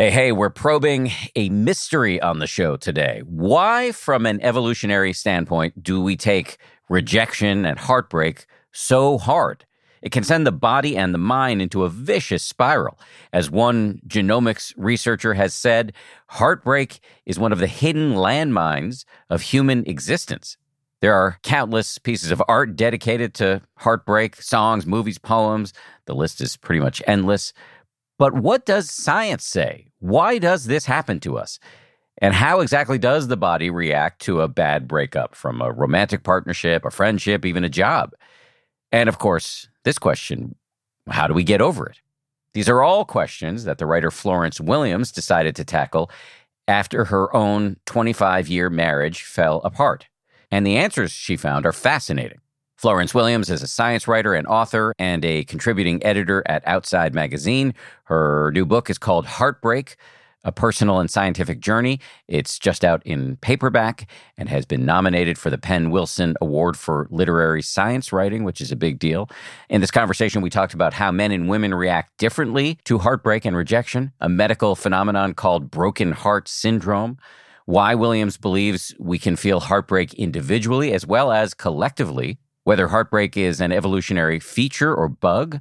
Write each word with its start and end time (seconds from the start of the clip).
Hey, 0.00 0.10
hey, 0.10 0.32
we're 0.32 0.48
probing 0.48 1.10
a 1.36 1.50
mystery 1.50 2.22
on 2.22 2.38
the 2.38 2.46
show 2.46 2.78
today. 2.78 3.20
Why, 3.26 3.92
from 3.92 4.24
an 4.24 4.40
evolutionary 4.40 5.12
standpoint, 5.12 5.82
do 5.82 6.00
we 6.00 6.16
take 6.16 6.56
rejection 6.88 7.66
and 7.66 7.78
heartbreak 7.78 8.46
so 8.72 9.18
hard? 9.18 9.66
It 10.00 10.10
can 10.10 10.24
send 10.24 10.46
the 10.46 10.52
body 10.52 10.96
and 10.96 11.12
the 11.12 11.18
mind 11.18 11.60
into 11.60 11.84
a 11.84 11.90
vicious 11.90 12.42
spiral. 12.42 12.98
As 13.34 13.50
one 13.50 14.00
genomics 14.08 14.72
researcher 14.78 15.34
has 15.34 15.52
said, 15.52 15.92
heartbreak 16.28 17.00
is 17.26 17.38
one 17.38 17.52
of 17.52 17.58
the 17.58 17.66
hidden 17.66 18.14
landmines 18.14 19.04
of 19.28 19.42
human 19.42 19.84
existence. 19.86 20.56
There 21.02 21.12
are 21.12 21.36
countless 21.42 21.98
pieces 21.98 22.30
of 22.30 22.42
art 22.48 22.74
dedicated 22.74 23.34
to 23.34 23.60
heartbreak 23.76 24.36
songs, 24.36 24.86
movies, 24.86 25.18
poems. 25.18 25.74
The 26.06 26.14
list 26.14 26.40
is 26.40 26.56
pretty 26.56 26.80
much 26.80 27.02
endless. 27.06 27.52
But 28.18 28.32
what 28.32 28.64
does 28.64 28.90
science 28.90 29.44
say? 29.44 29.89
Why 30.00 30.38
does 30.38 30.64
this 30.64 30.86
happen 30.86 31.20
to 31.20 31.38
us? 31.38 31.58
And 32.18 32.34
how 32.34 32.60
exactly 32.60 32.98
does 32.98 33.28
the 33.28 33.36
body 33.36 33.70
react 33.70 34.20
to 34.22 34.40
a 34.40 34.48
bad 34.48 34.86
breakup 34.86 35.34
from 35.34 35.62
a 35.62 35.72
romantic 35.72 36.22
partnership, 36.22 36.84
a 36.84 36.90
friendship, 36.90 37.46
even 37.46 37.64
a 37.64 37.70
job? 37.70 38.12
And 38.92 39.08
of 39.08 39.18
course, 39.18 39.68
this 39.84 39.98
question 39.98 40.54
how 41.08 41.26
do 41.26 41.34
we 41.34 41.44
get 41.44 41.60
over 41.60 41.86
it? 41.86 42.00
These 42.52 42.68
are 42.68 42.82
all 42.82 43.04
questions 43.04 43.64
that 43.64 43.78
the 43.78 43.86
writer 43.86 44.10
Florence 44.10 44.60
Williams 44.60 45.12
decided 45.12 45.56
to 45.56 45.64
tackle 45.64 46.10
after 46.68 47.06
her 47.06 47.34
own 47.34 47.76
25 47.86 48.48
year 48.48 48.70
marriage 48.70 49.22
fell 49.22 49.60
apart. 49.64 50.06
And 50.50 50.66
the 50.66 50.76
answers 50.76 51.12
she 51.12 51.36
found 51.36 51.64
are 51.64 51.72
fascinating. 51.72 52.40
Florence 52.80 53.12
Williams 53.12 53.50
is 53.50 53.62
a 53.62 53.68
science 53.68 54.08
writer 54.08 54.32
and 54.32 54.46
author 54.46 54.94
and 54.98 55.22
a 55.22 55.44
contributing 55.44 56.02
editor 56.02 56.42
at 56.46 56.66
Outside 56.66 57.12
Magazine. 57.12 57.74
Her 58.04 58.50
new 58.54 58.64
book 58.64 58.88
is 58.88 58.96
called 58.96 59.26
Heartbreak 59.26 59.96
A 60.44 60.50
Personal 60.50 60.98
and 60.98 61.10
Scientific 61.10 61.60
Journey. 61.60 62.00
It's 62.26 62.58
just 62.58 62.82
out 62.82 63.02
in 63.04 63.36
paperback 63.42 64.10
and 64.38 64.48
has 64.48 64.64
been 64.64 64.86
nominated 64.86 65.36
for 65.36 65.50
the 65.50 65.58
PEN 65.58 65.90
Wilson 65.90 66.36
Award 66.40 66.74
for 66.74 67.06
Literary 67.10 67.60
Science 67.60 68.14
Writing, 68.14 68.44
which 68.44 68.62
is 68.62 68.72
a 68.72 68.76
big 68.76 68.98
deal. 68.98 69.28
In 69.68 69.82
this 69.82 69.90
conversation, 69.90 70.40
we 70.40 70.48
talked 70.48 70.72
about 70.72 70.94
how 70.94 71.12
men 71.12 71.32
and 71.32 71.50
women 71.50 71.74
react 71.74 72.16
differently 72.16 72.78
to 72.84 72.96
heartbreak 72.96 73.44
and 73.44 73.54
rejection, 73.54 74.12
a 74.22 74.28
medical 74.30 74.74
phenomenon 74.74 75.34
called 75.34 75.70
broken 75.70 76.12
heart 76.12 76.48
syndrome 76.48 77.18
why 77.66 77.94
Williams 77.94 78.36
believes 78.36 78.94
we 78.98 79.16
can 79.16 79.36
feel 79.36 79.60
heartbreak 79.60 80.12
individually 80.14 80.92
as 80.92 81.06
well 81.06 81.30
as 81.30 81.54
collectively 81.54 82.38
whether 82.64 82.88
heartbreak 82.88 83.36
is 83.36 83.60
an 83.60 83.72
evolutionary 83.72 84.40
feature 84.40 84.94
or 84.94 85.08
bug, 85.08 85.60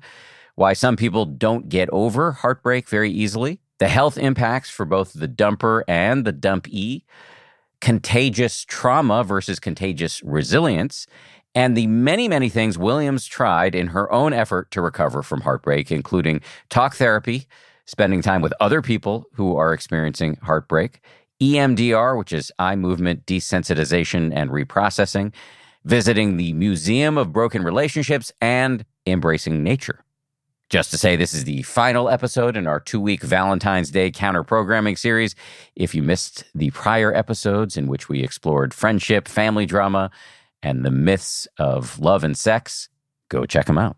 why 0.56 0.74
some 0.74 0.96
people 0.96 1.26
don't 1.26 1.70
get 1.70 1.90
over 1.92 2.34
heartbreak 2.34 2.90
very 2.90 3.12
easily, 3.12 3.62
the 3.80 3.88
health 3.88 4.18
impacts 4.18 4.70
for 4.70 4.86
both 4.86 5.14
the 5.14 5.28
dumper 5.28 5.84
and 5.88 6.26
the 6.26 6.34
dumpee, 6.34 7.06
contagious 7.80 8.66
trauma 8.66 9.24
versus 9.24 9.60
contagious 9.60 10.22
resilience, 10.24 11.08
and 11.56 11.76
the 11.76 11.88
many, 11.88 12.28
many 12.28 12.50
things 12.50 12.78
Williams 12.78 13.26
tried 13.26 13.74
in 13.74 13.88
her 13.88 14.12
own 14.12 14.34
effort 14.34 14.70
to 14.72 14.82
recover 14.82 15.24
from 15.24 15.42
heartbreak, 15.42 15.92
including 15.92 16.42
talk 16.70 16.96
therapy, 16.96 17.48
spending 17.86 18.22
time 18.22 18.42
with 18.42 18.54
other 18.60 18.82
people 18.82 19.26
who 19.34 19.56
are 19.56 19.74
experiencing 19.74 20.38
heartbreak, 20.44 21.02
EMDR, 21.42 22.18
which 22.18 22.34
is 22.34 22.52
eye 22.60 22.76
movement 22.76 23.26
desensitization 23.26 24.32
and 24.36 24.52
reprocessing, 24.52 25.34
visiting 25.84 26.38
the 26.38 26.54
Museum 26.54 27.18
of 27.18 27.32
Broken 27.34 27.64
Relationships, 27.64 28.32
and 28.42 28.86
embracing 29.06 29.64
nature. 29.64 30.04
Just 30.70 30.92
to 30.92 31.00
say, 31.00 31.16
this 31.16 31.34
is 31.34 31.46
the 31.46 31.64
final 31.64 32.10
episode 32.10 32.56
in 32.56 32.68
our 32.68 32.80
two 32.80 33.02
week 33.02 33.24
Valentine's 33.24 33.90
Day 33.90 34.12
counter 34.12 34.44
programming 34.44 34.96
series. 34.96 35.34
If 35.76 35.96
you 35.96 36.04
missed 36.04 36.44
the 36.54 36.70
prior 36.72 37.14
episodes 37.14 37.76
in 37.76 37.88
which 37.88 38.08
we 38.08 38.22
explored 38.22 38.74
friendship, 38.74 39.28
family 39.28 39.66
drama, 39.66 40.12
and 40.62 40.86
the 40.86 40.92
myths 40.92 41.48
of 41.58 41.98
love 41.98 42.24
and 42.24 42.38
sex, 42.38 42.88
go 43.30 43.46
check 43.46 43.66
them 43.66 43.80
out. 43.80 43.98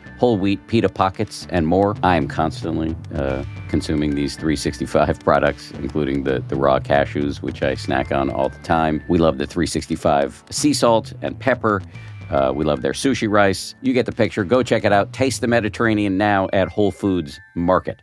whole 0.21 0.37
wheat 0.37 0.59
pita 0.67 0.87
pockets, 0.87 1.47
and 1.49 1.65
more. 1.65 1.95
I 2.03 2.15
am 2.15 2.27
constantly 2.27 2.95
uh, 3.15 3.43
consuming 3.69 4.13
these 4.13 4.35
365 4.35 5.19
products, 5.23 5.71
including 5.71 6.25
the, 6.25 6.43
the 6.47 6.55
raw 6.55 6.77
cashews, 6.77 7.41
which 7.41 7.63
I 7.63 7.73
snack 7.73 8.11
on 8.11 8.29
all 8.29 8.47
the 8.47 8.59
time. 8.59 9.03
We 9.09 9.17
love 9.17 9.39
the 9.39 9.47
365 9.47 10.43
sea 10.51 10.73
salt 10.73 11.13
and 11.23 11.39
pepper. 11.39 11.81
Uh, 12.29 12.53
we 12.55 12.63
love 12.63 12.83
their 12.83 12.91
sushi 12.91 13.27
rice. 13.27 13.73
You 13.81 13.93
get 13.93 14.05
the 14.05 14.11
picture. 14.11 14.43
Go 14.43 14.61
check 14.61 14.85
it 14.85 14.93
out. 14.93 15.11
Taste 15.11 15.41
the 15.41 15.47
Mediterranean 15.47 16.19
now 16.19 16.49
at 16.53 16.67
Whole 16.67 16.91
Foods 16.91 17.39
Market. 17.55 17.99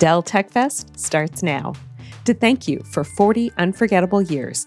Dell 0.00 0.22
Tech 0.22 0.50
Fest 0.50 0.98
starts 0.98 1.44
now. 1.44 1.72
To 2.24 2.34
thank 2.34 2.66
you 2.66 2.80
for 2.92 3.04
40 3.04 3.52
unforgettable 3.58 4.22
years, 4.22 4.66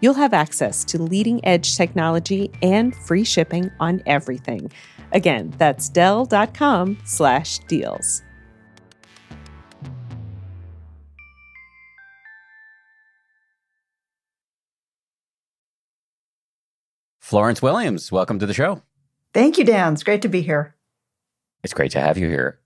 you'll 0.00 0.14
have 0.14 0.32
access 0.32 0.84
to 0.84 1.02
leading 1.02 1.44
edge 1.44 1.76
technology 1.76 2.50
and 2.62 2.94
free 2.94 3.24
shipping 3.24 3.70
on 3.80 4.02
everything. 4.06 4.70
Again, 5.12 5.54
that's 5.58 5.88
Dell.com 5.88 6.98
slash 7.04 7.58
deals. 7.60 8.22
Florence 17.20 17.60
Williams, 17.60 18.10
welcome 18.10 18.38
to 18.38 18.46
the 18.46 18.54
show. 18.54 18.80
Thank 19.34 19.58
you, 19.58 19.64
Dan. 19.64 19.92
It's 19.92 20.02
great 20.02 20.22
to 20.22 20.28
be 20.28 20.40
here. 20.40 20.74
It's 21.62 21.74
great 21.74 21.90
to 21.92 22.00
have 22.00 22.16
you 22.16 22.26
here. 22.26 22.58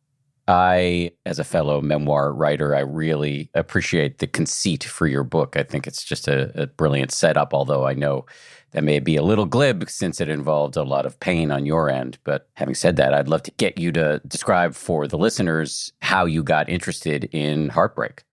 I, 0.48 1.12
as 1.24 1.38
a 1.38 1.44
fellow 1.44 1.80
memoir 1.80 2.32
writer, 2.32 2.74
I 2.74 2.80
really 2.80 3.48
appreciate 3.54 4.18
the 4.18 4.26
conceit 4.26 4.82
for 4.82 5.06
your 5.06 5.22
book. 5.22 5.56
I 5.56 5.62
think 5.62 5.86
it's 5.86 6.02
just 6.02 6.26
a, 6.26 6.62
a, 6.62 6.66
brilliant 6.66 7.12
setup, 7.12 7.54
although 7.54 7.86
I 7.86 7.94
know 7.94 8.26
that 8.72 8.82
may 8.82 8.98
be 8.98 9.16
a 9.16 9.22
little 9.22 9.46
glib 9.46 9.88
since 9.88 10.20
it 10.20 10.28
involved 10.28 10.76
a 10.76 10.82
lot 10.82 11.06
of 11.06 11.20
pain 11.20 11.52
on 11.52 11.64
your 11.64 11.88
end. 11.88 12.18
But 12.24 12.48
having 12.54 12.74
said 12.74 12.96
that, 12.96 13.14
I'd 13.14 13.28
love 13.28 13.44
to 13.44 13.52
get 13.52 13.78
you 13.78 13.92
to 13.92 14.20
describe 14.26 14.74
for 14.74 15.06
the 15.06 15.18
listeners 15.18 15.92
how 16.00 16.24
you 16.24 16.42
got 16.42 16.68
interested 16.68 17.24
in 17.32 17.68
heartbreak. 17.68 18.24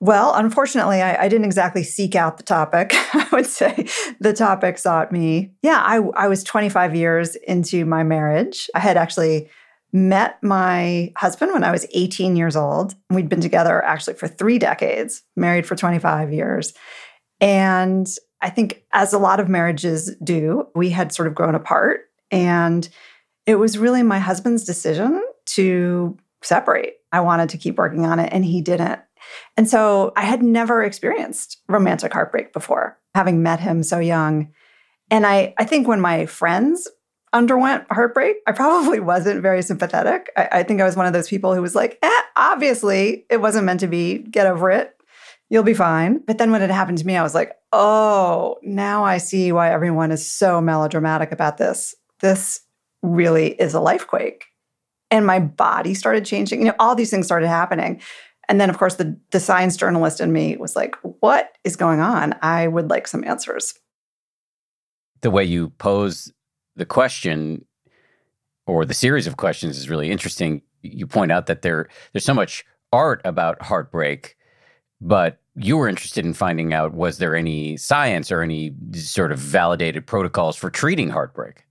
Well, 0.00 0.34
unfortunately, 0.34 1.00
I, 1.00 1.24
I, 1.24 1.28
didn't 1.28 1.46
exactly 1.46 1.82
seek 1.82 2.14
out 2.14 2.36
the 2.36 2.42
topic. 2.42 2.90
I 2.94 3.26
would 3.32 3.46
say 3.46 3.86
the 4.20 4.34
topic 4.34 4.76
sought 4.76 5.10
me. 5.10 5.54
Yeah, 5.62 5.80
I, 5.82 5.96
I 6.14 6.28
was 6.28 6.44
25 6.44 6.94
years 6.94 7.34
into 7.34 7.86
my 7.86 8.02
marriage. 8.02 8.68
I 8.74 8.80
had 8.80 8.98
actually 8.98 9.48
met 9.96 10.42
my 10.42 11.10
husband 11.16 11.52
when 11.52 11.64
I 11.64 11.72
was 11.72 11.86
18 11.92 12.36
years 12.36 12.54
old. 12.54 12.94
We'd 13.08 13.30
been 13.30 13.40
together 13.40 13.82
actually 13.82 14.14
for 14.14 14.28
three 14.28 14.58
decades, 14.58 15.22
married 15.36 15.66
for 15.66 15.74
25 15.74 16.32
years. 16.32 16.74
And 17.40 18.06
I 18.42 18.50
think, 18.50 18.84
as 18.92 19.14
a 19.14 19.18
lot 19.18 19.40
of 19.40 19.48
marriages 19.48 20.14
do, 20.22 20.68
we 20.74 20.90
had 20.90 21.12
sort 21.12 21.28
of 21.28 21.34
grown 21.34 21.54
apart. 21.54 22.02
And 22.30 22.86
it 23.46 23.54
was 23.54 23.78
really 23.78 24.02
my 24.02 24.18
husband's 24.18 24.64
decision 24.64 25.22
to 25.46 26.16
separate. 26.42 26.96
I 27.12 27.20
wanted 27.20 27.48
to 27.50 27.58
keep 27.58 27.78
working 27.78 28.04
on 28.04 28.18
it, 28.18 28.32
and 28.32 28.44
he 28.44 28.60
didn't. 28.60 29.00
And 29.56 29.68
so 29.68 30.12
I 30.14 30.22
had 30.22 30.42
never 30.42 30.82
experienced 30.82 31.58
romantic 31.68 32.12
heartbreak 32.12 32.52
before, 32.52 32.98
having 33.14 33.42
met 33.42 33.60
him 33.60 33.82
so 33.82 33.98
young. 33.98 34.52
And 35.10 35.26
I, 35.26 35.54
I 35.56 35.64
think 35.64 35.88
when 35.88 36.00
my 36.00 36.26
friends 36.26 36.86
underwent 37.36 37.84
heartbreak, 37.90 38.36
I 38.46 38.52
probably 38.52 39.00
wasn't 39.00 39.42
very 39.42 39.62
sympathetic. 39.62 40.30
I, 40.36 40.48
I, 40.52 40.62
think 40.62 40.80
I 40.80 40.84
was 40.84 40.96
one 40.96 41.06
of 41.06 41.12
those 41.12 41.28
people 41.28 41.54
who 41.54 41.62
was 41.62 41.74
like, 41.74 41.98
eh, 42.02 42.22
obviously 42.34 43.26
it 43.30 43.40
wasn't 43.40 43.66
meant 43.66 43.80
to 43.80 43.86
be. 43.86 44.18
Get 44.18 44.46
over 44.46 44.70
it. 44.70 44.96
You'll 45.48 45.62
be 45.62 45.74
fine. 45.74 46.18
But 46.26 46.38
then 46.38 46.50
when 46.50 46.62
it 46.62 46.70
happened 46.70 46.98
to 46.98 47.06
me, 47.06 47.16
I 47.16 47.22
was 47.22 47.34
like, 47.34 47.52
oh, 47.72 48.56
now 48.62 49.04
I 49.04 49.18
see 49.18 49.52
why 49.52 49.70
everyone 49.70 50.10
is 50.10 50.28
so 50.28 50.60
melodramatic 50.60 51.30
about 51.30 51.58
this. 51.58 51.94
This 52.20 52.60
really 53.02 53.52
is 53.52 53.74
a 53.74 53.80
life 53.80 54.06
quake. 54.06 54.46
And 55.10 55.24
my 55.24 55.38
body 55.38 55.94
started 55.94 56.24
changing. 56.24 56.60
You 56.60 56.66
know, 56.68 56.74
all 56.80 56.96
these 56.96 57.10
things 57.10 57.26
started 57.26 57.48
happening. 57.48 58.00
And 58.48 58.60
then, 58.60 58.70
of 58.70 58.78
course, 58.78 58.96
the, 58.96 59.16
the 59.30 59.40
science 59.40 59.76
journalist 59.76 60.20
in 60.20 60.32
me 60.32 60.56
was 60.56 60.74
like, 60.74 60.96
what 61.20 61.52
is 61.64 61.76
going 61.76 62.00
on? 62.00 62.34
I 62.42 62.66
would 62.66 62.90
like 62.90 63.06
some 63.06 63.24
answers. 63.24 63.74
The 65.20 65.30
way 65.30 65.44
you 65.44 65.70
pose 65.70 66.32
the 66.76 66.86
question 66.86 67.64
or 68.66 68.84
the 68.84 68.94
series 68.94 69.26
of 69.26 69.36
questions 69.36 69.78
is 69.78 69.88
really 69.88 70.10
interesting. 70.10 70.62
You 70.82 71.06
point 71.06 71.32
out 71.32 71.46
that 71.46 71.62
there 71.62 71.88
there's 72.12 72.24
so 72.24 72.34
much 72.34 72.64
art 72.92 73.20
about 73.24 73.62
heartbreak, 73.62 74.36
but 75.00 75.40
you 75.54 75.76
were 75.76 75.88
interested 75.88 76.24
in 76.24 76.34
finding 76.34 76.72
out 76.72 76.94
was 76.94 77.18
there 77.18 77.34
any 77.34 77.76
science 77.76 78.30
or 78.30 78.42
any 78.42 78.74
sort 78.92 79.32
of 79.32 79.38
validated 79.38 80.06
protocols 80.06 80.56
for 80.56 80.70
treating 80.70 81.08
heartbreak? 81.08 81.64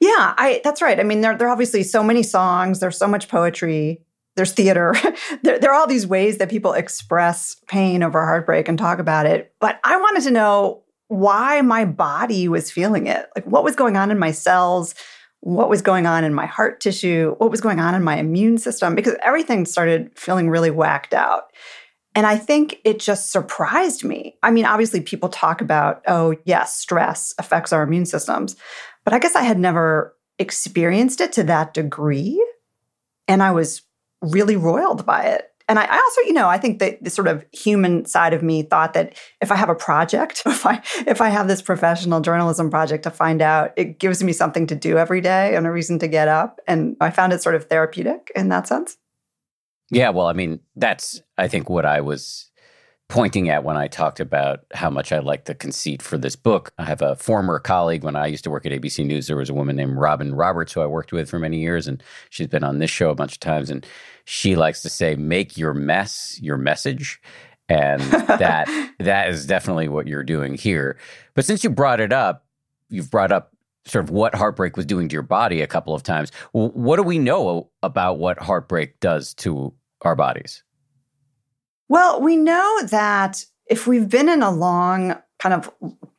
Yeah, 0.00 0.34
I 0.36 0.60
that's 0.64 0.82
right. 0.82 0.98
I 0.98 1.02
mean, 1.02 1.20
there, 1.20 1.36
there 1.36 1.48
are 1.48 1.52
obviously 1.52 1.82
so 1.82 2.02
many 2.02 2.22
songs, 2.22 2.80
there's 2.80 2.98
so 2.98 3.08
much 3.08 3.28
poetry, 3.28 4.02
there's 4.36 4.52
theater. 4.52 4.94
there, 5.42 5.58
there 5.58 5.70
are 5.70 5.74
all 5.74 5.86
these 5.86 6.06
ways 6.06 6.38
that 6.38 6.50
people 6.50 6.72
express 6.72 7.56
pain 7.68 8.02
over 8.02 8.24
heartbreak 8.24 8.68
and 8.68 8.78
talk 8.78 8.98
about 8.98 9.26
it. 9.26 9.54
But 9.60 9.80
I 9.84 9.96
wanted 9.96 10.24
to 10.24 10.30
know 10.30 10.81
why 11.12 11.60
my 11.60 11.84
body 11.84 12.48
was 12.48 12.70
feeling 12.70 13.06
it. 13.06 13.28
Like 13.36 13.44
what 13.44 13.64
was 13.64 13.76
going 13.76 13.98
on 13.98 14.10
in 14.10 14.18
my 14.18 14.32
cells, 14.32 14.94
what 15.40 15.68
was 15.68 15.82
going 15.82 16.06
on 16.06 16.24
in 16.24 16.32
my 16.32 16.46
heart 16.46 16.80
tissue, 16.80 17.34
what 17.36 17.50
was 17.50 17.60
going 17.60 17.80
on 17.80 17.94
in 17.94 18.02
my 18.02 18.16
immune 18.16 18.56
system, 18.56 18.94
because 18.94 19.14
everything 19.22 19.66
started 19.66 20.10
feeling 20.18 20.48
really 20.48 20.70
whacked 20.70 21.12
out. 21.12 21.52
And 22.14 22.26
I 22.26 22.38
think 22.38 22.78
it 22.84 22.98
just 22.98 23.30
surprised 23.30 24.04
me. 24.04 24.36
I 24.42 24.50
mean, 24.50 24.64
obviously, 24.64 25.00
people 25.00 25.28
talk 25.28 25.60
about, 25.60 26.02
oh, 26.06 26.34
yes, 26.44 26.76
stress 26.76 27.34
affects 27.38 27.72
our 27.72 27.82
immune 27.82 28.06
systems. 28.06 28.56
But 29.04 29.12
I 29.12 29.18
guess 29.18 29.36
I 29.36 29.42
had 29.42 29.58
never 29.58 30.16
experienced 30.38 31.20
it 31.20 31.32
to 31.32 31.42
that 31.44 31.74
degree. 31.74 32.42
And 33.28 33.42
I 33.42 33.52
was 33.52 33.82
really 34.22 34.56
roiled 34.56 35.04
by 35.04 35.24
it 35.24 35.50
and 35.68 35.78
I, 35.78 35.84
I, 35.84 35.96
also, 35.96 36.20
you 36.22 36.32
know, 36.32 36.48
I 36.48 36.58
think 36.58 36.78
that 36.78 37.02
the 37.02 37.10
sort 37.10 37.28
of 37.28 37.44
human 37.52 38.04
side 38.04 38.32
of 38.32 38.42
me 38.42 38.62
thought 38.62 38.94
that 38.94 39.16
if 39.40 39.50
I 39.50 39.56
have 39.56 39.68
a 39.68 39.74
project, 39.74 40.42
if 40.46 40.66
I 40.66 40.82
if 41.06 41.20
I 41.20 41.28
have 41.28 41.48
this 41.48 41.62
professional 41.62 42.20
journalism 42.20 42.70
project 42.70 43.04
to 43.04 43.10
find 43.10 43.42
out, 43.42 43.72
it 43.76 43.98
gives 43.98 44.22
me 44.22 44.32
something 44.32 44.66
to 44.68 44.74
do 44.74 44.98
every 44.98 45.20
day 45.20 45.56
and 45.56 45.66
a 45.66 45.72
reason 45.72 45.98
to 46.00 46.08
get 46.08 46.28
up. 46.28 46.60
And 46.66 46.96
I 47.00 47.10
found 47.10 47.32
it 47.32 47.42
sort 47.42 47.54
of 47.54 47.64
therapeutic 47.64 48.30
in 48.34 48.48
that 48.48 48.66
sense. 48.66 48.96
Yeah, 49.90 50.10
well, 50.10 50.26
I 50.26 50.32
mean, 50.32 50.60
that's 50.76 51.20
I 51.36 51.48
think 51.48 51.68
what 51.68 51.84
I 51.84 52.00
was 52.00 52.50
pointing 53.12 53.50
at 53.50 53.62
when 53.62 53.76
I 53.76 53.88
talked 53.88 54.20
about 54.20 54.60
how 54.72 54.88
much 54.88 55.12
I 55.12 55.18
like 55.18 55.44
the 55.44 55.54
conceit 55.54 56.00
for 56.00 56.16
this 56.16 56.34
book. 56.34 56.72
I 56.78 56.84
have 56.84 57.02
a 57.02 57.14
former 57.14 57.58
colleague 57.58 58.04
when 58.04 58.16
I 58.16 58.26
used 58.26 58.42
to 58.44 58.50
work 58.50 58.64
at 58.64 58.72
ABC 58.72 59.04
News. 59.04 59.26
There 59.26 59.36
was 59.36 59.50
a 59.50 59.54
woman 59.54 59.76
named 59.76 59.98
Robin 59.98 60.34
Roberts 60.34 60.72
who 60.72 60.80
I 60.80 60.86
worked 60.86 61.12
with 61.12 61.28
for 61.28 61.38
many 61.38 61.60
years, 61.60 61.86
and 61.86 62.02
she's 62.30 62.46
been 62.46 62.64
on 62.64 62.78
this 62.78 62.90
show 62.90 63.10
a 63.10 63.14
bunch 63.14 63.34
of 63.34 63.40
times. 63.40 63.68
And 63.68 63.86
she 64.24 64.56
likes 64.56 64.80
to 64.80 64.88
say, 64.88 65.14
"Make 65.14 65.58
your 65.58 65.74
mess 65.74 66.38
your 66.40 66.56
message." 66.56 67.20
And 67.68 68.00
that 68.00 68.66
that 68.98 69.28
is 69.28 69.44
definitely 69.44 69.88
what 69.88 70.06
you're 70.06 70.24
doing 70.24 70.54
here. 70.54 70.96
But 71.34 71.44
since 71.44 71.62
you 71.62 71.68
brought 71.68 72.00
it 72.00 72.14
up, 72.14 72.46
you've 72.88 73.10
brought 73.10 73.30
up 73.30 73.52
sort 73.84 74.04
of 74.04 74.10
what 74.10 74.34
heartbreak 74.34 74.74
was 74.74 74.86
doing 74.86 75.10
to 75.10 75.12
your 75.12 75.20
body 75.20 75.60
a 75.60 75.66
couple 75.66 75.94
of 75.94 76.02
times. 76.02 76.32
What 76.52 76.96
do 76.96 77.02
we 77.02 77.18
know 77.18 77.68
about 77.82 78.18
what 78.18 78.38
heartbreak 78.38 79.00
does 79.00 79.34
to 79.34 79.74
our 80.00 80.16
bodies? 80.16 80.64
Well, 81.92 82.22
we 82.22 82.36
know 82.36 82.84
that 82.84 83.44
if 83.66 83.86
we've 83.86 84.08
been 84.08 84.30
in 84.30 84.42
a 84.42 84.50
long 84.50 85.14
kind 85.38 85.54
of 85.54 85.70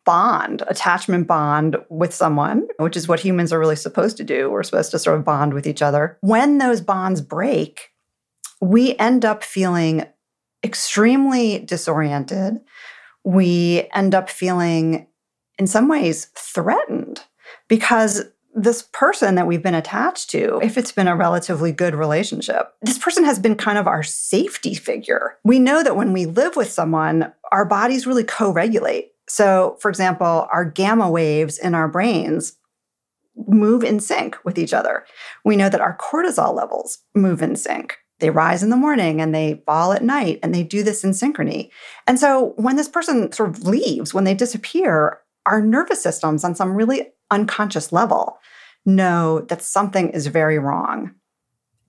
bond, 0.05 0.61
attachment 0.67 1.25
bond 1.25 1.77
with 1.89 2.13
someone, 2.13 2.67
which 2.77 2.95
is 2.95 3.07
what 3.07 3.19
humans 3.19 3.51
are 3.51 3.57
really 3.57 3.75
supposed 3.75 4.17
to 4.17 4.23
do, 4.23 4.51
we're 4.51 4.61
supposed 4.61 4.91
to 4.91 4.99
sort 4.99 5.17
of 5.17 5.25
bond 5.25 5.55
with 5.55 5.65
each 5.65 5.81
other. 5.81 6.19
When 6.21 6.59
those 6.59 6.79
bonds 6.79 7.21
break, 7.21 7.89
we 8.61 8.95
end 8.97 9.25
up 9.25 9.43
feeling 9.43 10.05
extremely 10.63 11.57
disoriented. 11.57 12.59
We 13.23 13.89
end 13.95 14.13
up 14.13 14.29
feeling, 14.29 15.07
in 15.57 15.65
some 15.65 15.87
ways, 15.87 16.25
threatened 16.37 17.23
because 17.67 18.25
this 18.55 18.83
person 18.93 19.35
that 19.35 19.47
we've 19.47 19.63
been 19.63 19.75
attached 19.75 20.29
to, 20.31 20.59
if 20.61 20.77
it's 20.77 20.91
been 20.91 21.07
a 21.07 21.15
relatively 21.15 21.71
good 21.71 21.95
relationship, 21.95 22.73
this 22.81 22.97
person 22.97 23.23
has 23.25 23.39
been 23.39 23.55
kind 23.55 23.77
of 23.77 23.87
our 23.87 24.03
safety 24.03 24.73
figure. 24.73 25.37
We 25.43 25.59
know 25.59 25.83
that 25.83 25.95
when 25.95 26.13
we 26.13 26.25
live 26.25 26.55
with 26.55 26.71
someone, 26.71 27.31
our 27.51 27.65
bodies 27.65 28.05
really 28.05 28.23
co 28.23 28.51
regulate. 28.51 29.11
So, 29.27 29.77
for 29.79 29.89
example, 29.89 30.47
our 30.51 30.65
gamma 30.65 31.09
waves 31.09 31.57
in 31.57 31.73
our 31.73 31.87
brains 31.87 32.57
move 33.47 33.83
in 33.83 33.99
sync 33.99 34.37
with 34.45 34.59
each 34.59 34.73
other. 34.73 35.05
We 35.43 35.55
know 35.55 35.69
that 35.69 35.81
our 35.81 35.97
cortisol 35.97 36.53
levels 36.53 36.99
move 37.15 37.41
in 37.41 37.55
sync. 37.55 37.97
They 38.19 38.29
rise 38.29 38.61
in 38.61 38.69
the 38.69 38.77
morning 38.77 39.21
and 39.21 39.33
they 39.33 39.63
fall 39.65 39.91
at 39.91 40.03
night, 40.03 40.39
and 40.43 40.53
they 40.53 40.63
do 40.63 40.83
this 40.83 41.03
in 41.03 41.11
synchrony. 41.11 41.71
And 42.07 42.19
so, 42.19 42.53
when 42.57 42.75
this 42.75 42.87
person 42.87 43.31
sort 43.31 43.49
of 43.49 43.63
leaves, 43.63 44.13
when 44.13 44.23
they 44.23 44.35
disappear, 44.35 45.19
our 45.45 45.61
nervous 45.61 46.01
systems 46.01 46.43
on 46.43 46.55
some 46.55 46.73
really 46.73 47.11
unconscious 47.33 47.91
level 47.91 48.37
know 48.85 49.41
that 49.41 49.61
something 49.61 50.09
is 50.09 50.27
very 50.27 50.59
wrong. 50.59 51.11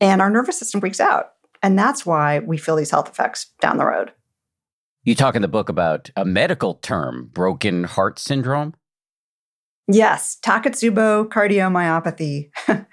And 0.01 0.21
our 0.21 0.31
nervous 0.31 0.59
system 0.59 0.81
freaks 0.81 1.01
out. 1.01 1.33
And 1.63 1.79
that's 1.79 2.05
why 2.05 2.41
we 2.41 2.59
feel 2.59 2.77
these 2.77 2.91
health 2.91 3.09
effects 3.09 3.47
down 3.61 3.79
the 3.79 3.87
road. 3.87 4.13
You 5.03 5.15
talk 5.15 5.35
in 5.35 5.43
the 5.43 5.49
book 5.49 5.69
about 5.69 6.11
a 6.17 6.25
medical 6.25 6.75
term, 6.75 7.31
broken 7.33 7.85
heart 7.85 8.19
syndrome? 8.19 8.75
Yes, 9.87 10.39
Takotsubo 10.43 11.29
cardiomyopathy. 11.29 12.51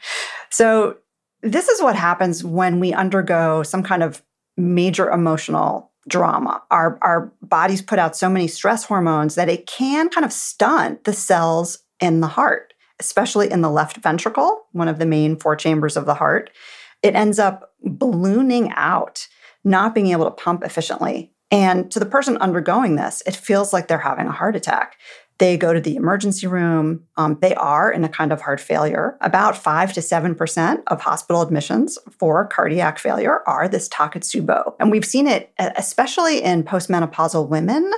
so, 0.49 0.97
this 1.43 1.69
is 1.69 1.81
what 1.81 1.95
happens 1.95 2.43
when 2.43 2.79
we 2.79 2.93
undergo 2.93 3.63
some 3.63 3.81
kind 3.81 4.03
of 4.03 4.21
major 4.57 5.09
emotional 5.09 5.91
drama. 6.07 6.61
Our, 6.69 6.99
our 7.01 7.33
bodies 7.41 7.81
put 7.81 7.97
out 7.97 8.15
so 8.15 8.29
many 8.29 8.47
stress 8.47 8.83
hormones 8.83 9.35
that 9.35 9.49
it 9.49 9.65
can 9.65 10.09
kind 10.09 10.25
of 10.25 10.33
stunt 10.33 11.03
the 11.03 11.13
cells 11.13 11.79
in 12.01 12.19
the 12.19 12.27
heart, 12.27 12.73
especially 12.99 13.51
in 13.51 13.61
the 13.61 13.69
left 13.69 13.97
ventricle, 13.97 14.63
one 14.71 14.87
of 14.87 14.99
the 14.99 15.05
main 15.05 15.37
four 15.37 15.55
chambers 15.55 15.95
of 15.95 16.05
the 16.05 16.15
heart. 16.15 16.49
It 17.01 17.15
ends 17.15 17.39
up 17.39 17.73
ballooning 17.83 18.71
out, 18.75 19.27
not 19.63 19.95
being 19.95 20.07
able 20.07 20.25
to 20.25 20.31
pump 20.31 20.63
efficiently. 20.63 21.31
And 21.51 21.91
to 21.91 21.99
the 21.99 22.05
person 22.05 22.37
undergoing 22.37 22.95
this, 22.95 23.21
it 23.25 23.35
feels 23.35 23.73
like 23.73 23.87
they're 23.87 23.97
having 23.97 24.27
a 24.27 24.31
heart 24.31 24.55
attack. 24.55 24.97
They 25.41 25.57
go 25.57 25.73
to 25.73 25.81
the 25.81 25.95
emergency 25.95 26.45
room. 26.45 27.03
Um, 27.17 27.39
they 27.41 27.55
are 27.55 27.91
in 27.91 28.03
a 28.03 28.09
kind 28.09 28.31
of 28.31 28.41
heart 28.41 28.59
failure. 28.59 29.17
About 29.21 29.57
5 29.57 29.91
to 29.93 29.99
7% 29.99 30.83
of 30.85 31.01
hospital 31.01 31.41
admissions 31.41 31.97
for 32.19 32.45
cardiac 32.45 32.99
failure 32.99 33.39
are 33.47 33.67
this 33.67 33.89
Takotsubo. 33.89 34.75
And 34.79 34.91
we've 34.91 35.03
seen 35.03 35.27
it 35.27 35.51
especially 35.57 36.43
in 36.43 36.63
postmenopausal 36.63 37.49
women 37.49 37.91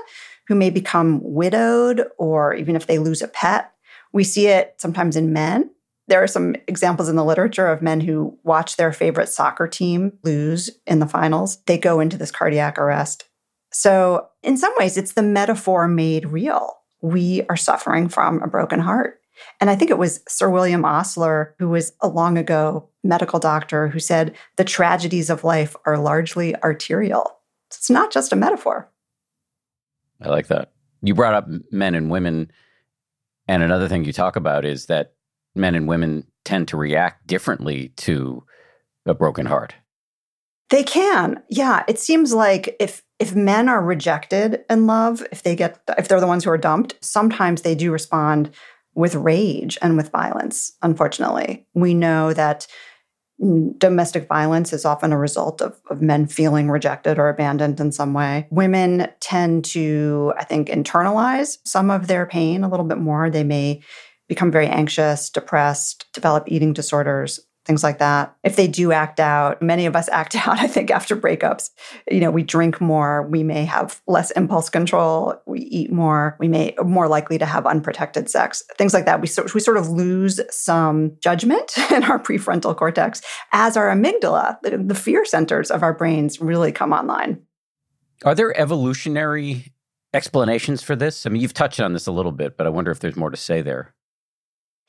who 0.48 0.56
may 0.56 0.70
become 0.70 1.20
widowed 1.22 2.08
or 2.18 2.54
even 2.54 2.78
if 2.78 2.88
they 2.88 2.98
lose 2.98 3.22
a 3.22 3.28
pet. 3.28 3.73
We 4.14 4.24
see 4.24 4.48
it 4.48 4.76
sometimes 4.78 5.16
in 5.16 5.34
men. 5.34 5.70
There 6.08 6.24
are 6.24 6.28
some 6.28 6.56
examples 6.68 7.10
in 7.10 7.16
the 7.16 7.26
literature 7.26 7.68
of 7.68 7.82
men 7.82 8.02
who 8.02 8.38
watch 8.44 8.78
their 8.78 8.94
favorite 8.94 9.30
soccer 9.30 9.68
team 9.68 10.14
lose 10.24 10.70
in 10.86 11.00
the 11.00 11.08
finals. 11.08 11.58
They 11.66 11.78
go 11.78 12.00
into 12.00 12.18
this 12.18 12.32
cardiac 12.32 12.78
arrest. 12.78 13.26
So, 13.72 14.28
in 14.44 14.58
some 14.58 14.74
ways, 14.78 14.98
it's 14.98 15.14
the 15.14 15.24
metaphor 15.24 15.88
made 15.88 16.28
real 16.28 16.78
we 17.04 17.44
are 17.50 17.58
suffering 17.58 18.08
from 18.08 18.42
a 18.42 18.48
broken 18.48 18.80
heart. 18.80 19.20
And 19.60 19.70
I 19.70 19.76
think 19.76 19.92
it 19.92 19.98
was 19.98 20.22
Sir 20.28 20.50
William 20.50 20.86
Osler, 20.86 21.54
who 21.60 21.70
was 21.70 21.92
a 22.00 22.08
long 22.08 22.38
ago 22.38 22.88
medical 23.04 23.40
doctor, 23.40 23.90
who 23.90 24.00
said 24.00 24.34
the 24.56 24.64
tragedies 24.64 25.30
of 25.30 25.44
life 25.44 25.76
are 25.86 25.98
largely 25.98 26.56
arterial. 26.64 27.40
It's 27.68 27.90
not 27.90 28.12
just 28.12 28.32
a 28.32 28.38
metaphor. 28.38 28.90
I 30.22 30.30
like 30.30 30.48
that. 30.48 30.72
You 31.02 31.14
brought 31.14 31.34
up 31.34 31.48
men 31.72 31.94
and 31.94 32.10
women. 32.10 32.50
And 33.48 33.64
another 33.64 33.88
thing 33.88 34.06
you 34.06 34.14
talk 34.14 34.36
about 34.36 34.66
is 34.66 34.86
that 34.88 35.14
men 35.56 35.76
and 35.76 35.88
women 35.88 36.26
tend 36.46 36.68
to 36.70 36.78
react 36.78 37.28
differently 37.28 37.90
to 37.98 38.44
a 39.06 39.14
broken 39.14 39.46
heart. 39.46 39.76
They 40.70 40.84
can. 40.84 41.44
Yeah. 41.50 41.84
It 41.88 42.00
seems 42.00 42.34
like 42.34 42.76
if 42.80 43.04
if 43.20 43.36
men 43.36 43.70
are 43.70 43.82
rejected 43.82 44.64
in 44.70 44.88
love, 44.88 45.26
if 45.32 45.44
they 45.44 45.56
get 45.56 45.80
if 45.98 46.08
they're 46.08 46.20
the 46.20 46.28
ones 46.28 46.44
who 46.44 46.50
are 46.50 46.58
dumped, 46.58 46.96
sometimes 47.02 47.62
they 47.62 47.76
do 47.76 47.92
respond 47.92 48.52
with 48.96 49.16
rage 49.16 49.78
and 49.82 49.98
with 49.98 50.12
violence, 50.12 50.72
unfortunately. 50.82 51.68
We 51.74 51.94
know 51.94 52.34
that 52.34 52.68
domestic 53.78 54.28
violence 54.28 54.74
is 54.74 54.86
often 54.86 55.12
a 55.12 55.18
result 55.18 55.62
of, 55.62 55.80
of 55.90 56.02
men 56.02 56.28
feeling 56.28 56.70
rejected 56.70 57.20
or 57.20 57.30
abandoned 57.30 57.80
in 57.80 57.92
some 57.92 58.14
way. 58.14 58.48
Women 58.50 59.08
tend 59.20 59.66
to, 59.66 60.34
I 60.38 60.44
think, 60.44 60.70
internalize 60.70 61.58
some 61.66 61.92
of 61.92 62.08
their 62.08 62.26
pain 62.26 62.64
a 62.64 62.70
little 62.70 62.86
bit 62.86 62.98
more. 62.98 63.30
They 63.30 63.44
may 63.44 63.82
become 64.28 64.52
very 64.52 64.68
anxious, 64.68 65.30
depressed, 65.30 66.06
develop 66.14 66.46
eating 66.48 66.74
disorders 66.74 67.40
things 67.66 67.84
like 67.84 68.00
that. 68.00 68.36
If 68.44 68.56
they 68.56 68.68
do 68.68 68.92
act 68.92 69.20
out, 69.20 69.62
many 69.62 69.86
of 69.86 69.96
us 69.96 70.10
act 70.12 70.36
out, 70.36 70.60
I 70.60 70.68
think, 70.68 70.92
after 70.92 71.16
breakups. 71.16 71.70
You 72.10 72.20
know, 72.20 72.32
we 72.32 72.44
drink 72.44 72.82
more, 72.82 73.28
we 73.28 73.44
may 73.44 73.66
have 73.66 74.02
less 74.08 74.32
impulse 74.32 74.70
control, 74.70 75.36
we 75.46 75.60
eat 75.60 75.92
more, 75.92 76.36
we 76.40 76.48
may 76.48 76.76
more 76.84 77.08
likely 77.08 77.38
to 77.38 77.46
have 77.46 77.66
unprotected 77.66 78.30
sex, 78.30 78.64
things 78.78 78.94
like 78.94 79.06
that. 79.06 79.22
We, 79.22 79.28
so, 79.28 79.46
we 79.54 79.60
sort 79.60 79.78
of 79.78 79.90
lose 79.90 80.40
some 80.50 81.18
judgment 81.22 81.74
in 81.92 82.04
our 82.04 82.20
prefrontal 82.20 82.76
cortex 82.76 83.22
as 83.52 83.78
our 83.78 83.90
amygdala, 83.90 84.58
the, 84.62 84.78
the 84.78 84.96
fear 84.96 85.26
centers 85.26 85.72
of 85.72 85.84
our 85.84 85.94
brains, 85.94 86.42
really 86.42 86.72
come 86.72 86.94
online. 86.94 87.42
Are 88.24 88.36
there 88.36 88.58
evolutionary 88.60 89.74
explanations 90.14 90.82
for 90.82 90.96
this? 90.96 91.26
I 91.26 91.30
mean, 91.30 91.42
you've 91.42 91.54
touched 91.54 91.80
on 91.80 91.94
this 91.94 92.08
a 92.08 92.12
little 92.12 92.32
bit, 92.32 92.58
but 92.58 92.68
I 92.68 92.70
wonder 92.70 92.92
if 92.92 93.00
there's 93.00 93.16
more 93.16 93.30
to 93.30 93.38
say 93.38 93.62
there. 93.62 93.94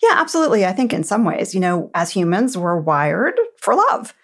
Yeah, 0.03 0.15
absolutely. 0.15 0.67
I 0.67 0.73
think 0.73 0.93
in 0.93 1.05
some 1.05 1.25
ways, 1.25 1.55
you 1.55 1.61
know, 1.61 1.91
as 1.95 2.11
humans, 2.11 2.59
we're 2.59 2.81
wired 2.81 3.39
for 3.59 3.75
love. 3.75 4.15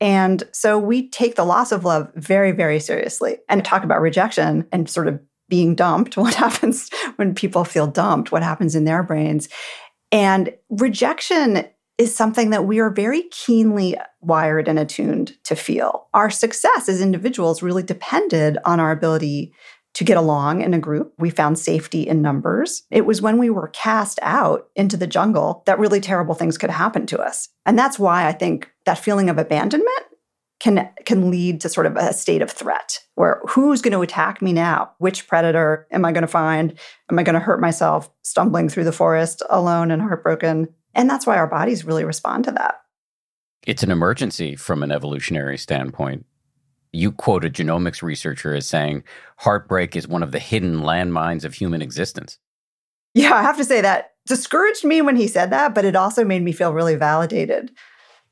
And 0.00 0.42
so 0.52 0.78
we 0.78 1.10
take 1.10 1.36
the 1.36 1.44
loss 1.44 1.72
of 1.72 1.84
love 1.84 2.10
very, 2.14 2.52
very 2.52 2.80
seriously 2.80 3.38
and 3.48 3.64
talk 3.64 3.84
about 3.84 4.00
rejection 4.00 4.66
and 4.72 4.88
sort 4.88 5.08
of 5.08 5.20
being 5.48 5.74
dumped. 5.74 6.16
What 6.16 6.34
happens 6.34 6.90
when 7.16 7.34
people 7.34 7.64
feel 7.64 7.86
dumped? 7.86 8.32
What 8.32 8.42
happens 8.42 8.74
in 8.74 8.84
their 8.84 9.02
brains? 9.02 9.48
And 10.10 10.54
rejection 10.70 11.66
is 11.98 12.16
something 12.16 12.48
that 12.50 12.64
we 12.64 12.78
are 12.78 12.88
very 12.88 13.24
keenly 13.24 13.94
wired 14.22 14.68
and 14.68 14.78
attuned 14.78 15.36
to 15.44 15.54
feel. 15.54 16.08
Our 16.14 16.30
success 16.30 16.88
as 16.88 17.02
individuals 17.02 17.62
really 17.62 17.82
depended 17.82 18.56
on 18.64 18.80
our 18.80 18.90
ability 18.90 19.52
to 19.94 20.04
get 20.04 20.16
along 20.16 20.62
in 20.62 20.74
a 20.74 20.78
group. 20.78 21.12
We 21.18 21.30
found 21.30 21.58
safety 21.58 22.06
in 22.06 22.22
numbers. 22.22 22.84
It 22.90 23.06
was 23.06 23.20
when 23.20 23.38
we 23.38 23.50
were 23.50 23.68
cast 23.68 24.18
out 24.22 24.68
into 24.76 24.96
the 24.96 25.06
jungle 25.06 25.62
that 25.66 25.78
really 25.78 26.00
terrible 26.00 26.34
things 26.34 26.58
could 26.58 26.70
happen 26.70 27.06
to 27.06 27.20
us. 27.20 27.48
And 27.66 27.78
that's 27.78 27.98
why 27.98 28.26
I 28.26 28.32
think 28.32 28.70
that 28.86 28.98
feeling 28.98 29.28
of 29.28 29.38
abandonment 29.38 30.04
can 30.60 30.90
can 31.06 31.30
lead 31.30 31.60
to 31.62 31.68
sort 31.68 31.86
of 31.86 31.96
a 31.96 32.12
state 32.12 32.42
of 32.42 32.50
threat 32.50 33.00
where 33.14 33.40
who's 33.48 33.82
going 33.82 33.92
to 33.92 34.02
attack 34.02 34.40
me 34.42 34.52
now? 34.52 34.92
Which 34.98 35.26
predator 35.26 35.86
am 35.90 36.04
I 36.04 36.12
going 36.12 36.22
to 36.22 36.28
find? 36.28 36.78
Am 37.10 37.18
I 37.18 37.22
going 37.22 37.34
to 37.34 37.40
hurt 37.40 37.60
myself 37.60 38.10
stumbling 38.22 38.68
through 38.68 38.84
the 38.84 38.92
forest 38.92 39.42
alone 39.50 39.90
and 39.90 40.02
heartbroken? 40.02 40.68
And 40.94 41.08
that's 41.08 41.26
why 41.26 41.36
our 41.36 41.46
bodies 41.46 41.84
really 41.84 42.04
respond 42.04 42.44
to 42.44 42.52
that. 42.52 42.80
It's 43.66 43.82
an 43.82 43.90
emergency 43.90 44.56
from 44.56 44.82
an 44.82 44.92
evolutionary 44.92 45.58
standpoint 45.58 46.26
you 46.92 47.12
quote 47.12 47.44
a 47.44 47.50
genomics 47.50 48.02
researcher 48.02 48.54
as 48.54 48.66
saying 48.66 49.04
heartbreak 49.38 49.96
is 49.96 50.08
one 50.08 50.22
of 50.22 50.32
the 50.32 50.38
hidden 50.38 50.80
landmines 50.80 51.44
of 51.44 51.54
human 51.54 51.82
existence. 51.82 52.38
Yeah, 53.14 53.34
I 53.34 53.42
have 53.42 53.56
to 53.56 53.64
say 53.64 53.80
that 53.80 54.12
discouraged 54.26 54.84
me 54.84 55.02
when 55.02 55.16
he 55.16 55.26
said 55.26 55.50
that, 55.50 55.74
but 55.74 55.84
it 55.84 55.96
also 55.96 56.24
made 56.24 56.42
me 56.42 56.52
feel 56.52 56.72
really 56.72 56.96
validated 56.96 57.72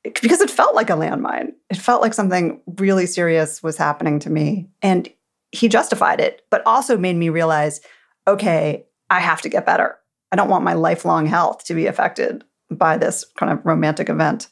eh, 0.05 0.11
because 0.23 0.41
it 0.41 0.50
felt 0.50 0.75
like 0.75 0.91
a 0.91 0.95
landmine. 0.95 1.53
It 1.71 1.77
felt 1.77 2.03
like 2.03 2.15
something 2.15 2.61
really 2.79 3.07
serious 3.07 3.62
was 3.62 3.77
happening 3.77 4.19
to 4.21 4.31
me. 4.31 4.69
And 4.83 5.12
he 5.50 5.69
justified 5.69 6.21
it, 6.21 6.43
but 6.50 6.62
also 6.67 6.97
made 6.97 7.17
me 7.17 7.29
realize 7.29 7.81
okay, 8.27 8.85
I 9.09 9.21
have 9.21 9.41
to 9.41 9.49
get 9.49 9.65
better. 9.65 9.97
I 10.31 10.37
don't 10.37 10.50
want 10.50 10.65
my 10.65 10.75
lifelong 10.75 11.25
health 11.25 11.65
to 11.65 11.75
be 11.75 11.87
affected 11.87 12.45
by 12.71 12.99
this 12.99 13.25
kind 13.38 13.50
of 13.50 13.65
romantic 13.65 14.11
event. 14.11 14.49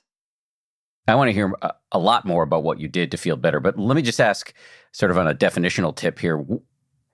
I 1.08 1.14
want 1.14 1.28
to 1.28 1.32
hear 1.32 1.52
uh, 1.62 1.72
a 1.92 1.98
lot 1.98 2.24
more 2.24 2.42
about 2.42 2.64
what 2.64 2.80
you 2.80 2.88
did 2.88 3.10
to 3.12 3.16
feel 3.16 3.36
better, 3.36 3.60
but 3.60 3.78
let 3.78 3.94
me 3.94 4.02
just 4.02 4.20
ask, 4.20 4.52
sort 4.92 5.10
of 5.10 5.18
on 5.18 5.28
a 5.28 5.34
definitional 5.34 5.94
tip 5.94 6.18
here 6.18 6.44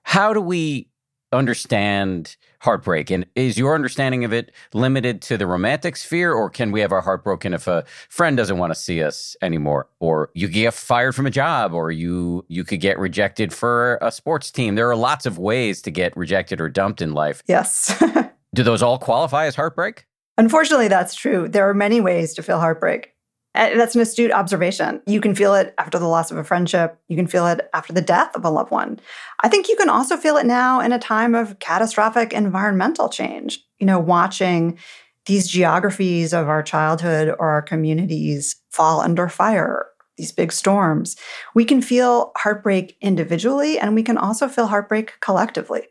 how 0.03 0.33
do 0.33 0.41
we 0.41 0.89
understand 1.31 2.35
heartbreak? 2.59 3.09
And 3.09 3.25
is 3.35 3.57
your 3.57 3.73
understanding 3.73 4.23
of 4.23 4.31
it 4.31 4.51
limited 4.73 5.21
to 5.23 5.37
the 5.37 5.47
romantic 5.47 5.97
sphere, 5.97 6.31
or 6.33 6.49
can 6.49 6.71
we 6.71 6.81
have 6.81 6.91
our 6.91 7.01
heart 7.01 7.23
broken 7.23 7.53
if 7.53 7.67
a 7.67 7.83
friend 8.09 8.37
doesn't 8.37 8.57
want 8.57 8.71
to 8.71 8.79
see 8.79 9.01
us 9.01 9.35
anymore, 9.41 9.87
or 9.99 10.29
you 10.33 10.47
get 10.47 10.73
fired 10.73 11.15
from 11.15 11.25
a 11.25 11.31
job, 11.31 11.73
or 11.73 11.91
you 11.91 12.45
you 12.47 12.63
could 12.63 12.79
get 12.79 12.99
rejected 12.99 13.51
for 13.51 13.97
a 14.01 14.11
sports 14.11 14.51
team? 14.51 14.75
There 14.75 14.89
are 14.89 14.95
lots 14.95 15.25
of 15.25 15.39
ways 15.39 15.81
to 15.83 15.91
get 15.91 16.15
rejected 16.15 16.61
or 16.61 16.69
dumped 16.69 17.01
in 17.01 17.13
life. 17.13 17.41
Yes. 17.47 18.01
do 18.53 18.63
those 18.63 18.83
all 18.83 18.99
qualify 18.99 19.45
as 19.47 19.55
heartbreak? 19.55 20.05
Unfortunately, 20.37 20.87
that's 20.87 21.15
true. 21.15 21.47
There 21.47 21.67
are 21.69 21.73
many 21.73 22.01
ways 22.01 22.33
to 22.35 22.43
feel 22.43 22.59
heartbreak. 22.59 23.12
And 23.55 23.79
that's 23.79 23.95
an 23.95 24.01
astute 24.01 24.31
observation. 24.31 25.01
You 25.05 25.21
can 25.21 25.35
feel 25.35 25.53
it 25.53 25.73
after 25.77 25.99
the 25.99 26.07
loss 26.07 26.31
of 26.31 26.37
a 26.37 26.43
friendship. 26.43 26.99
You 27.07 27.15
can 27.15 27.27
feel 27.27 27.45
it 27.47 27.69
after 27.73 27.93
the 27.93 28.01
death 28.01 28.35
of 28.35 28.43
a 28.43 28.49
loved 28.49 28.71
one. 28.71 28.99
I 29.41 29.49
think 29.49 29.69
you 29.69 29.75
can 29.75 29.89
also 29.89 30.17
feel 30.17 30.37
it 30.37 30.45
now 30.45 30.79
in 30.79 30.91
a 30.91 30.99
time 30.99 31.35
of 31.35 31.59
catastrophic 31.59 32.33
environmental 32.33 33.09
change. 33.09 33.63
You 33.79 33.85
know, 33.85 33.99
watching 33.99 34.79
these 35.25 35.47
geographies 35.47 36.33
of 36.33 36.49
our 36.49 36.63
childhood 36.63 37.29
or 37.29 37.49
our 37.49 37.61
communities 37.61 38.55
fall 38.71 39.01
under 39.01 39.29
fire, 39.29 39.85
these 40.17 40.31
big 40.31 40.51
storms. 40.51 41.15
We 41.55 41.65
can 41.65 41.81
feel 41.81 42.31
heartbreak 42.35 42.97
individually, 43.01 43.79
and 43.79 43.95
we 43.95 44.03
can 44.03 44.17
also 44.17 44.47
feel 44.47 44.67
heartbreak 44.67 45.13
collectively. 45.21 45.83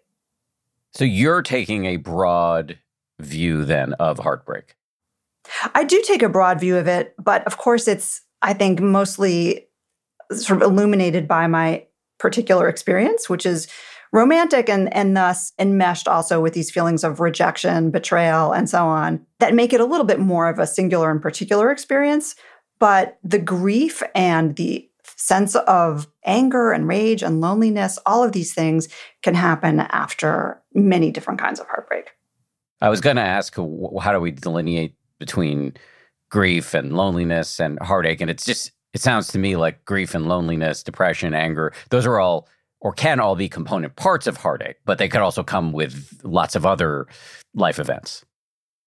So 0.95 1.04
you're 1.04 1.42
taking 1.42 1.87
a 1.87 1.97
broad 1.97 2.78
view 3.21 3.64
then 3.64 3.95
of 3.95 4.19
heartbreak. 4.19 4.75
I 5.75 5.84
do 5.84 6.02
take 6.06 6.22
a 6.22 6.28
broad 6.28 6.61
view 6.61 6.76
of 6.76 6.87
it, 6.87 7.14
but 7.22 7.44
of 7.46 7.58
course, 7.58 7.88
it's, 7.88 8.20
I 8.42 8.52
think, 8.52 8.80
mostly 8.80 9.66
sort 10.32 10.62
of 10.62 10.70
illuminated 10.70 11.28
by 11.28 11.46
my 11.46 11.87
particular 12.18 12.68
experience, 12.68 13.28
which 13.28 13.44
is 13.44 13.68
romantic 14.12 14.68
and, 14.68 14.94
and 14.94 15.16
thus 15.16 15.52
enmeshed 15.58 16.06
also 16.06 16.40
with 16.40 16.52
these 16.52 16.70
feelings 16.70 17.02
of 17.02 17.20
rejection, 17.20 17.90
betrayal, 17.90 18.52
and 18.52 18.68
so 18.68 18.87
on, 18.87 19.25
that 19.38 19.54
make 19.54 19.72
it 19.72 19.80
a 19.80 19.87
little 19.87 20.06
bit 20.06 20.20
more 20.20 20.49
of 20.49 20.58
a 20.58 20.66
singular 20.66 21.11
and 21.11 21.20
particular 21.20 21.70
experience. 21.70 22.34
But 22.78 23.18
the 23.25 23.38
grief 23.38 24.02
and 24.14 24.56
the 24.56 24.88
sense 25.16 25.54
of 25.56 26.08
anger 26.25 26.72
and 26.72 26.88
rage 26.88 27.22
and 27.22 27.40
loneliness, 27.40 27.99
all 28.06 28.22
of 28.22 28.32
these 28.32 28.54
things 28.54 28.88
can 29.22 29.34
happen 29.34 29.80
after 29.80 30.61
many 30.75 31.11
different 31.11 31.40
kinds 31.40 31.61
of 31.61 31.66
heartbreak. 31.66 32.11
I 32.80 32.88
was 32.88 33.00
going 33.00 33.16
to 33.16 33.22
ask 33.22 33.54
how 33.56 34.12
do 34.12 34.20
we 34.20 34.32
delineate 34.32 34.96
between 35.22 35.74
grief 36.30 36.74
and 36.74 36.96
loneliness 36.96 37.60
and 37.60 37.78
heartache? 37.80 38.20
And 38.20 38.28
it's 38.28 38.44
just, 38.44 38.72
it 38.92 39.00
sounds 39.00 39.28
to 39.28 39.38
me 39.38 39.56
like 39.56 39.84
grief 39.84 40.14
and 40.14 40.26
loneliness, 40.26 40.82
depression, 40.82 41.32
anger, 41.32 41.72
those 41.90 42.06
are 42.06 42.18
all 42.18 42.48
or 42.80 42.92
can 42.92 43.20
all 43.20 43.36
be 43.36 43.48
component 43.48 43.94
parts 43.94 44.26
of 44.26 44.36
heartache, 44.36 44.76
but 44.84 44.98
they 44.98 45.08
could 45.08 45.20
also 45.20 45.44
come 45.44 45.72
with 45.72 46.20
lots 46.24 46.56
of 46.56 46.66
other 46.66 47.06
life 47.54 47.78
events. 47.78 48.24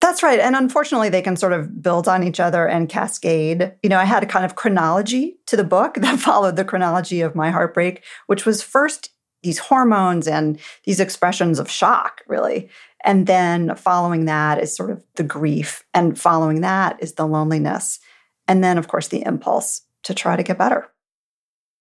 That's 0.02 0.22
right. 0.22 0.40
And 0.40 0.56
unfortunately, 0.56 1.10
they 1.10 1.22
can 1.22 1.38
sort 1.38 1.54
of 1.54 1.82
build 1.82 2.08
on 2.08 2.22
each 2.24 2.40
other 2.40 2.68
and 2.68 2.90
cascade. 2.90 3.74
You 3.82 3.90
know, 3.90 3.98
I 3.98 4.04
had 4.04 4.22
a 4.22 4.28
kind 4.28 4.46
of 4.46 4.56
chronology 4.56 5.38
to 5.48 5.56
the 5.56 5.64
book 5.64 5.96
that 6.02 6.20
followed 6.20 6.58
the 6.58 6.66
chronology 6.66 7.22
of 7.22 7.36
my 7.36 7.50
heartbreak, 7.50 8.04
which 8.28 8.46
was 8.46 8.62
first 8.62 9.10
these 9.44 9.58
hormones 9.60 10.28
and 10.28 10.60
these 10.84 11.00
expressions 11.00 11.60
of 11.60 11.70
shock, 11.70 12.22
really. 12.28 12.70
And 13.06 13.28
then 13.28 13.76
following 13.76 14.26
that 14.26 14.62
is 14.62 14.76
sort 14.76 14.90
of 14.90 15.04
the 15.16 15.24
grief. 15.24 15.84
And 15.94 16.20
following 16.20 16.62
that 16.62 17.02
is 17.02 17.14
the 17.14 17.28
loneliness. 17.28 18.00
And 18.48 18.64
then, 18.64 18.78
of 18.78 18.88
course, 18.88 19.08
the 19.08 19.24
impulse 19.24 19.82
to 20.04 20.14
try 20.14 20.36
to 20.36 20.44
get 20.44 20.58
better. 20.58 20.88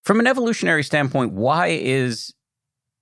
From 0.03 0.19
an 0.19 0.27
evolutionary 0.27 0.83
standpoint, 0.83 1.33
why 1.33 1.67
is 1.67 2.31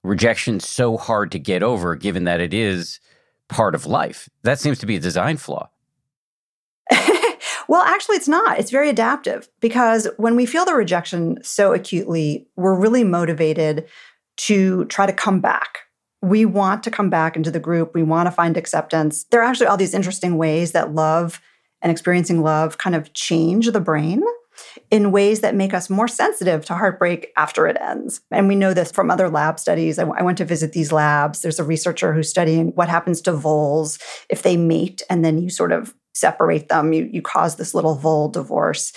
rejection 0.03 0.61
so 0.61 0.97
hard 0.97 1.31
to 1.33 1.39
get 1.39 1.61
over 1.61 1.95
given 1.95 2.23
that 2.23 2.39
it 2.39 2.53
is 2.53 3.01
part 3.49 3.75
of 3.75 3.85
life? 3.85 4.29
That 4.43 4.59
seems 4.59 4.79
to 4.79 4.85
be 4.85 4.95
a 4.95 5.01
design 5.01 5.35
flaw. 5.35 5.69
well, 7.67 7.81
actually, 7.81 8.15
it's 8.15 8.27
not. 8.29 8.57
It's 8.57 8.71
very 8.71 8.89
adaptive 8.89 9.49
because 9.59 10.07
when 10.17 10.37
we 10.37 10.45
feel 10.45 10.63
the 10.63 10.73
rejection 10.73 11.39
so 11.43 11.73
acutely, 11.73 12.47
we're 12.55 12.79
really 12.79 13.03
motivated 13.03 13.85
to 14.37 14.85
try 14.85 15.05
to 15.05 15.13
come 15.13 15.41
back. 15.41 15.79
We 16.23 16.45
want 16.45 16.83
to 16.83 16.91
come 16.91 17.09
back 17.09 17.35
into 17.35 17.51
the 17.51 17.59
group. 17.59 17.93
We 17.93 18.01
want 18.01 18.27
to 18.27 18.31
find 18.31 18.55
acceptance. 18.55 19.25
There 19.25 19.41
are 19.41 19.43
actually 19.43 19.67
all 19.67 19.77
these 19.77 19.93
interesting 19.93 20.37
ways 20.37 20.71
that 20.71 20.95
love 20.95 21.41
and 21.81 21.91
experiencing 21.91 22.41
love 22.41 22.77
kind 22.77 22.95
of 22.95 23.13
change 23.13 23.69
the 23.69 23.81
brain 23.81 24.23
in 24.89 25.11
ways 25.11 25.41
that 25.41 25.53
make 25.53 25.73
us 25.73 25.89
more 25.89 26.07
sensitive 26.07 26.63
to 26.65 26.75
heartbreak 26.75 27.31
after 27.35 27.67
it 27.67 27.77
ends. 27.81 28.21
And 28.31 28.47
we 28.47 28.55
know 28.55 28.73
this 28.73 28.91
from 28.91 29.11
other 29.11 29.29
lab 29.29 29.59
studies. 29.59 29.99
I, 29.99 30.21
went 30.21 30.37
to 30.37 30.45
visit 30.45 30.71
these 30.71 30.91
labs. 30.91 31.41
There's 31.41 31.59
a 31.59 31.63
researcher 31.63 32.13
who's 32.13 32.29
studying 32.29 32.67
what 32.75 32.89
happens 32.89 33.19
to 33.21 33.33
voles 33.33 33.99
if 34.29 34.43
they 34.43 34.55
mate 34.55 35.01
and 35.09 35.25
then 35.25 35.39
you 35.39 35.49
sort 35.49 35.71
of 35.71 35.93
separate 36.13 36.69
them, 36.69 36.93
you, 36.93 37.09
you 37.11 37.21
cause 37.21 37.55
this 37.55 37.73
little 37.73 37.95
vole 37.95 38.29
divorce. 38.29 38.93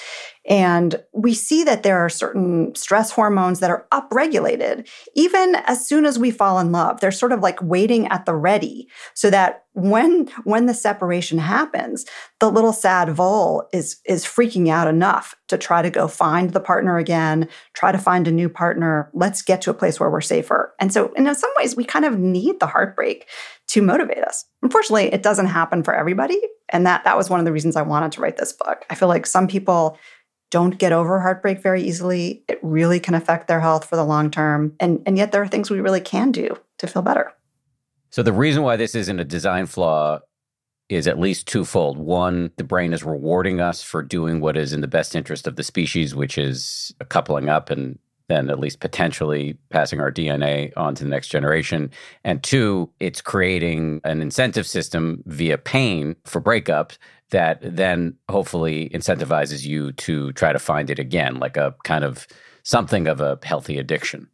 And 0.48 1.02
we 1.12 1.34
see 1.34 1.64
that 1.64 1.82
there 1.82 1.98
are 1.98 2.08
certain 2.08 2.74
stress 2.74 3.10
hormones 3.10 3.60
that 3.60 3.70
are 3.70 3.86
upregulated 3.92 4.88
even 5.14 5.56
as 5.66 5.86
soon 5.86 6.06
as 6.06 6.18
we 6.18 6.30
fall 6.30 6.58
in 6.58 6.72
love. 6.72 7.00
They're 7.00 7.10
sort 7.10 7.32
of 7.32 7.40
like 7.40 7.60
waiting 7.60 8.06
at 8.08 8.26
the 8.26 8.34
ready 8.34 8.88
so 9.14 9.28
that 9.30 9.64
when 9.72 10.28
when 10.44 10.66
the 10.66 10.72
separation 10.72 11.36
happens, 11.36 12.06
the 12.40 12.50
little 12.50 12.72
sad 12.72 13.10
vole 13.10 13.68
is 13.72 14.00
is 14.06 14.24
freaking 14.24 14.68
out 14.68 14.88
enough 14.88 15.34
to 15.48 15.58
try 15.58 15.82
to 15.82 15.90
go 15.90 16.08
find 16.08 16.50
the 16.50 16.60
partner 16.60 16.96
again, 16.96 17.48
try 17.74 17.92
to 17.92 17.98
find 17.98 18.26
a 18.26 18.32
new 18.32 18.48
partner. 18.48 19.10
Let's 19.12 19.42
get 19.42 19.60
to 19.62 19.70
a 19.70 19.74
place 19.74 20.00
where 20.00 20.10
we're 20.10 20.22
safer. 20.22 20.74
And 20.80 20.92
so 20.92 21.12
in 21.14 21.32
some 21.34 21.50
ways 21.58 21.76
we 21.76 21.84
kind 21.84 22.04
of 22.04 22.18
need 22.18 22.58
the 22.58 22.66
heartbreak 22.66 23.28
to 23.68 23.82
motivate 23.82 24.22
us. 24.22 24.44
Unfortunately, 24.62 25.12
it 25.12 25.22
doesn't 25.22 25.46
happen 25.46 25.82
for 25.82 25.94
everybody. 25.94 26.40
And 26.70 26.86
that 26.86 27.04
that 27.04 27.16
was 27.16 27.28
one 27.28 27.40
of 27.40 27.44
the 27.44 27.52
reasons 27.52 27.76
I 27.76 27.82
wanted 27.82 28.12
to 28.12 28.20
write 28.20 28.38
this 28.38 28.52
book. 28.52 28.84
I 28.88 28.94
feel 28.94 29.08
like 29.08 29.26
some 29.26 29.46
people 29.46 29.98
don't 30.50 30.78
get 30.78 30.92
over 30.92 31.20
heartbreak 31.20 31.60
very 31.60 31.82
easily. 31.82 32.44
It 32.48 32.58
really 32.62 33.00
can 33.00 33.14
affect 33.14 33.48
their 33.48 33.60
health 33.60 33.84
for 33.84 33.96
the 33.96 34.04
long 34.04 34.30
term. 34.30 34.74
And, 34.80 35.02
and 35.06 35.16
yet 35.16 35.32
there 35.32 35.42
are 35.42 35.48
things 35.48 35.70
we 35.70 35.80
really 35.80 36.00
can 36.00 36.30
do 36.32 36.56
to 36.78 36.86
feel 36.86 37.02
better. 37.02 37.32
So 38.10 38.22
the 38.22 38.32
reason 38.32 38.62
why 38.62 38.76
this 38.76 38.94
isn't 38.94 39.20
a 39.20 39.24
design 39.24 39.66
flaw 39.66 40.20
is 40.88 41.08
at 41.08 41.18
least 41.18 41.48
twofold. 41.48 41.98
One, 41.98 42.52
the 42.56 42.64
brain 42.64 42.92
is 42.92 43.02
rewarding 43.02 43.60
us 43.60 43.82
for 43.82 44.02
doing 44.02 44.40
what 44.40 44.56
is 44.56 44.72
in 44.72 44.80
the 44.80 44.88
best 44.88 45.16
interest 45.16 45.46
of 45.46 45.56
the 45.56 45.64
species, 45.64 46.14
which 46.14 46.38
is 46.38 46.94
coupling 47.08 47.48
up 47.48 47.70
and 47.70 47.98
then 48.28 48.50
at 48.50 48.58
least 48.58 48.80
potentially 48.80 49.56
passing 49.70 50.00
our 50.00 50.10
DNA 50.10 50.72
on 50.76 50.94
to 50.94 51.04
the 51.04 51.10
next 51.10 51.28
generation. 51.28 51.90
And 52.24 52.42
two, 52.42 52.90
it's 53.00 53.20
creating 53.20 54.00
an 54.04 54.20
incentive 54.20 54.66
system 54.66 55.22
via 55.26 55.58
pain 55.58 56.16
for 56.24 56.40
breakups 56.40 56.98
that 57.30 57.58
then 57.62 58.14
hopefully 58.28 58.90
incentivizes 58.92 59.64
you 59.64 59.92
to 59.92 60.32
try 60.32 60.52
to 60.52 60.58
find 60.58 60.90
it 60.90 60.98
again, 60.98 61.38
like 61.38 61.56
a 61.56 61.74
kind 61.84 62.04
of 62.04 62.26
something 62.62 63.06
of 63.06 63.20
a 63.20 63.38
healthy 63.42 63.78
addiction. 63.78 64.28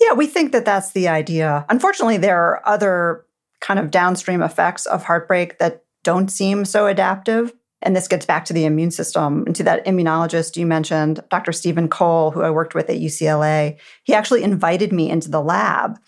Yeah, 0.00 0.14
we 0.14 0.26
think 0.26 0.52
that 0.52 0.64
that's 0.64 0.92
the 0.92 1.08
idea. 1.08 1.66
Unfortunately, 1.68 2.16
there 2.16 2.40
are 2.40 2.66
other 2.66 3.26
kind 3.60 3.78
of 3.78 3.90
downstream 3.90 4.42
effects 4.42 4.86
of 4.86 5.04
heartbreak 5.04 5.58
that 5.58 5.84
don't 6.02 6.30
seem 6.30 6.64
so 6.64 6.86
adaptive. 6.86 7.52
And 7.82 7.96
this 7.96 8.08
gets 8.08 8.26
back 8.26 8.44
to 8.46 8.52
the 8.52 8.64
immune 8.64 8.90
system 8.90 9.44
and 9.46 9.56
to 9.56 9.62
that 9.64 9.84
immunologist 9.86 10.56
you 10.56 10.66
mentioned, 10.66 11.22
Dr. 11.30 11.52
Steven 11.52 11.88
Cole, 11.88 12.30
who 12.30 12.42
I 12.42 12.50
worked 12.50 12.74
with 12.74 12.90
at 12.90 13.00
UCLA. 13.00 13.78
He 14.04 14.14
actually 14.14 14.42
invited 14.42 14.92
me 14.92 15.10
into 15.10 15.30
the 15.30 15.40
lab 15.40 15.98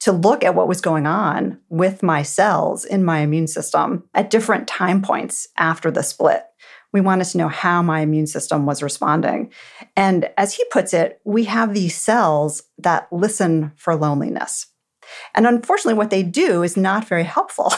to 0.00 0.12
look 0.12 0.44
at 0.44 0.54
what 0.54 0.68
was 0.68 0.80
going 0.80 1.06
on 1.06 1.58
with 1.68 2.02
my 2.02 2.22
cells 2.22 2.84
in 2.84 3.04
my 3.04 3.20
immune 3.20 3.46
system 3.48 4.04
at 4.14 4.30
different 4.30 4.68
time 4.68 5.02
points 5.02 5.48
after 5.56 5.90
the 5.90 6.02
split. 6.02 6.44
We 6.92 7.00
wanted 7.00 7.24
to 7.28 7.38
know 7.38 7.48
how 7.48 7.82
my 7.82 8.00
immune 8.00 8.26
system 8.26 8.66
was 8.66 8.82
responding. 8.82 9.52
And 9.96 10.30
as 10.38 10.54
he 10.54 10.64
puts 10.70 10.94
it, 10.94 11.20
we 11.24 11.44
have 11.44 11.74
these 11.74 11.96
cells 11.96 12.62
that 12.78 13.08
listen 13.10 13.72
for 13.76 13.96
loneliness. 13.96 14.66
And 15.34 15.46
unfortunately, 15.46 15.94
what 15.94 16.10
they 16.10 16.22
do 16.22 16.62
is 16.62 16.76
not 16.76 17.06
very 17.06 17.24
helpful 17.24 17.72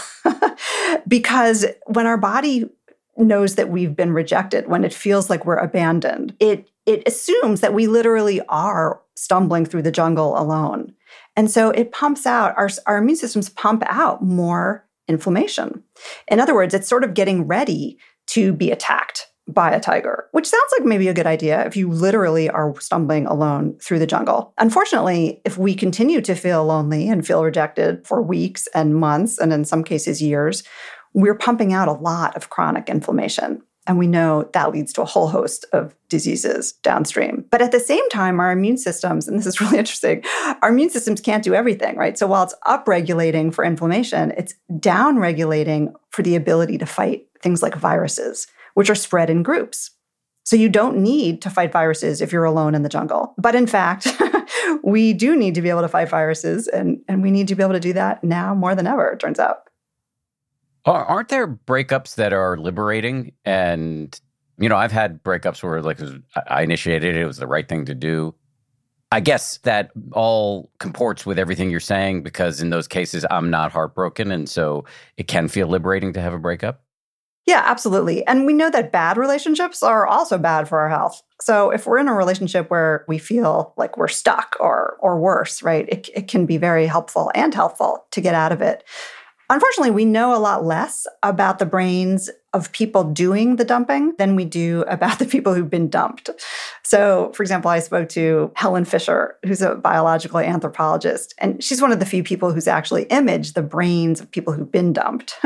because 1.08 1.66
when 1.86 2.06
our 2.06 2.16
body 2.16 2.70
knows 3.18 3.56
that 3.56 3.70
we've 3.70 3.96
been 3.96 4.12
rejected, 4.12 4.68
when 4.68 4.84
it 4.84 4.94
feels 4.94 5.28
like 5.28 5.44
we're 5.44 5.56
abandoned, 5.56 6.34
it, 6.40 6.70
it 6.86 7.02
assumes 7.06 7.60
that 7.60 7.74
we 7.74 7.86
literally 7.86 8.40
are 8.48 9.00
stumbling 9.16 9.66
through 9.66 9.82
the 9.82 9.90
jungle 9.90 10.38
alone. 10.38 10.94
And 11.36 11.50
so 11.50 11.70
it 11.70 11.92
pumps 11.92 12.26
out, 12.26 12.56
our, 12.56 12.68
our 12.86 12.98
immune 12.98 13.16
systems 13.16 13.48
pump 13.48 13.82
out 13.86 14.22
more 14.22 14.86
inflammation. 15.08 15.82
In 16.28 16.40
other 16.40 16.54
words, 16.54 16.74
it's 16.74 16.88
sort 16.88 17.04
of 17.04 17.14
getting 17.14 17.46
ready 17.46 17.98
to 18.28 18.52
be 18.52 18.70
attacked 18.70 19.26
by 19.48 19.70
a 19.70 19.80
tiger, 19.80 20.26
which 20.32 20.46
sounds 20.46 20.72
like 20.78 20.86
maybe 20.86 21.08
a 21.08 21.14
good 21.14 21.26
idea 21.26 21.64
if 21.64 21.74
you 21.74 21.90
literally 21.90 22.50
are 22.50 22.78
stumbling 22.80 23.26
alone 23.26 23.74
through 23.80 23.98
the 23.98 24.06
jungle. 24.06 24.52
Unfortunately, 24.58 25.40
if 25.46 25.56
we 25.56 25.74
continue 25.74 26.20
to 26.20 26.34
feel 26.34 26.66
lonely 26.66 27.08
and 27.08 27.26
feel 27.26 27.42
rejected 27.42 28.06
for 28.06 28.20
weeks 28.20 28.68
and 28.74 28.94
months, 28.94 29.38
and 29.38 29.50
in 29.52 29.64
some 29.64 29.82
cases 29.82 30.20
years, 30.20 30.64
we're 31.14 31.34
pumping 31.34 31.72
out 31.72 31.88
a 31.88 31.92
lot 31.92 32.36
of 32.36 32.50
chronic 32.50 32.88
inflammation. 32.88 33.62
And 33.86 33.98
we 33.98 34.06
know 34.06 34.50
that 34.52 34.70
leads 34.70 34.92
to 34.92 35.02
a 35.02 35.06
whole 35.06 35.28
host 35.28 35.64
of 35.72 35.94
diseases 36.10 36.72
downstream. 36.82 37.46
But 37.50 37.62
at 37.62 37.72
the 37.72 37.80
same 37.80 38.06
time, 38.10 38.38
our 38.38 38.52
immune 38.52 38.76
systems, 38.76 39.26
and 39.26 39.38
this 39.38 39.46
is 39.46 39.60
really 39.62 39.78
interesting, 39.78 40.22
our 40.60 40.68
immune 40.68 40.90
systems 40.90 41.22
can't 41.22 41.42
do 41.42 41.54
everything, 41.54 41.96
right? 41.96 42.18
So 42.18 42.26
while 42.26 42.42
it's 42.42 42.54
upregulating 42.66 43.52
for 43.52 43.64
inflammation, 43.64 44.32
it's 44.36 44.54
downregulating 44.72 45.94
for 46.10 46.22
the 46.22 46.36
ability 46.36 46.76
to 46.78 46.86
fight 46.86 47.26
things 47.40 47.62
like 47.62 47.74
viruses 47.74 48.46
which 48.74 48.90
are 48.90 48.94
spread 48.94 49.28
in 49.28 49.42
groups. 49.42 49.90
So 50.44 50.54
you 50.54 50.68
don't 50.68 50.98
need 50.98 51.42
to 51.42 51.50
fight 51.50 51.72
viruses 51.72 52.22
if 52.22 52.32
you're 52.32 52.44
alone 52.44 52.76
in 52.76 52.84
the 52.84 52.88
jungle. 52.88 53.34
But 53.36 53.56
in 53.56 53.66
fact, 53.66 54.06
we 54.84 55.12
do 55.12 55.36
need 55.36 55.56
to 55.56 55.62
be 55.62 55.68
able 55.68 55.82
to 55.82 55.88
fight 55.88 56.08
viruses, 56.08 56.68
and, 56.68 57.00
and 57.08 57.20
we 57.20 57.32
need 57.32 57.48
to 57.48 57.56
be 57.56 57.62
able 57.62 57.74
to 57.74 57.80
do 57.80 57.92
that 57.94 58.22
now 58.22 58.54
more 58.54 58.76
than 58.76 58.86
ever, 58.86 59.08
it 59.08 59.18
turns 59.18 59.40
out. 59.40 59.67
Aren't 60.92 61.28
there 61.28 61.46
breakups 61.46 62.16
that 62.16 62.32
are 62.32 62.56
liberating? 62.56 63.32
And, 63.44 64.18
you 64.58 64.68
know, 64.68 64.76
I've 64.76 64.92
had 64.92 65.22
breakups 65.22 65.62
where, 65.62 65.82
like, 65.82 65.98
I 66.46 66.62
initiated 66.62 67.16
it, 67.16 67.20
it 67.20 67.26
was 67.26 67.38
the 67.38 67.46
right 67.46 67.68
thing 67.68 67.84
to 67.86 67.94
do. 67.94 68.34
I 69.10 69.20
guess 69.20 69.58
that 69.58 69.90
all 70.12 70.70
comports 70.78 71.24
with 71.24 71.38
everything 71.38 71.70
you're 71.70 71.80
saying 71.80 72.22
because 72.22 72.60
in 72.60 72.70
those 72.70 72.86
cases, 72.86 73.24
I'm 73.30 73.50
not 73.50 73.72
heartbroken. 73.72 74.30
And 74.30 74.48
so 74.48 74.84
it 75.16 75.28
can 75.28 75.48
feel 75.48 75.66
liberating 75.66 76.12
to 76.12 76.20
have 76.20 76.34
a 76.34 76.38
breakup. 76.38 76.82
Yeah, 77.46 77.62
absolutely. 77.64 78.26
And 78.26 78.44
we 78.44 78.52
know 78.52 78.68
that 78.68 78.92
bad 78.92 79.16
relationships 79.16 79.82
are 79.82 80.06
also 80.06 80.36
bad 80.36 80.68
for 80.68 80.80
our 80.80 80.90
health. 80.90 81.22
So 81.40 81.70
if 81.70 81.86
we're 81.86 81.96
in 81.96 82.08
a 82.08 82.14
relationship 82.14 82.68
where 82.70 83.06
we 83.08 83.16
feel 83.16 83.72
like 83.78 83.96
we're 83.96 84.08
stuck 84.08 84.54
or 84.60 84.98
or 85.00 85.18
worse, 85.18 85.62
right? 85.62 85.88
It, 85.88 86.10
it 86.14 86.28
can 86.28 86.44
be 86.44 86.58
very 86.58 86.86
helpful 86.86 87.32
and 87.34 87.54
helpful 87.54 88.04
to 88.10 88.20
get 88.20 88.34
out 88.34 88.52
of 88.52 88.60
it. 88.60 88.84
Unfortunately, 89.50 89.90
we 89.90 90.04
know 90.04 90.34
a 90.34 90.38
lot 90.38 90.64
less 90.64 91.06
about 91.22 91.58
the 91.58 91.64
brains 91.64 92.28
of 92.52 92.72
people 92.72 93.04
doing 93.04 93.56
the 93.56 93.64
dumping 93.64 94.14
than 94.18 94.36
we 94.36 94.44
do 94.44 94.82
about 94.88 95.18
the 95.18 95.24
people 95.24 95.54
who've 95.54 95.70
been 95.70 95.88
dumped. 95.88 96.28
So, 96.82 97.32
for 97.34 97.42
example, 97.42 97.70
I 97.70 97.78
spoke 97.78 98.08
to 98.10 98.52
Helen 98.56 98.84
Fisher, 98.84 99.36
who's 99.46 99.62
a 99.62 99.74
biological 99.74 100.38
anthropologist, 100.38 101.34
and 101.38 101.62
she's 101.62 101.80
one 101.80 101.92
of 101.92 101.98
the 101.98 102.06
few 102.06 102.22
people 102.22 102.52
who's 102.52 102.68
actually 102.68 103.04
imaged 103.04 103.54
the 103.54 103.62
brains 103.62 104.20
of 104.20 104.30
people 104.30 104.52
who've 104.52 104.70
been 104.70 104.92
dumped. 104.92 105.34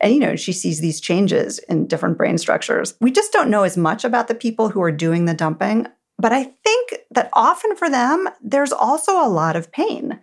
and, 0.00 0.12
you 0.12 0.20
know, 0.20 0.36
she 0.36 0.52
sees 0.52 0.80
these 0.80 1.00
changes 1.00 1.58
in 1.60 1.86
different 1.86 2.18
brain 2.18 2.36
structures. 2.38 2.94
We 3.00 3.10
just 3.10 3.32
don't 3.32 3.50
know 3.50 3.62
as 3.62 3.76
much 3.76 4.04
about 4.04 4.28
the 4.28 4.34
people 4.34 4.68
who 4.68 4.82
are 4.82 4.92
doing 4.92 5.24
the 5.24 5.34
dumping. 5.34 5.86
But 6.18 6.32
I 6.32 6.44
think 6.44 6.94
that 7.10 7.28
often 7.34 7.76
for 7.76 7.90
them, 7.90 8.28
there's 8.42 8.72
also 8.72 9.12
a 9.12 9.28
lot 9.28 9.54
of 9.54 9.70
pain 9.70 10.18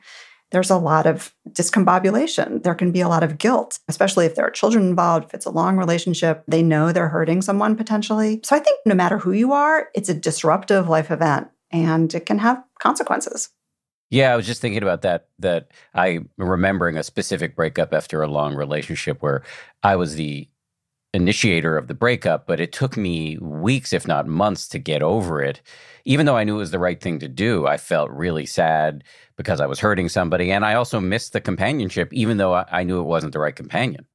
there's 0.53 0.69
a 0.69 0.77
lot 0.77 1.07
of 1.07 1.33
discombobulation. 1.49 2.61
There 2.63 2.75
can 2.75 2.91
be 2.91 3.01
a 3.01 3.09
lot 3.09 3.23
of 3.23 3.39
guilt, 3.39 3.79
especially 3.89 4.27
if 4.27 4.35
there 4.35 4.45
are 4.45 4.51
children 4.51 4.87
involved, 4.87 5.25
if 5.25 5.33
it's 5.33 5.47
a 5.47 5.51
long 5.51 5.77
relationship, 5.77 6.43
they 6.47 6.61
know 6.61 6.91
they're 6.91 7.09
hurting 7.09 7.41
someone 7.41 7.75
potentially. 7.75 8.39
So 8.43 8.55
I 8.55 8.59
think 8.59 8.79
no 8.85 8.93
matter 8.93 9.17
who 9.17 9.31
you 9.31 9.51
are, 9.51 9.89
it's 9.95 10.09
a 10.09 10.13
disruptive 10.13 10.87
life 10.87 11.09
event 11.09 11.47
and 11.71 12.13
it 12.13 12.27
can 12.27 12.37
have 12.37 12.63
consequences. 12.79 13.49
Yeah, 14.11 14.31
I 14.31 14.35
was 14.35 14.45
just 14.45 14.61
thinking 14.61 14.83
about 14.83 15.01
that. 15.01 15.29
That 15.39 15.71
I'm 15.95 16.29
remembering 16.37 16.97
a 16.97 17.03
specific 17.03 17.55
breakup 17.55 17.91
after 17.91 18.21
a 18.21 18.27
long 18.27 18.53
relationship 18.53 19.23
where 19.23 19.41
I 19.81 19.95
was 19.95 20.13
the 20.15 20.47
initiator 21.13 21.77
of 21.77 21.87
the 21.87 21.93
breakup, 21.93 22.47
but 22.47 22.59
it 22.59 22.71
took 22.71 22.97
me 22.97 23.37
weeks, 23.37 23.93
if 23.93 24.07
not 24.07 24.27
months, 24.27 24.67
to 24.69 24.79
get 24.79 25.03
over 25.03 25.41
it. 25.41 25.61
Even 26.05 26.25
though 26.25 26.35
I 26.35 26.43
knew 26.43 26.55
it 26.55 26.59
was 26.59 26.71
the 26.71 26.79
right 26.79 26.99
thing 26.99 27.19
to 27.19 27.27
do, 27.27 27.67
I 27.67 27.77
felt 27.77 28.09
really 28.09 28.45
sad 28.45 29.03
because 29.37 29.61
I 29.61 29.67
was 29.67 29.79
hurting 29.79 30.09
somebody. 30.09 30.51
And 30.51 30.65
I 30.65 30.73
also 30.73 30.99
missed 30.99 31.33
the 31.33 31.41
companionship, 31.41 32.11
even 32.11 32.37
though 32.37 32.53
I, 32.53 32.83
knew 32.83 32.99
it 32.99 33.05
wasn't 33.05 33.33
the 33.33 33.39
right 33.39 33.55
companion. 33.55 34.05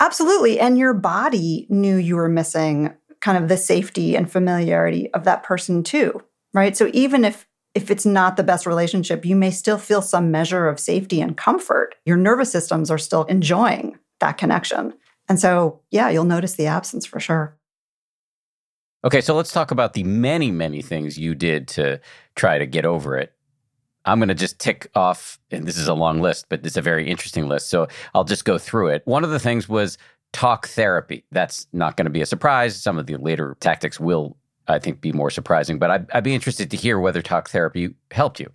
Absolutely. 0.00 0.60
And 0.60 0.76
your 0.76 0.94
body 0.94 1.66
knew 1.70 1.96
you 1.96 2.16
were 2.16 2.28
missing 2.28 2.92
kind 3.20 3.42
of 3.42 3.48
the 3.48 3.56
safety 3.56 4.14
and 4.14 4.30
familiarity 4.30 5.12
of 5.14 5.24
that 5.24 5.42
person 5.42 5.82
too, 5.82 6.22
right? 6.52 6.76
So 6.76 6.90
even 6.92 7.24
if 7.24 7.46
if 7.74 7.90
it's 7.90 8.06
not 8.06 8.38
the 8.38 8.42
best 8.42 8.64
relationship, 8.64 9.26
you 9.26 9.36
may 9.36 9.50
still 9.50 9.76
feel 9.76 10.00
some 10.00 10.30
measure 10.30 10.66
of 10.66 10.80
safety 10.80 11.20
and 11.20 11.36
comfort. 11.36 11.94
Your 12.06 12.16
nervous 12.16 12.50
systems 12.50 12.90
are 12.90 12.96
still 12.96 13.24
enjoying 13.24 13.98
that 14.20 14.38
connection. 14.38 14.94
And 15.28 15.40
so, 15.40 15.80
yeah, 15.90 16.08
you'll 16.08 16.24
notice 16.24 16.54
the 16.54 16.66
absence 16.66 17.04
for 17.04 17.20
sure. 17.20 17.56
Okay, 19.04 19.20
so 19.20 19.34
let's 19.34 19.52
talk 19.52 19.70
about 19.70 19.92
the 19.92 20.04
many, 20.04 20.50
many 20.50 20.82
things 20.82 21.18
you 21.18 21.34
did 21.34 21.68
to 21.68 22.00
try 22.34 22.58
to 22.58 22.66
get 22.66 22.84
over 22.84 23.16
it. 23.16 23.32
I'm 24.04 24.18
going 24.18 24.28
to 24.28 24.34
just 24.34 24.58
tick 24.58 24.88
off, 24.94 25.38
and 25.50 25.66
this 25.66 25.76
is 25.76 25.88
a 25.88 25.94
long 25.94 26.20
list, 26.20 26.46
but 26.48 26.64
it's 26.64 26.76
a 26.76 26.82
very 26.82 27.08
interesting 27.08 27.48
list. 27.48 27.68
So 27.68 27.88
I'll 28.14 28.24
just 28.24 28.44
go 28.44 28.56
through 28.56 28.88
it. 28.88 29.02
One 29.04 29.24
of 29.24 29.30
the 29.30 29.40
things 29.40 29.68
was 29.68 29.98
talk 30.32 30.68
therapy. 30.68 31.24
That's 31.32 31.66
not 31.72 31.96
going 31.96 32.06
to 32.06 32.10
be 32.10 32.20
a 32.20 32.26
surprise. 32.26 32.80
Some 32.80 32.98
of 32.98 33.06
the 33.06 33.16
later 33.16 33.56
tactics 33.60 33.98
will, 33.98 34.36
I 34.68 34.78
think, 34.78 35.00
be 35.00 35.12
more 35.12 35.30
surprising, 35.30 35.78
but 35.78 35.90
I'd, 35.90 36.10
I'd 36.12 36.24
be 36.24 36.34
interested 36.34 36.70
to 36.70 36.76
hear 36.76 37.00
whether 37.00 37.20
talk 37.20 37.48
therapy 37.50 37.94
helped 38.12 38.38
you. 38.38 38.50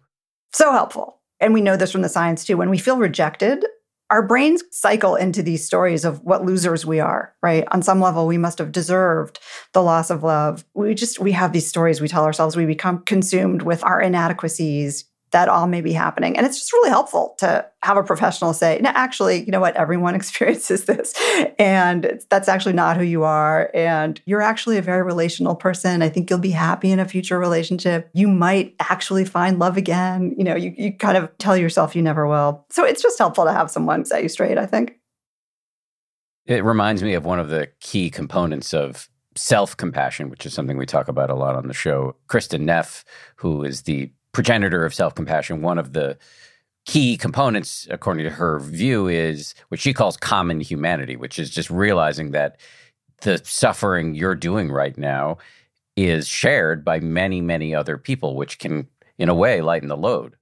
So 0.54 0.72
helpful. 0.72 1.20
And 1.40 1.54
we 1.54 1.62
know 1.62 1.76
this 1.76 1.92
from 1.92 2.02
the 2.02 2.10
science 2.10 2.46
too. 2.46 2.56
When 2.56 2.70
we 2.70 2.78
feel 2.78 2.98
rejected, 2.98 3.66
our 4.12 4.22
brains 4.22 4.62
cycle 4.72 5.16
into 5.16 5.42
these 5.42 5.66
stories 5.66 6.04
of 6.04 6.22
what 6.24 6.46
losers 6.46 6.86
we 6.86 7.00
are, 7.00 7.34
right? 7.42 7.64
On 7.72 7.82
some 7.82 8.02
level, 8.02 8.28
we 8.28 8.38
must 8.38 8.58
have 8.60 8.74
deserved 8.74 9.40
the 9.72 9.82
loss 9.82 10.10
of 10.10 10.22
love. 10.22 10.66
We 10.74 10.94
just, 10.94 11.20
we 11.20 11.32
have 11.32 11.54
these 11.54 11.68
stories 11.68 12.02
we 12.02 12.10
tell 12.10 12.26
ourselves. 12.26 12.58
We 12.58 12.66
become 12.66 13.04
consumed 13.04 13.62
with 13.62 13.84
our 13.86 14.02
inadequacies, 14.02 15.06
that 15.32 15.48
all 15.48 15.68
may 15.68 15.82
be 15.82 15.94
happening. 15.94 16.38
And 16.38 16.46
it's 16.46 16.60
just 16.60 16.74
really 16.74 16.90
helpful 16.90 17.36
to 17.40 17.66
have 17.84 17.98
a 17.98 18.04
professional 18.04 18.54
say, 18.54 18.80
no, 18.82 18.92
actually, 18.94 19.44
you 19.44 19.52
know 19.52 19.60
what, 19.60 19.76
everyone 19.76 20.16
experiences 20.22 20.86
this. 20.86 21.14
And 21.58 22.22
that's 22.30 22.48
actually 22.48 22.74
not 22.74 22.98
who 22.98 23.04
you 23.04 23.24
are. 23.24 23.72
And 23.74 24.22
you're 24.26 24.42
actually 24.42 24.78
a 24.78 24.82
very 24.82 25.04
relational 25.04 25.56
person. 25.56 26.02
I 26.02 26.10
think 26.10 26.30
you'll 26.30 26.40
be 26.40 26.52
happy 26.52 26.92
in 26.92 27.00
a 27.00 27.08
future 27.08 27.40
relationship. 27.40 28.10
You 28.14 28.28
might 28.28 28.76
actually 28.80 29.26
find 29.26 29.60
love 29.60 29.78
again. 29.78 30.36
You 30.38 30.44
know, 30.44 30.56
you, 30.56 30.74
you 30.78 30.94
kind 30.94 31.18
of 31.18 31.36
tell 31.38 31.56
yourself 31.56 31.96
you 31.96 32.02
never 32.02 32.28
will. 32.28 32.66
So 32.70 32.84
it's 32.84 33.02
just 33.02 33.18
helpful 33.18 33.46
to 33.46 33.54
have 33.54 33.72
someone 33.72 34.06
set 34.06 34.24
you 34.24 34.30
straight, 34.30 34.58
I 34.58 34.66
think. 34.66 34.98
It 36.46 36.64
reminds 36.64 37.04
me 37.04 37.14
of 37.14 37.24
one 37.24 37.40
of 37.40 37.50
the 37.50 37.70
key 37.80 38.10
components 38.10 38.74
of 38.74 39.08
self 39.38 39.78
compassion, 39.78 40.30
which 40.30 40.46
is 40.46 40.54
something 40.54 40.78
we 40.78 40.86
talk 40.86 41.08
about 41.08 41.30
a 41.30 41.36
lot 41.36 41.56
on 41.56 41.68
the 41.68 41.74
show. 41.74 42.16
Kristen 42.28 42.66
Neff, 42.66 43.06
who 43.38 43.64
is 43.64 43.84
the 43.84 44.12
progenitor 44.32 44.86
of 44.86 44.94
self 44.94 45.16
compassion, 45.16 45.62
one 45.62 45.78
of 45.78 45.94
the 45.94 46.18
key 46.86 47.18
components, 47.18 47.88
according 47.90 48.24
to 48.24 48.32
her 48.32 48.60
view, 48.60 49.08
is 49.08 49.54
what 49.70 49.80
she 49.80 49.94
calls 49.94 50.18
common 50.18 50.60
humanity, 50.60 51.16
which 51.16 51.38
is 51.40 51.50
just 51.50 51.70
realizing 51.70 52.32
that 52.32 52.60
the 53.22 53.40
suffering 53.44 54.16
you're 54.16 54.36
doing 54.36 54.72
right 54.72 54.98
now 54.98 55.38
is 55.96 56.28
shared 56.28 56.84
by 56.84 57.00
many, 57.00 57.42
many 57.42 57.76
other 57.76 57.98
people, 57.98 58.36
which 58.36 58.60
can, 58.60 58.88
in 59.18 59.30
a 59.30 59.36
way, 59.36 59.62
lighten 59.62 59.90
the 59.90 59.98
load. 59.98 60.36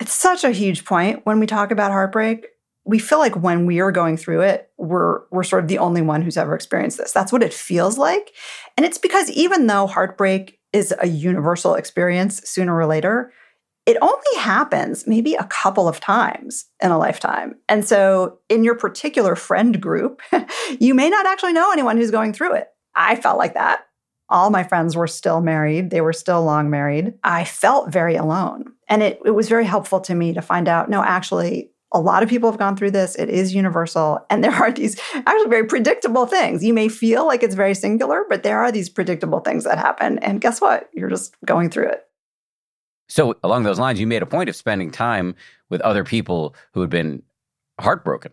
It's 0.00 0.14
such 0.14 0.44
a 0.44 0.52
huge 0.52 0.84
point 0.84 1.26
when 1.26 1.40
we 1.40 1.46
talk 1.46 1.70
about 1.70 1.90
heartbreak. 1.90 2.46
We 2.84 2.98
feel 2.98 3.18
like 3.18 3.36
when 3.36 3.66
we 3.66 3.80
are 3.80 3.92
going 3.92 4.16
through 4.16 4.42
it, 4.42 4.70
we're 4.78 5.22
we're 5.30 5.42
sort 5.42 5.64
of 5.64 5.68
the 5.68 5.78
only 5.78 6.00
one 6.00 6.22
who's 6.22 6.38
ever 6.38 6.54
experienced 6.54 6.96
this. 6.96 7.12
That's 7.12 7.32
what 7.32 7.42
it 7.42 7.52
feels 7.52 7.98
like. 7.98 8.32
And 8.76 8.86
it's 8.86 8.96
because 8.96 9.28
even 9.30 9.66
though 9.66 9.86
heartbreak 9.86 10.57
is 10.72 10.94
a 11.00 11.08
universal 11.08 11.74
experience 11.74 12.42
sooner 12.48 12.76
or 12.76 12.86
later, 12.86 13.32
it 13.86 13.96
only 14.02 14.38
happens 14.38 15.06
maybe 15.06 15.34
a 15.34 15.44
couple 15.44 15.88
of 15.88 15.98
times 15.98 16.66
in 16.82 16.90
a 16.90 16.98
lifetime. 16.98 17.54
And 17.70 17.86
so, 17.86 18.38
in 18.50 18.62
your 18.62 18.74
particular 18.74 19.34
friend 19.34 19.80
group, 19.80 20.20
you 20.78 20.94
may 20.94 21.08
not 21.08 21.26
actually 21.26 21.54
know 21.54 21.72
anyone 21.72 21.96
who's 21.96 22.10
going 22.10 22.34
through 22.34 22.54
it. 22.54 22.68
I 22.94 23.16
felt 23.16 23.38
like 23.38 23.54
that. 23.54 23.86
All 24.28 24.50
my 24.50 24.62
friends 24.62 24.94
were 24.94 25.06
still 25.06 25.40
married, 25.40 25.88
they 25.88 26.02
were 26.02 26.12
still 26.12 26.44
long 26.44 26.68
married. 26.68 27.14
I 27.24 27.44
felt 27.44 27.90
very 27.90 28.14
alone. 28.14 28.74
And 28.88 29.02
it, 29.02 29.20
it 29.24 29.30
was 29.30 29.48
very 29.48 29.64
helpful 29.64 30.00
to 30.00 30.14
me 30.14 30.34
to 30.34 30.42
find 30.42 30.68
out 30.68 30.90
no, 30.90 31.02
actually, 31.02 31.70
a 31.92 32.00
lot 32.00 32.22
of 32.22 32.28
people 32.28 32.50
have 32.50 32.58
gone 32.58 32.76
through 32.76 32.90
this. 32.90 33.14
It 33.14 33.28
is 33.28 33.54
universal. 33.54 34.24
And 34.28 34.44
there 34.44 34.52
are 34.52 34.72
these 34.72 35.00
actually 35.14 35.48
very 35.48 35.66
predictable 35.66 36.26
things. 36.26 36.62
You 36.62 36.74
may 36.74 36.88
feel 36.88 37.26
like 37.26 37.42
it's 37.42 37.54
very 37.54 37.74
singular, 37.74 38.24
but 38.28 38.42
there 38.42 38.60
are 38.60 38.70
these 38.70 38.88
predictable 38.88 39.40
things 39.40 39.64
that 39.64 39.78
happen. 39.78 40.18
And 40.18 40.40
guess 40.40 40.60
what? 40.60 40.90
You're 40.92 41.10
just 41.10 41.34
going 41.44 41.70
through 41.70 41.88
it. 41.88 42.04
So, 43.10 43.36
along 43.42 43.62
those 43.62 43.78
lines, 43.78 43.98
you 43.98 44.06
made 44.06 44.22
a 44.22 44.26
point 44.26 44.50
of 44.50 44.56
spending 44.56 44.90
time 44.90 45.34
with 45.70 45.80
other 45.80 46.04
people 46.04 46.54
who 46.74 46.82
had 46.82 46.90
been 46.90 47.22
heartbroken. 47.80 48.32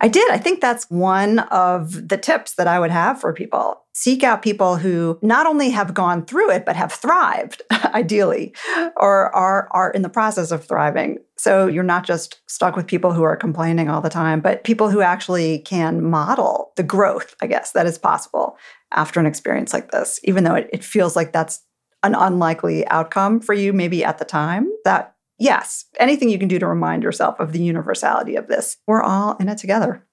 I 0.00 0.08
did. 0.08 0.30
I 0.30 0.38
think 0.38 0.60
that's 0.60 0.88
one 0.90 1.40
of 1.40 2.08
the 2.08 2.16
tips 2.16 2.54
that 2.54 2.68
I 2.68 2.78
would 2.78 2.90
have 2.90 3.20
for 3.20 3.32
people. 3.32 3.82
Seek 3.92 4.22
out 4.22 4.42
people 4.42 4.76
who 4.76 5.18
not 5.22 5.46
only 5.46 5.70
have 5.70 5.92
gone 5.92 6.24
through 6.24 6.52
it, 6.52 6.64
but 6.64 6.76
have 6.76 6.92
thrived, 6.92 7.62
ideally, 7.72 8.54
or 8.96 9.34
are, 9.34 9.68
are 9.72 9.90
in 9.90 10.02
the 10.02 10.08
process 10.08 10.52
of 10.52 10.64
thriving. 10.64 11.18
So 11.36 11.66
you're 11.66 11.82
not 11.82 12.06
just 12.06 12.40
stuck 12.46 12.76
with 12.76 12.86
people 12.86 13.12
who 13.12 13.24
are 13.24 13.36
complaining 13.36 13.88
all 13.88 14.00
the 14.00 14.08
time, 14.08 14.40
but 14.40 14.62
people 14.62 14.88
who 14.88 15.00
actually 15.00 15.60
can 15.60 16.04
model 16.04 16.72
the 16.76 16.84
growth, 16.84 17.34
I 17.42 17.48
guess, 17.48 17.72
that 17.72 17.86
is 17.86 17.98
possible 17.98 18.56
after 18.92 19.18
an 19.18 19.26
experience 19.26 19.72
like 19.72 19.90
this, 19.90 20.20
even 20.22 20.44
though 20.44 20.54
it, 20.54 20.70
it 20.72 20.84
feels 20.84 21.16
like 21.16 21.32
that's 21.32 21.62
an 22.04 22.14
unlikely 22.14 22.86
outcome 22.86 23.40
for 23.40 23.52
you, 23.52 23.72
maybe 23.72 24.04
at 24.04 24.18
the 24.18 24.24
time. 24.24 24.68
That 24.84 25.16
yes, 25.38 25.86
anything 25.98 26.28
you 26.28 26.38
can 26.38 26.48
do 26.48 26.58
to 26.58 26.66
remind 26.66 27.02
yourself 27.02 27.38
of 27.40 27.52
the 27.52 27.62
universality 27.62 28.36
of 28.36 28.48
this. 28.48 28.76
We're 28.86 29.02
all 29.02 29.36
in 29.36 29.48
it 29.48 29.58
together. 29.58 30.04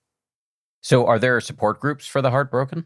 So, 0.81 1.05
are 1.07 1.19
there 1.19 1.41
support 1.41 1.79
groups 1.79 2.05
for 2.05 2.21
the 2.21 2.29
heartbroken? 2.29 2.85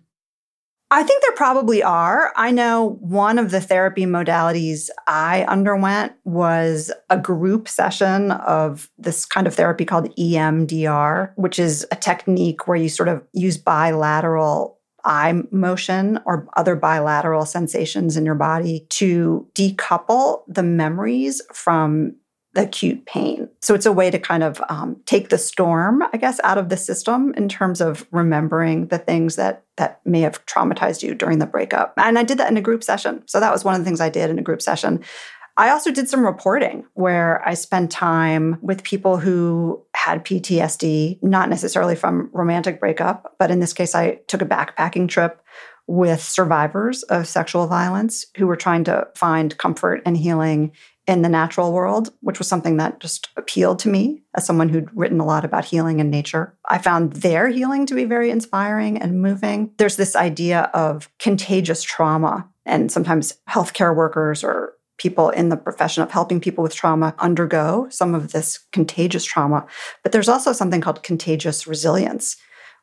I 0.92 1.04
think 1.04 1.22
there 1.22 1.36
probably 1.36 1.84
are. 1.84 2.32
I 2.36 2.50
know 2.50 2.98
one 3.02 3.38
of 3.38 3.52
the 3.52 3.62
therapy 3.62 4.06
modalities 4.06 4.90
I 5.06 5.44
underwent 5.44 6.14
was 6.24 6.92
a 7.12 7.18
group 7.18 7.68
session 7.68 8.32
of 8.32 8.90
this 8.98 9.24
kind 9.24 9.46
of 9.46 9.54
therapy 9.54 9.86
called 9.86 10.16
EMDR, 10.16 11.34
which 11.36 11.60
is 11.60 11.86
a 11.92 11.96
technique 11.96 12.68
where 12.68 12.78
you 12.78 12.90
sort 12.90 13.08
of 13.08 13.22
use 13.34 13.58
bilateral 13.58 14.80
eye 15.06 15.42
motion 15.52 16.20
or 16.26 16.48
other 16.58 16.76
bilateral 16.76 17.46
sensations 17.46 18.18
in 18.18 18.26
your 18.26 18.36
body 18.36 18.88
to 18.90 19.48
decouple 19.54 20.42
the 20.48 20.64
memories 20.64 21.42
from 21.54 22.16
acute 22.56 23.06
pain. 23.06 23.48
So 23.62 23.76
it's 23.76 23.86
a 23.86 23.92
way 23.92 24.10
to 24.10 24.18
kind 24.18 24.44
of 24.44 24.62
um, 24.70 24.98
take 25.06 25.30
the 25.30 25.38
storm, 25.38 26.04
I 26.14 26.18
guess, 26.18 26.40
out 26.44 26.58
of 26.58 26.70
the 26.70 26.78
system 26.78 27.34
in 27.38 27.48
terms 27.48 27.80
of 27.80 28.08
remembering 28.12 28.88
the 28.88 28.98
things 28.98 29.36
that 29.36 29.64
that 29.78 30.02
may 30.06 30.22
have 30.22 30.46
traumatized 30.46 31.04
you 31.04 31.16
during 31.16 31.40
the 31.40 31.46
breakup. 31.46 31.94
And 31.98 32.20
I 32.20 32.24
did 32.24 32.38
that 32.40 32.52
in 32.52 32.58
a 32.58 32.62
group 32.62 32.84
session. 32.84 33.24
So 33.28 33.40
that 33.40 33.52
was 33.52 33.64
one 33.64 33.76
of 33.76 33.82
the 33.82 33.86
things 33.86 34.02
I 34.02 34.10
did 34.10 34.30
in 34.30 34.40
a 34.40 34.44
group 34.44 34.62
session. 34.62 35.04
I 35.56 35.72
also 35.72 35.92
did 35.92 36.08
some 36.08 36.26
reporting 36.26 36.86
where 36.94 37.46
I 37.48 37.54
spent 37.54 37.92
time 37.92 38.58
with 38.62 38.84
people 38.84 39.18
who 39.18 39.84
had 39.94 40.24
PTSD, 40.24 41.22
not 41.22 41.50
necessarily 41.50 41.96
from 41.96 42.30
romantic 42.34 42.80
breakup, 42.80 43.36
but 43.38 43.52
in 43.52 43.60
this 43.60 43.74
case, 43.74 43.94
I 43.94 44.20
took 44.28 44.42
a 44.42 44.46
backpacking 44.46 45.10
trip 45.10 45.44
with 45.86 46.22
survivors 46.22 47.04
of 47.04 47.28
sexual 47.28 47.68
violence 47.68 48.26
who 48.38 48.48
were 48.48 48.56
trying 48.56 48.84
to 48.86 49.08
find 49.16 49.58
comfort 49.58 50.02
and 50.06 50.16
healing 50.16 50.72
in 51.10 51.24
the 51.24 51.28
natural 51.28 51.74
world, 51.74 52.14
which 52.22 52.38
was 52.38 52.48
something 52.48 52.78
that 52.78 53.00
just 53.00 53.30
appealed 53.36 53.80
to 53.80 53.90
me 53.90 54.22
as 54.36 54.46
someone 54.46 54.70
who'd 54.70 54.96
written 54.96 55.20
a 55.20 55.26
lot 55.26 55.44
about 55.44 55.66
healing 55.66 56.00
in 56.00 56.12
nature. 56.12 56.56
I 56.70 56.78
found 56.78 57.14
their 57.14 57.48
healing 57.50 57.88
to 57.88 57.96
be 57.96 58.06
very 58.06 58.30
inspiring 58.30 59.02
and 59.02 59.20
moving. 59.20 59.72
There's 59.80 59.96
this 59.96 60.16
idea 60.16 60.70
of 60.76 61.10
contagious 61.18 61.82
trauma, 61.82 62.48
and 62.64 62.92
sometimes 62.92 63.34
healthcare 63.50 63.96
workers 63.96 64.44
or 64.44 64.74
people 65.00 65.30
in 65.30 65.50
the 65.50 65.58
profession 65.58 66.04
of 66.04 66.12
helping 66.12 66.40
people 66.40 66.62
with 66.62 66.76
trauma 66.76 67.16
undergo 67.18 67.88
some 67.90 68.14
of 68.14 68.32
this 68.32 68.60
contagious 68.72 69.26
trauma. 69.26 69.66
But 70.04 70.12
there's 70.12 70.30
also 70.30 70.54
something 70.54 70.80
called 70.80 71.02
contagious 71.02 71.66
resilience. 71.66 72.38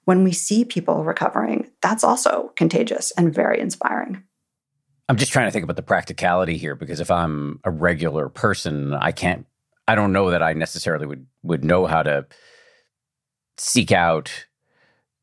When 0.04 0.24
we 0.24 0.32
see 0.32 0.64
people 0.64 1.04
recovering, 1.04 1.70
that's 1.80 2.02
also 2.02 2.52
contagious 2.56 3.12
and 3.12 3.32
very 3.32 3.60
inspiring. 3.60 4.24
I'm 5.08 5.16
just 5.16 5.32
trying 5.32 5.46
to 5.46 5.52
think 5.52 5.64
about 5.64 5.76
the 5.76 5.82
practicality 5.82 6.56
here 6.56 6.74
because 6.74 7.00
if 7.00 7.10
I'm 7.10 7.60
a 7.64 7.70
regular 7.70 8.28
person, 8.28 8.92
I 8.94 9.12
can't 9.12 9.46
I 9.88 9.94
don't 9.94 10.12
know 10.12 10.30
that 10.30 10.42
I 10.42 10.52
necessarily 10.52 11.06
would 11.06 11.26
would 11.42 11.64
know 11.64 11.86
how 11.86 12.02
to 12.02 12.26
seek 13.56 13.92
out 13.92 14.46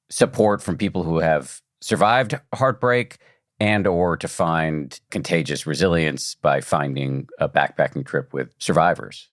support 0.09 0.61
from 0.61 0.77
people 0.77 1.03
who 1.03 1.19
have 1.19 1.61
survived 1.81 2.39
heartbreak 2.53 3.17
and 3.59 3.85
or 3.87 4.17
to 4.17 4.27
find 4.27 4.99
contagious 5.11 5.67
resilience 5.67 6.35
by 6.35 6.61
finding 6.61 7.27
a 7.39 7.49
backpacking 7.49 8.05
trip 8.05 8.33
with 8.33 8.53
survivors. 8.57 9.29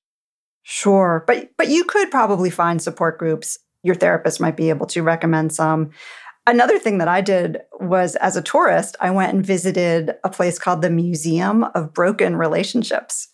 Sure, 0.62 1.24
but 1.26 1.50
but 1.56 1.68
you 1.68 1.84
could 1.84 2.10
probably 2.10 2.50
find 2.50 2.82
support 2.82 3.18
groups. 3.18 3.58
Your 3.82 3.94
therapist 3.94 4.40
might 4.40 4.56
be 4.56 4.68
able 4.68 4.86
to 4.86 5.02
recommend 5.02 5.54
some. 5.54 5.90
Another 6.50 6.80
thing 6.80 6.98
that 6.98 7.06
I 7.06 7.20
did 7.20 7.60
was 7.78 8.16
as 8.16 8.36
a 8.36 8.42
tourist, 8.42 8.96
I 8.98 9.12
went 9.12 9.32
and 9.32 9.46
visited 9.46 10.16
a 10.24 10.28
place 10.28 10.58
called 10.58 10.82
the 10.82 10.90
Museum 10.90 11.62
of 11.76 11.94
Broken 11.94 12.34
Relationships 12.34 13.28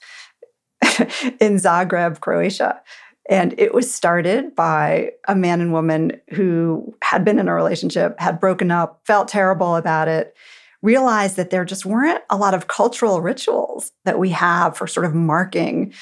in 1.41 1.57
Zagreb, 1.57 2.21
Croatia. 2.21 2.83
And 3.31 3.59
it 3.59 3.73
was 3.73 3.91
started 3.93 4.55
by 4.55 5.13
a 5.27 5.35
man 5.35 5.63
and 5.63 5.73
woman 5.73 6.21
who 6.29 6.95
had 7.03 7.25
been 7.25 7.39
in 7.39 7.49
a 7.49 7.55
relationship, 7.55 8.21
had 8.21 8.39
broken 8.39 8.71
up, 8.71 9.01
felt 9.07 9.29
terrible 9.29 9.77
about 9.77 10.09
it, 10.09 10.37
realized 10.83 11.37
that 11.37 11.49
there 11.49 11.65
just 11.65 11.87
weren't 11.87 12.23
a 12.29 12.37
lot 12.37 12.53
of 12.53 12.67
cultural 12.67 13.23
rituals 13.23 13.93
that 14.05 14.19
we 14.19 14.29
have 14.29 14.77
for 14.77 14.87
sort 14.87 15.07
of 15.07 15.15
marking 15.15 15.95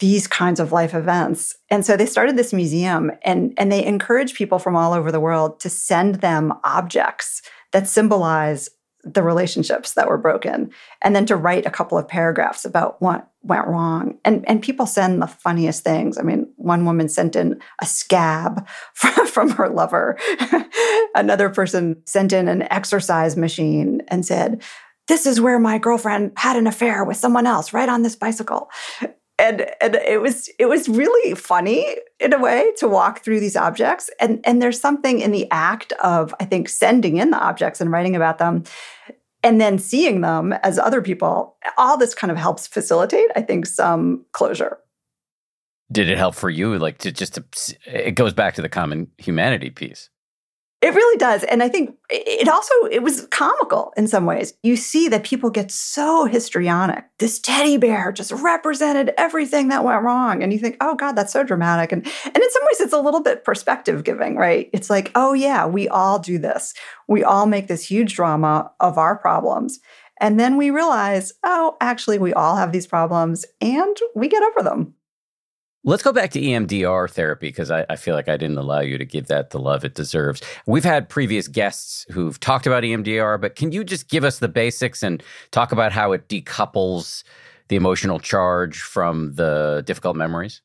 these 0.00 0.26
kinds 0.26 0.58
of 0.58 0.72
life 0.72 0.94
events. 0.94 1.56
And 1.68 1.86
so 1.86 1.96
they 1.96 2.06
started 2.06 2.36
this 2.36 2.52
museum 2.52 3.12
and, 3.22 3.54
and 3.56 3.70
they 3.70 3.84
encourage 3.84 4.34
people 4.34 4.58
from 4.58 4.74
all 4.74 4.92
over 4.92 5.12
the 5.12 5.20
world 5.20 5.60
to 5.60 5.70
send 5.70 6.16
them 6.16 6.52
objects 6.64 7.42
that 7.72 7.86
symbolize 7.86 8.70
the 9.02 9.22
relationships 9.22 9.94
that 9.94 10.08
were 10.08 10.18
broken 10.18 10.70
and 11.00 11.16
then 11.16 11.24
to 11.26 11.36
write 11.36 11.64
a 11.64 11.70
couple 11.70 11.96
of 11.96 12.06
paragraphs 12.08 12.64
about 12.64 13.00
what 13.00 13.30
went 13.42 13.66
wrong. 13.66 14.18
And 14.26 14.46
and 14.46 14.60
people 14.60 14.84
send 14.84 15.22
the 15.22 15.26
funniest 15.26 15.82
things. 15.84 16.18
I 16.18 16.22
mean 16.22 16.52
one 16.56 16.84
woman 16.84 17.08
sent 17.08 17.34
in 17.34 17.60
a 17.80 17.86
scab 17.86 18.68
from, 18.94 19.26
from 19.26 19.50
her 19.50 19.70
lover. 19.70 20.18
Another 21.14 21.48
person 21.48 22.02
sent 22.04 22.32
in 22.32 22.48
an 22.48 22.62
exercise 22.70 23.36
machine 23.36 24.02
and 24.08 24.26
said 24.26 24.62
this 25.08 25.26
is 25.26 25.40
where 25.40 25.58
my 25.58 25.78
girlfriend 25.78 26.32
had 26.36 26.56
an 26.56 26.66
affair 26.66 27.02
with 27.02 27.16
someone 27.16 27.46
else 27.46 27.72
right 27.72 27.88
on 27.88 28.02
this 28.02 28.16
bicycle 28.16 28.70
and 29.40 29.66
and 29.80 29.96
it 29.96 30.20
was 30.20 30.50
it 30.58 30.66
was 30.66 30.88
really 30.88 31.34
funny 31.34 31.96
in 32.20 32.32
a 32.32 32.38
way 32.38 32.72
to 32.76 32.86
walk 32.86 33.24
through 33.24 33.40
these 33.40 33.56
objects. 33.56 34.10
And 34.20 34.40
and 34.44 34.60
there's 34.60 34.80
something 34.80 35.20
in 35.20 35.32
the 35.32 35.48
act 35.50 35.92
of 35.94 36.34
i 36.40 36.44
think 36.44 36.68
sending 36.68 37.16
in 37.16 37.30
the 37.30 37.38
objects 37.38 37.80
and 37.80 37.90
writing 37.90 38.14
about 38.14 38.38
them 38.38 38.64
and 39.42 39.60
then 39.60 39.78
seeing 39.78 40.20
them 40.20 40.52
as 40.52 40.78
other 40.78 41.00
people 41.00 41.56
all 41.78 41.96
this 41.96 42.14
kind 42.14 42.30
of 42.30 42.36
helps 42.36 42.66
facilitate 42.66 43.30
i 43.34 43.40
think 43.40 43.66
some 43.66 44.24
closure. 44.32 44.78
Did 45.92 46.08
it 46.08 46.18
help 46.18 46.36
for 46.36 46.50
you 46.50 46.78
like 46.78 46.98
to 46.98 47.10
just 47.10 47.34
to 47.34 47.44
it 47.86 48.12
goes 48.12 48.34
back 48.34 48.54
to 48.54 48.62
the 48.62 48.68
common 48.68 49.08
humanity 49.18 49.70
piece 49.70 50.10
it 50.82 50.94
really 50.94 51.18
does. 51.18 51.44
And 51.44 51.62
I 51.62 51.68
think 51.68 51.94
it 52.08 52.48
also 52.48 52.72
it 52.90 53.02
was 53.02 53.26
comical 53.26 53.92
in 53.98 54.08
some 54.08 54.24
ways. 54.24 54.54
You 54.62 54.76
see 54.76 55.08
that 55.08 55.24
people 55.24 55.50
get 55.50 55.70
so 55.70 56.24
histrionic. 56.24 57.04
This 57.18 57.38
teddy 57.38 57.76
bear 57.76 58.12
just 58.12 58.32
represented 58.32 59.12
everything 59.18 59.68
that 59.68 59.84
went 59.84 60.02
wrong. 60.02 60.42
And 60.42 60.52
you 60.52 60.58
think, 60.58 60.78
oh 60.80 60.94
God, 60.94 61.12
that's 61.12 61.32
so 61.32 61.44
dramatic. 61.44 61.92
And 61.92 62.06
and 62.24 62.36
in 62.36 62.50
some 62.50 62.62
ways 62.62 62.80
it's 62.80 62.94
a 62.94 63.00
little 63.00 63.22
bit 63.22 63.44
perspective 63.44 64.04
giving, 64.04 64.36
right? 64.36 64.70
It's 64.72 64.88
like, 64.88 65.10
oh 65.14 65.34
yeah, 65.34 65.66
we 65.66 65.86
all 65.88 66.18
do 66.18 66.38
this. 66.38 66.72
We 67.08 67.24
all 67.24 67.44
make 67.44 67.68
this 67.68 67.90
huge 67.90 68.14
drama 68.14 68.72
of 68.80 68.96
our 68.96 69.18
problems. 69.18 69.80
And 70.20 70.38
then 70.38 70.58
we 70.58 70.70
realize, 70.70 71.32
oh, 71.44 71.76
actually, 71.80 72.18
we 72.18 72.34
all 72.34 72.56
have 72.56 72.72
these 72.72 72.86
problems 72.86 73.46
and 73.60 73.96
we 74.14 74.28
get 74.28 74.42
over 74.42 74.62
them. 74.62 74.94
Let's 75.82 76.02
go 76.02 76.12
back 76.12 76.30
to 76.32 76.40
EMDR 76.40 77.10
therapy 77.10 77.48
because 77.48 77.70
I, 77.70 77.86
I, 77.88 77.96
feel 77.96 78.14
like 78.14 78.28
I 78.28 78.36
didn't 78.36 78.58
allow 78.58 78.80
you 78.80 78.98
to 78.98 79.04
give 79.06 79.28
that 79.28 79.48
the 79.48 79.58
love 79.58 79.82
it 79.82 79.94
deserves. 79.94 80.42
We've 80.66 80.84
had 80.84 81.08
previous 81.08 81.48
guests 81.48 82.04
who've 82.10 82.38
talked 82.38 82.66
about 82.66 82.82
EMDR, 82.82 83.40
but 83.40 83.56
can 83.56 83.72
you 83.72 83.82
just 83.82 84.10
give 84.10 84.22
us 84.22 84.40
the 84.40 84.48
basics 84.48 85.02
and 85.02 85.22
talk 85.52 85.72
about 85.72 85.92
how 85.92 86.12
it 86.12 86.28
decouples 86.28 87.24
the 87.68 87.76
emotional 87.76 88.20
charge 88.20 88.78
from 88.78 89.32
the 89.36 89.82
difficult 89.86 90.16
memories? 90.16 90.60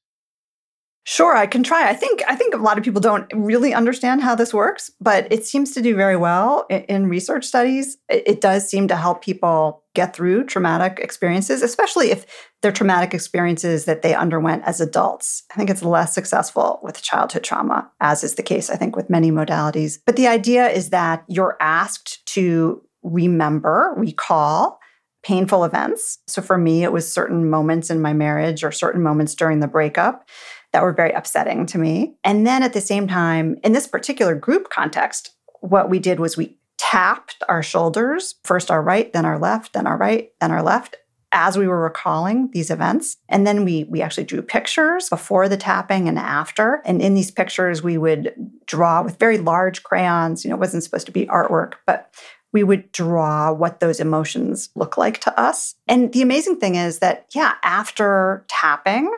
Sure, 1.06 1.38
I 1.38 1.46
can 1.46 1.64
try. 1.64 1.88
I 1.88 1.94
think 1.94 2.24
I 2.28 2.36
think 2.36 2.56
a 2.56 2.58
lot 2.58 2.80
of 2.80 2.84
people 2.84 3.00
don't 3.00 3.32
really 3.34 3.76
understand 3.76 4.22
how 4.22 4.34
this 4.34 4.54
works, 4.54 4.92
but 5.00 5.32
it 5.32 5.46
seems 5.46 5.72
to 5.76 5.82
do 5.82 5.96
very 5.96 6.18
well 6.18 6.66
in, 6.70 6.82
in 6.86 7.10
research 7.10 7.46
studies. 7.46 7.98
It, 8.10 8.24
it, 8.26 8.42
does 8.42 8.68
seem 8.68 8.88
to 8.88 8.96
help 8.96 9.24
people 9.24 9.85
get 9.96 10.16
through 10.16 10.46
traumatic 10.46 11.00
experiences, 11.02 11.64
especially 11.64 12.12
if 12.12 12.26
they're 12.62 12.72
traumatic 12.72 13.14
experiences 13.14 13.86
that 13.86 14.02
they 14.02 14.14
underwent 14.14 14.64
as 14.66 14.80
adults. 14.80 15.44
I 15.52 15.56
think 15.56 15.70
it's 15.70 15.82
less 15.82 16.14
successful 16.14 16.80
with 16.84 17.02
childhood 17.02 17.44
trauma, 17.44 17.90
as 18.00 18.24
is 18.24 18.36
the 18.36 18.44
case, 18.44 18.70
I 18.70 18.76
think, 18.76 18.96
with 18.96 19.10
many 19.10 19.32
modalities. 19.32 19.98
But 20.06 20.16
the 20.16 20.28
idea 20.28 20.68
is 20.68 20.92
that 20.92 21.24
you're 21.28 21.58
asked 21.60 22.26
to 22.34 22.84
remember, 23.02 23.94
recall 23.98 24.80
painful 25.24 25.64
events. 25.64 26.20
So 26.28 26.42
for 26.44 26.58
me, 26.58 26.84
it 26.84 26.92
was 26.92 27.12
certain 27.12 27.50
moments 27.50 27.90
in 27.90 28.00
my 28.00 28.14
marriage 28.14 28.64
or 28.64 28.72
certain 28.72 29.02
moments 29.02 29.34
during 29.34 29.60
the 29.60 29.68
breakup 29.68 30.30
that 30.72 30.84
were 30.84 30.94
very 30.94 31.12
upsetting 31.14 31.66
to 31.68 31.80
me. 31.80 32.16
And 32.24 32.46
then 32.46 32.62
at 32.62 32.74
the 32.74 32.82
same 32.82 33.08
time, 33.08 33.58
in 33.64 33.72
this 33.72 33.88
particular 33.88 34.36
group 34.36 34.70
context, 34.70 35.32
what 35.62 35.90
we 35.90 35.98
did 35.98 36.20
was 36.20 36.38
we 36.38 36.58
tapped 36.92 37.42
our 37.50 37.64
shoulders, 37.64 38.36
first 38.44 38.70
our 38.70 38.82
right, 38.82 39.12
then 39.12 39.26
our 39.26 39.40
left, 39.40 39.74
then 39.74 39.88
our 39.88 39.98
right, 39.98 40.30
then 40.40 40.52
our 40.52 40.62
left, 40.62 40.98
as 41.32 41.58
we 41.58 41.68
were 41.68 41.82
recalling 41.82 42.50
these 42.54 42.70
events. 42.70 43.18
And 43.28 43.46
then 43.46 43.66
we 43.66 43.86
we 43.86 44.02
actually 44.02 44.26
drew 44.26 44.42
pictures 44.42 45.10
before 45.10 45.50
the 45.50 45.58
tapping 45.58 46.08
and 46.08 46.20
after. 46.20 46.82
And 46.86 47.02
in 47.02 47.16
these 47.16 47.32
pictures, 47.32 47.82
we 47.82 47.98
would 47.98 48.34
draw 48.68 49.02
with 49.02 49.20
very 49.20 49.40
large 49.40 49.84
crayons. 49.84 50.44
You 50.44 50.50
know, 50.50 50.56
it 50.56 50.60
wasn't 50.60 50.84
supposed 50.84 51.08
to 51.08 51.12
be 51.12 51.26
artwork, 51.26 51.74
but 51.88 52.14
we 52.54 52.64
would 52.64 52.92
draw 52.92 53.52
what 53.52 53.80
those 53.80 54.00
emotions 54.00 54.70
look 54.76 54.96
like 54.98 55.20
to 55.22 55.40
us. 55.40 55.76
And 55.88 56.14
the 56.14 56.22
amazing 56.22 56.58
thing 56.58 56.76
is 56.76 57.00
that, 57.00 57.26
yeah, 57.34 57.56
after 57.64 58.46
tapping, 58.48 59.12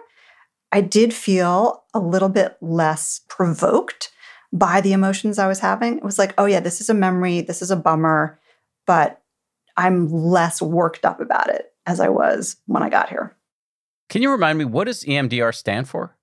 I 0.72 0.82
did 0.82 1.14
feel 1.14 1.84
a 1.94 2.00
little 2.00 2.30
bit 2.30 2.58
less 2.62 3.22
provoked 3.28 4.10
by 4.54 4.82
the 4.82 4.94
emotions 4.94 5.40
I 5.40 5.48
was 5.48 5.60
having. 5.60 5.98
It 5.98 6.04
was 6.04 6.20
like, 6.20 6.34
oh, 6.38 6.46
yeah, 6.46 6.60
this 6.60 6.82
is 6.82 6.90
a 6.90 6.94
memory. 6.94 7.42
This 7.42 7.62
is 7.62 7.72
a 7.72 7.76
bummer, 7.76 8.40
but 8.86 9.22
I'm 9.76 10.08
less 10.12 10.62
worked 10.62 11.06
up 11.06 11.20
about 11.20 11.50
it 11.50 11.74
as 11.86 12.00
I 12.00 12.10
was 12.10 12.58
when 12.66 12.84
I 12.84 12.90
got 12.90 13.10
here. 13.10 13.36
Can 14.10 14.22
you 14.22 14.32
remind 14.32 14.58
me, 14.58 14.66
what 14.66 14.86
does 14.86 15.04
EMDR 15.04 15.54
stand 15.54 15.90
for? 15.90 16.16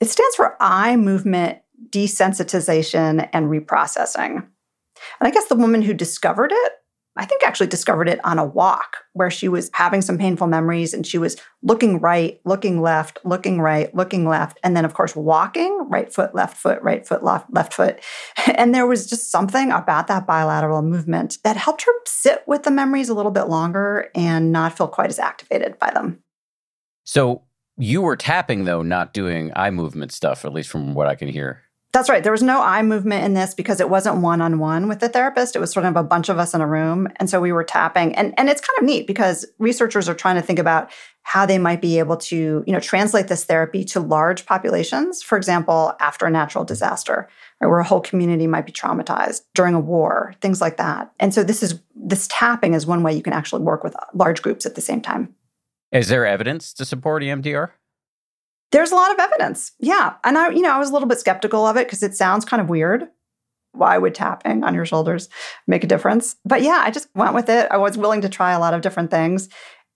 It 0.00 0.10
stands 0.10 0.34
for 0.34 0.56
eye 0.60 0.96
movement 0.96 1.58
desensitization 1.90 3.28
and 3.32 3.46
reprocessing. 3.46 4.36
And 4.36 5.28
I 5.28 5.30
guess 5.30 5.46
the 5.46 5.56
woman 5.56 5.82
who 5.82 5.94
discovered 5.94 6.52
it 6.52 6.72
I 7.16 7.26
think 7.26 7.42
actually 7.44 7.66
discovered 7.66 8.08
it 8.08 8.20
on 8.24 8.38
a 8.38 8.44
walk 8.44 8.96
where 9.12 9.30
she 9.30 9.46
was 9.46 9.70
having 9.74 10.00
some 10.00 10.16
painful 10.16 10.46
memories 10.46 10.94
and 10.94 11.06
she 11.06 11.18
was 11.18 11.36
looking 11.62 12.00
right, 12.00 12.40
looking 12.44 12.80
left, 12.80 13.18
looking 13.22 13.60
right, 13.60 13.94
looking 13.94 14.26
left, 14.26 14.58
and 14.64 14.74
then, 14.74 14.86
of 14.86 14.94
course, 14.94 15.14
walking 15.14 15.86
right 15.90 16.12
foot, 16.12 16.34
left 16.34 16.56
foot, 16.56 16.80
right 16.82 17.06
foot, 17.06 17.22
left, 17.22 17.52
left 17.52 17.74
foot. 17.74 18.00
And 18.54 18.74
there 18.74 18.86
was 18.86 19.06
just 19.08 19.30
something 19.30 19.72
about 19.72 20.06
that 20.06 20.26
bilateral 20.26 20.82
movement 20.82 21.38
that 21.42 21.56
helped 21.56 21.82
her 21.82 21.92
sit 22.06 22.42
with 22.46 22.62
the 22.62 22.70
memories 22.70 23.08
a 23.08 23.14
little 23.14 23.30
bit 23.32 23.48
longer 23.48 24.10
and 24.14 24.52
not 24.52 24.76
feel 24.76 24.88
quite 24.88 25.10
as 25.10 25.18
activated 25.18 25.78
by 25.78 25.90
them. 25.90 26.22
So 27.04 27.42
you 27.76 28.02
were 28.02 28.16
tapping, 28.16 28.64
though, 28.64 28.82
not 28.82 29.12
doing 29.12 29.50
eye 29.56 29.70
movement 29.70 30.12
stuff, 30.12 30.44
at 30.44 30.52
least 30.52 30.68
from 30.70 30.94
what 30.94 31.08
I 31.08 31.14
can 31.14 31.28
hear. 31.28 31.62
That's 31.92 32.08
right. 32.08 32.22
There 32.22 32.32
was 32.32 32.42
no 32.42 32.62
eye 32.62 32.80
movement 32.82 33.24
in 33.24 33.34
this 33.34 33.52
because 33.52 33.78
it 33.78 33.90
wasn't 33.90 34.22
one 34.22 34.40
on 34.40 34.58
one 34.58 34.88
with 34.88 35.00
the 35.00 35.10
therapist. 35.10 35.54
It 35.54 35.58
was 35.58 35.70
sort 35.70 35.84
of 35.84 35.94
a 35.94 36.02
bunch 36.02 36.30
of 36.30 36.38
us 36.38 36.54
in 36.54 36.62
a 36.62 36.66
room. 36.66 37.06
And 37.16 37.28
so 37.28 37.38
we 37.38 37.52
were 37.52 37.64
tapping. 37.64 38.14
And, 38.14 38.32
and 38.38 38.48
it's 38.48 38.62
kind 38.62 38.78
of 38.78 38.84
neat 38.84 39.06
because 39.06 39.44
researchers 39.58 40.08
are 40.08 40.14
trying 40.14 40.36
to 40.36 40.42
think 40.42 40.58
about 40.58 40.90
how 41.24 41.44
they 41.44 41.58
might 41.58 41.82
be 41.82 41.98
able 41.98 42.16
to, 42.16 42.64
you 42.66 42.72
know, 42.72 42.80
translate 42.80 43.28
this 43.28 43.44
therapy 43.44 43.84
to 43.84 44.00
large 44.00 44.46
populations. 44.46 45.22
For 45.22 45.36
example, 45.36 45.94
after 46.00 46.24
a 46.24 46.30
natural 46.30 46.64
disaster, 46.64 47.28
right, 47.60 47.68
where 47.68 47.80
a 47.80 47.84
whole 47.84 48.00
community 48.00 48.46
might 48.46 48.66
be 48.66 48.72
traumatized 48.72 49.42
during 49.54 49.74
a 49.74 49.80
war, 49.80 50.34
things 50.40 50.62
like 50.62 50.78
that. 50.78 51.12
And 51.20 51.34
so 51.34 51.44
this 51.44 51.62
is 51.62 51.78
this 51.94 52.26
tapping 52.28 52.72
is 52.72 52.86
one 52.86 53.02
way 53.02 53.14
you 53.14 53.22
can 53.22 53.34
actually 53.34 53.62
work 53.62 53.84
with 53.84 53.94
large 54.14 54.40
groups 54.40 54.64
at 54.64 54.76
the 54.76 54.80
same 54.80 55.02
time. 55.02 55.34
Is 55.92 56.08
there 56.08 56.26
evidence 56.26 56.72
to 56.72 56.86
support 56.86 57.22
EMDR? 57.22 57.70
There's 58.72 58.90
a 58.90 58.96
lot 58.96 59.12
of 59.12 59.18
evidence. 59.18 59.72
Yeah. 59.78 60.14
And 60.24 60.36
I, 60.36 60.50
you 60.50 60.62
know, 60.62 60.72
I 60.72 60.78
was 60.78 60.90
a 60.90 60.92
little 60.92 61.08
bit 61.08 61.20
skeptical 61.20 61.66
of 61.66 61.76
it 61.76 61.86
because 61.86 62.02
it 62.02 62.16
sounds 62.16 62.44
kind 62.44 62.60
of 62.60 62.68
weird. 62.68 63.06
Why 63.72 63.96
would 63.96 64.14
tapping 64.14 64.64
on 64.64 64.74
your 64.74 64.84
shoulders 64.84 65.28
make 65.66 65.84
a 65.84 65.86
difference? 65.86 66.36
But 66.44 66.62
yeah, 66.62 66.82
I 66.84 66.90
just 66.90 67.08
went 67.14 67.34
with 67.34 67.48
it. 67.48 67.68
I 67.70 67.76
was 67.76 67.96
willing 67.96 68.22
to 68.22 68.28
try 68.28 68.52
a 68.52 68.58
lot 68.58 68.74
of 68.74 68.82
different 68.82 69.10
things. 69.10 69.48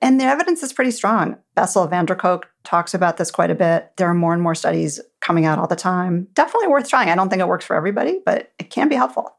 And 0.03 0.21
the 0.21 0.25
evidence 0.25 0.63
is 0.63 0.73
pretty 0.73 0.91
strong. 0.91 1.37
Bessel 1.55 1.87
van 1.87 2.05
der 2.05 2.15
Kolk 2.15 2.49
talks 2.65 2.93
about 2.93 3.17
this 3.17 3.31
quite 3.31 3.51
a 3.51 3.55
bit. 3.55 3.93
There 3.97 4.09
are 4.09 4.15
more 4.15 4.35
and 4.35 4.43
more 4.43 4.55
studies 4.55 5.01
coming 5.21 5.47
out 5.47 5.59
all 5.59 5.67
the 5.67 5.77
time. 5.77 6.29
Definitely 6.35 6.69
worth 6.69 6.89
trying. 6.89 7.09
I 7.09 7.15
don't 7.15 7.31
think 7.31 7.41
it 7.41 7.49
works 7.49 7.65
for 7.65 7.77
everybody, 7.77 8.21
but 8.25 8.53
it 8.59 8.69
can 8.71 8.89
be 8.89 8.95
helpful. 8.95 9.37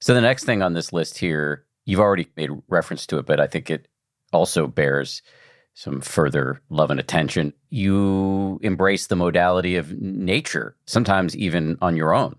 So 0.00 0.12
the 0.12 0.20
next 0.20 0.44
thing 0.44 0.62
on 0.62 0.74
this 0.74 0.92
list 0.92 1.16
here, 1.16 1.64
you've 1.86 2.00
already 2.00 2.28
made 2.36 2.50
reference 2.68 3.06
to 3.06 3.18
it, 3.18 3.24
but 3.24 3.40
I 3.40 3.46
think 3.46 3.70
it 3.70 3.88
also 4.32 4.66
bears 4.66 5.22
some 5.74 6.00
further 6.00 6.60
love 6.70 6.90
and 6.90 7.00
attention, 7.00 7.52
you 7.68 8.58
embrace 8.62 9.08
the 9.08 9.16
modality 9.16 9.76
of 9.76 10.00
nature, 10.00 10.76
sometimes 10.86 11.36
even 11.36 11.76
on 11.82 11.96
your 11.96 12.14
own. 12.14 12.36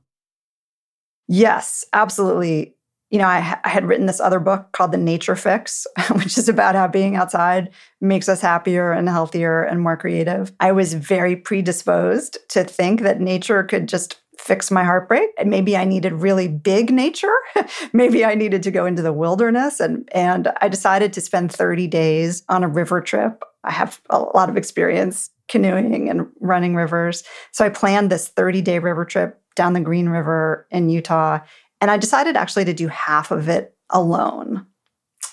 Yes, 1.28 1.86
absolutely. 1.93 2.76
You 3.12 3.19
know, 3.19 3.28
I, 3.28 3.58
I, 3.63 3.69
had 3.69 3.86
written 3.86 4.08
this 4.08 4.19
other 4.19 4.39
book 4.39 4.71
called 4.71 4.91
The 4.91 4.98
Nature 4.98 5.36
Fix, 5.36 5.86
which 6.12 6.38
is 6.38 6.50
about 6.50 6.76
how 6.76 6.88
being 6.88 7.15
outside 7.15 7.71
makes 8.02 8.28
us 8.28 8.41
happier 8.41 8.91
and 8.91 9.08
healthier 9.08 9.62
and 9.62 9.82
more 9.82 9.98
creative. 9.98 10.52
I 10.60 10.71
was 10.71 10.93
very 10.93 11.36
predisposed 11.36 12.38
to 12.50 12.63
think 12.63 13.02
that 13.02 13.21
nature 13.21 13.63
could 13.63 13.88
just 13.88 14.19
fix 14.38 14.71
my 14.71 14.84
heartbreak. 14.84 15.30
Maybe 15.43 15.78
I 15.78 15.86
needed 15.86 16.13
really 16.13 16.48
big 16.48 16.91
nature. 16.91 17.36
maybe 17.93 18.26
I 18.26 18.36
needed 18.36 18.63
to 18.63 18.71
go 18.71 18.86
into 18.86 19.02
the 19.02 19.13
wilderness. 19.13 19.80
And, 19.80 20.08
and 20.13 20.52
I 20.62 20.67
decided 20.67 21.13
to 21.13 21.21
spend 21.21 21.52
30 21.52 21.88
days 21.88 22.43
on 22.50 22.63
a 22.63 22.67
river 22.67 23.02
trip. 23.02 23.43
I 23.63 23.71
have 23.71 24.02
a 24.10 24.19
lot 24.19 24.50
of 24.50 24.58
experience 24.58 25.30
canoeing 25.48 26.10
and 26.10 26.28
running 26.39 26.76
rivers. 26.76 27.24
So 27.52 27.65
I 27.65 27.69
planned 27.69 28.12
this 28.12 28.28
30 28.30 28.62
day 28.62 28.80
river 28.80 29.06
trip 29.06 29.41
down 29.56 29.74
the 29.74 29.80
Green 29.80 30.10
River 30.10 30.67
in 30.71 30.89
Utah. 30.89 31.39
And 31.82 31.91
I 31.91 31.98
decided 31.98 32.36
actually 32.36 32.65
to 32.65 32.74
do 32.74 32.88
half 32.88 33.32
of 33.32 33.48
it 33.50 33.76
alone, 33.89 34.65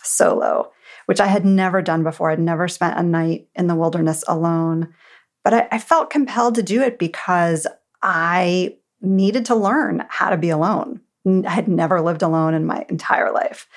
solo, 0.03 0.71
which 1.07 1.21
I 1.21 1.27
had 1.27 1.45
never 1.45 1.83
done 1.83 2.03
before. 2.03 2.31
I'd 2.31 2.38
never 2.38 2.69
spent 2.69 2.99
a 2.99 3.03
night 3.03 3.49
in 3.55 3.67
the 3.67 3.75
wilderness 3.75 4.23
alone. 4.29 4.93
But 5.45 5.55
I, 5.55 5.69
I 5.73 5.79
felt 5.79 6.11
compelled 6.11 6.55
to 6.57 6.62
do 6.62 6.83
it 6.83 6.99
because 6.99 7.67
I 8.03 8.77
needed 9.03 9.47
to 9.47 9.55
learn 9.55 10.05
how 10.09 10.31
to 10.31 10.37
be 10.37 10.51
alone. 10.51 11.01
I 11.27 11.51
had 11.51 11.69
never 11.69 12.01
lived 12.01 12.23
alone 12.23 12.55
in 12.55 12.65
my 12.65 12.85
entire 12.88 13.33
life. 13.33 13.69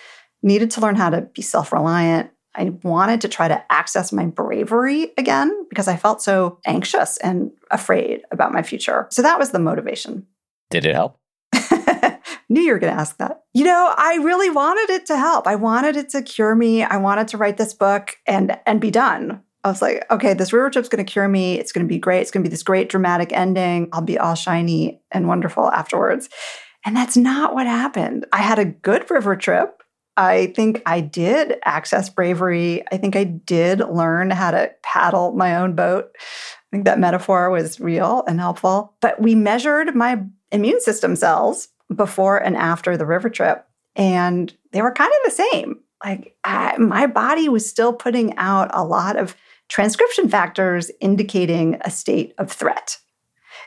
Needed 0.42 0.72
to 0.72 0.82
learn 0.82 0.96
how 0.96 1.10
to 1.10 1.22
be 1.22 1.42
self 1.42 1.74
reliant. 1.74 2.32
I 2.56 2.70
wanted 2.84 3.22
to 3.22 3.28
try 3.28 3.48
to 3.48 3.64
access 3.72 4.14
my 4.14 4.26
bravery 4.26 5.12
again 5.18 5.66
because 5.70 5.88
I 5.88 5.98
felt 5.98 6.22
so 6.22 6.60
anxious 6.66 7.18
and 7.18 7.52
afraid 7.70 8.22
about 8.32 8.54
my 8.54 8.64
future. 8.64 9.08
So 9.12 9.22
that 9.22 9.38
was 9.38 9.52
the 9.52 9.60
motivation. 9.60 10.26
Did 10.70 10.86
it 10.86 10.96
help? 10.96 11.20
Knew 12.50 12.62
you 12.62 12.72
were 12.72 12.80
going 12.80 12.94
to 12.94 13.00
ask 13.00 13.18
that. 13.18 13.44
You 13.54 13.66
know, 13.66 13.94
I 13.98 14.16
really 14.22 14.50
wanted 14.50 14.94
it 14.94 15.06
to 15.08 15.18
help. 15.18 15.48
I 15.48 15.56
wanted 15.56 15.96
it 15.96 16.10
to 16.10 16.22
cure 16.22 16.56
me. 16.56 16.84
I 16.84 16.98
wanted 16.98 17.28
to 17.30 17.38
write 17.38 17.58
this 17.58 17.74
book 17.74 18.18
and 18.26 18.58
and 18.66 18.80
be 18.80 18.92
done. 18.92 19.42
I 19.65 19.67
was 19.67 19.82
like, 19.82 20.06
okay, 20.12 20.36
this 20.36 20.54
river 20.54 20.69
trip's 20.69 20.89
going 20.89 21.04
to 21.04 21.12
cure 21.12 21.28
me. 21.28 21.60
It's 21.60 21.71
going 21.71 21.84
to 21.84 21.91
be 21.91 21.97
great. 21.97 22.21
It's 22.21 22.30
going 22.30 22.43
to 22.43 22.47
be 22.47 22.54
this 22.54 22.62
great 22.62 22.88
dramatic 22.88 23.34
ending. 23.34 23.89
I'll 23.91 24.01
be 24.04 24.19
all 24.19 24.36
shiny 24.36 25.01
and 25.12 25.28
wonderful 25.28 25.71
afterwards. 25.71 26.30
And 26.86 26.95
that's 26.95 27.17
not 27.17 27.56
what 27.56 27.65
happened. 27.65 28.28
I 28.32 28.43
had 28.43 28.60
a 28.60 28.65
good 28.65 29.10
river 29.10 29.36
trip. 29.36 29.82
I 30.17 30.54
think 30.56 30.84
I 30.86 31.01
did 31.01 31.58
access 31.65 32.10
bravery. 32.10 32.84
I 32.91 32.97
think 32.97 33.15
I 33.15 33.23
did 33.23 33.80
learn 33.80 34.30
how 34.30 34.51
to 34.51 34.71
paddle 34.84 35.32
my 35.32 35.56
own 35.56 35.73
boat. 35.73 36.15
I 36.15 36.69
think 36.71 36.86
that 36.86 36.99
metaphor 36.99 37.49
was 37.49 37.80
real 37.80 38.23
and 38.28 38.39
helpful. 38.39 38.93
But 39.01 39.19
we 39.19 39.34
measured 39.34 39.95
my 39.95 40.21
immune 40.51 40.80
system 40.80 41.15
cells 41.15 41.69
before 41.93 42.38
and 42.38 42.56
after 42.56 42.97
the 42.97 43.06
river 43.08 43.32
trip, 43.32 43.65
and 43.95 44.56
they 44.73 44.84
were 44.84 44.91
kind 44.91 45.12
of 45.12 45.32
the 45.32 45.43
same. 45.51 45.80
Like 46.04 46.36
I, 46.43 46.78
my 46.78 47.08
body 47.08 47.49
was 47.49 47.67
still 47.67 47.93
putting 47.93 48.38
out 48.38 48.69
a 48.71 48.84
lot 48.84 49.17
of 49.17 49.36
transcription 49.69 50.30
factors 50.30 50.91
indicating 50.99 51.78
a 51.82 51.91
state 51.91 52.34
of 52.38 52.51
threat. 52.51 52.97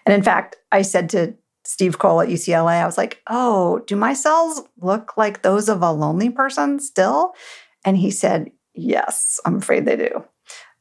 And 0.06 0.14
in 0.14 0.22
fact, 0.22 0.56
I 0.72 0.82
said 0.82 1.10
to 1.10 1.34
Steve 1.64 1.98
Cole 1.98 2.20
at 2.20 2.28
UCLA, 2.28 2.80
I 2.80 2.86
was 2.86 2.96
like, 2.96 3.20
oh, 3.26 3.80
do 3.86 3.94
my 3.94 4.14
cells 4.14 4.62
look 4.80 5.16
like 5.16 5.42
those 5.42 5.68
of 5.68 5.82
a 5.82 5.92
lonely 5.92 6.30
person 6.30 6.80
still? 6.80 7.34
And 7.84 7.96
he 7.96 8.10
said, 8.10 8.50
yes, 8.74 9.38
I'm 9.44 9.56
afraid 9.56 9.84
they 9.84 9.96
do. 9.96 10.24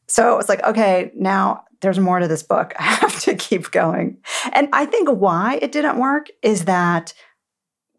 So 0.08 0.34
it 0.34 0.38
was 0.38 0.48
like, 0.48 0.64
okay, 0.64 1.12
now 1.16 1.66
there's 1.82 2.00
more 2.00 2.20
to 2.20 2.28
this 2.28 2.44
book. 2.44 2.74
I 2.80 2.84
have 2.84 3.20
to 3.22 3.36
keep 3.36 3.72
going. 3.72 4.18
And 4.54 4.70
I 4.72 4.86
think 4.86 5.10
why 5.10 5.60
it 5.62 5.72
didn't 5.72 6.00
work 6.00 6.28
is 6.42 6.66
that 6.66 7.14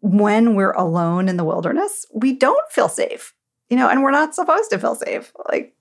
when 0.01 0.55
we're 0.55 0.71
alone 0.71 1.29
in 1.29 1.37
the 1.37 1.43
wilderness, 1.43 2.05
we 2.13 2.33
don't 2.33 2.71
feel 2.71 2.89
safe, 2.89 3.33
you 3.69 3.77
know, 3.77 3.89
and 3.89 4.01
we're 4.01 4.11
not 4.11 4.33
supposed 4.33 4.69
to 4.71 4.79
feel 4.79 4.95
safe. 4.95 5.31
Like 5.51 5.75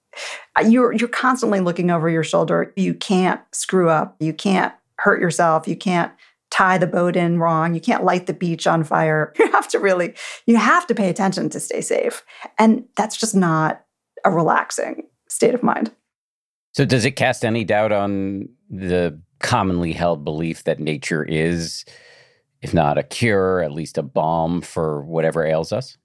Uh, 0.56 0.62
you're 0.62 0.92
you're 0.92 1.08
constantly 1.08 1.60
looking 1.60 1.90
over 1.90 2.08
your 2.08 2.24
shoulder. 2.24 2.72
You 2.76 2.94
can't 2.94 3.40
screw 3.52 3.88
up. 3.88 4.16
You 4.20 4.32
can't 4.32 4.72
hurt 4.96 5.20
yourself. 5.20 5.68
You 5.68 5.76
can't 5.76 6.12
tie 6.50 6.78
the 6.78 6.86
boat 6.86 7.16
in 7.16 7.38
wrong. 7.38 7.74
You 7.74 7.80
can't 7.80 8.04
light 8.04 8.26
the 8.26 8.32
beach 8.32 8.66
on 8.66 8.84
fire. 8.84 9.32
You 9.38 9.50
have 9.52 9.68
to 9.68 9.78
really 9.78 10.14
you 10.46 10.56
have 10.56 10.86
to 10.86 10.94
pay 10.94 11.08
attention 11.08 11.50
to 11.50 11.60
stay 11.60 11.80
safe. 11.80 12.24
And 12.58 12.84
that's 12.96 13.16
just 13.16 13.34
not 13.34 13.84
a 14.24 14.30
relaxing 14.30 15.04
state 15.28 15.54
of 15.54 15.62
mind. 15.62 15.92
So 16.72 16.84
does 16.84 17.04
it 17.04 17.12
cast 17.12 17.44
any 17.44 17.64
doubt 17.64 17.92
on 17.92 18.48
the 18.70 19.20
commonly 19.40 19.92
held 19.92 20.24
belief 20.24 20.64
that 20.64 20.80
nature 20.80 21.24
is 21.24 21.84
if 22.60 22.74
not 22.74 22.98
a 22.98 23.02
cure, 23.02 23.62
at 23.62 23.72
least 23.72 23.98
a 23.98 24.02
balm 24.02 24.60
for 24.60 25.02
whatever 25.02 25.44
ails 25.44 25.72
us? 25.72 25.96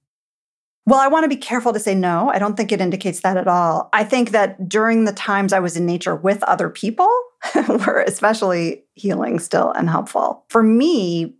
Well, 0.85 0.99
I 0.99 1.07
want 1.07 1.23
to 1.23 1.29
be 1.29 1.37
careful 1.37 1.71
to 1.71 1.79
say 1.79 1.95
no. 1.95 2.29
I 2.29 2.39
don't 2.39 2.57
think 2.57 2.71
it 2.71 2.81
indicates 2.81 3.21
that 3.21 3.37
at 3.37 3.47
all. 3.47 3.89
I 3.93 4.03
think 4.03 4.31
that 4.31 4.67
during 4.67 5.05
the 5.05 5.13
times 5.13 5.53
I 5.53 5.59
was 5.59 5.77
in 5.77 5.85
nature 5.85 6.15
with 6.15 6.43
other 6.43 6.69
people 6.69 7.09
were 7.67 8.03
especially 8.05 8.83
healing 8.93 9.39
still 9.39 9.71
and 9.71 9.89
helpful. 9.89 10.43
For 10.49 10.61
me, 10.61 11.35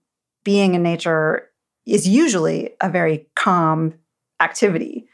being 0.45 0.75
in 0.75 0.83
nature 0.83 1.49
is 1.85 2.07
usually 2.07 2.71
a 2.79 2.89
very 2.89 3.27
calm 3.35 3.93
activity. 4.39 5.07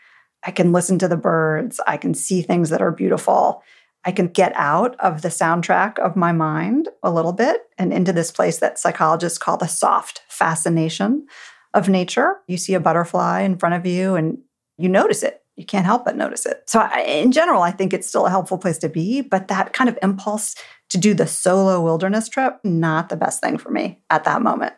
I 0.45 0.51
can 0.51 0.71
listen 0.71 0.99
to 0.99 1.07
the 1.07 1.17
birds, 1.17 1.79
I 1.87 1.97
can 1.97 2.13
see 2.13 2.41
things 2.41 2.69
that 2.69 2.81
are 2.81 2.91
beautiful. 2.91 3.63
I 4.05 4.11
can 4.11 4.27
get 4.27 4.53
out 4.55 4.95
of 4.99 5.23
the 5.23 5.29
soundtrack 5.29 5.99
of 5.99 6.15
my 6.15 6.31
mind 6.31 6.87
a 7.03 7.11
little 7.11 7.33
bit 7.33 7.63
and 7.77 7.91
into 7.91 8.13
this 8.13 8.31
place 8.31 8.59
that 8.59 8.79
psychologists 8.79 9.37
call 9.37 9.57
the 9.57 9.67
soft 9.67 10.21
fascination 10.29 11.27
of 11.73 11.89
nature. 11.89 12.37
You 12.47 12.57
see 12.57 12.73
a 12.73 12.79
butterfly 12.79 13.41
in 13.41 13.57
front 13.57 13.75
of 13.75 13.85
you 13.85 14.15
and 14.15 14.37
you 14.77 14.89
notice 14.89 15.23
it. 15.23 15.43
You 15.55 15.65
can't 15.65 15.85
help 15.85 16.05
but 16.05 16.15
notice 16.15 16.45
it. 16.45 16.63
So, 16.67 16.79
I, 16.79 17.01
in 17.01 17.33
general, 17.33 17.63
I 17.63 17.71
think 17.71 17.91
it's 17.91 18.07
still 18.07 18.25
a 18.25 18.29
helpful 18.29 18.57
place 18.57 18.77
to 18.77 18.87
be, 18.87 19.21
but 19.21 19.49
that 19.49 19.73
kind 19.73 19.89
of 19.89 19.99
impulse 20.01 20.55
to 20.89 20.97
do 20.97 21.13
the 21.13 21.27
solo 21.27 21.81
wilderness 21.81 22.29
trip, 22.29 22.59
not 22.63 23.09
the 23.09 23.17
best 23.17 23.41
thing 23.41 23.57
for 23.57 23.69
me 23.69 23.99
at 24.09 24.23
that 24.23 24.41
moment. 24.41 24.73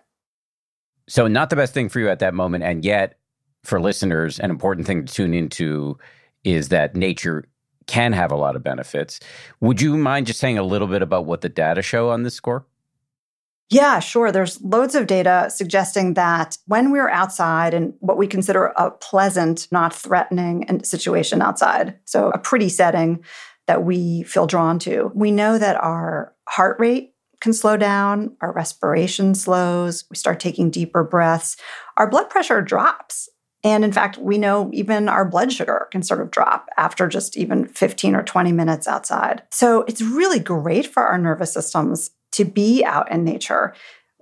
So, 1.07 1.27
not 1.27 1.51
the 1.51 1.55
best 1.55 1.75
thing 1.75 1.87
for 1.87 1.99
you 1.99 2.09
at 2.09 2.17
that 2.19 2.33
moment. 2.33 2.63
And 2.63 2.83
yet, 2.83 3.19
for 3.63 3.79
listeners, 3.79 4.39
an 4.39 4.49
important 4.49 4.87
thing 4.87 5.05
to 5.05 5.13
tune 5.13 5.35
into 5.35 5.99
is 6.43 6.69
that 6.69 6.95
nature 6.95 7.45
can 7.85 8.13
have 8.13 8.31
a 8.31 8.35
lot 8.35 8.55
of 8.55 8.63
benefits. 8.63 9.19
Would 9.59 9.81
you 9.81 9.97
mind 9.97 10.27
just 10.27 10.39
saying 10.39 10.57
a 10.57 10.63
little 10.63 10.87
bit 10.87 11.01
about 11.01 11.25
what 11.25 11.41
the 11.41 11.49
data 11.49 11.81
show 11.83 12.09
on 12.09 12.23
this 12.23 12.33
score? 12.33 12.65
Yeah, 13.71 13.99
sure. 13.99 14.33
There's 14.33 14.61
loads 14.61 14.95
of 14.95 15.07
data 15.07 15.49
suggesting 15.49 16.15
that 16.15 16.57
when 16.65 16.91
we're 16.91 17.09
outside 17.09 17.73
in 17.73 17.93
what 17.99 18.17
we 18.17 18.27
consider 18.27 18.65
a 18.75 18.91
pleasant, 18.91 19.69
not 19.71 19.95
threatening 19.95 20.83
situation 20.83 21.41
outside, 21.41 21.97
so 22.03 22.31
a 22.31 22.37
pretty 22.37 22.67
setting 22.67 23.23
that 23.67 23.83
we 23.83 24.23
feel 24.23 24.45
drawn 24.45 24.77
to, 24.79 25.09
we 25.15 25.31
know 25.31 25.57
that 25.57 25.77
our 25.77 26.35
heart 26.49 26.77
rate 26.81 27.13
can 27.39 27.53
slow 27.53 27.77
down, 27.77 28.35
our 28.41 28.51
respiration 28.51 29.33
slows, 29.33 30.03
we 30.09 30.17
start 30.17 30.41
taking 30.41 30.69
deeper 30.69 31.05
breaths, 31.05 31.55
our 31.95 32.09
blood 32.09 32.29
pressure 32.29 32.61
drops. 32.61 33.29
And 33.63 33.85
in 33.85 33.93
fact, 33.93 34.17
we 34.17 34.37
know 34.37 34.69
even 34.73 35.07
our 35.07 35.23
blood 35.23 35.53
sugar 35.53 35.87
can 35.91 36.03
sort 36.03 36.19
of 36.19 36.31
drop 36.31 36.67
after 36.77 37.07
just 37.07 37.37
even 37.37 37.67
15 37.67 38.15
or 38.15 38.23
20 38.23 38.51
minutes 38.51 38.87
outside. 38.87 39.43
So 39.51 39.85
it's 39.87 40.01
really 40.01 40.39
great 40.39 40.87
for 40.87 41.03
our 41.03 41.17
nervous 41.17 41.53
systems 41.53 42.09
to 42.43 42.51
be 42.51 42.83
out 42.83 43.11
in 43.11 43.23
nature. 43.23 43.73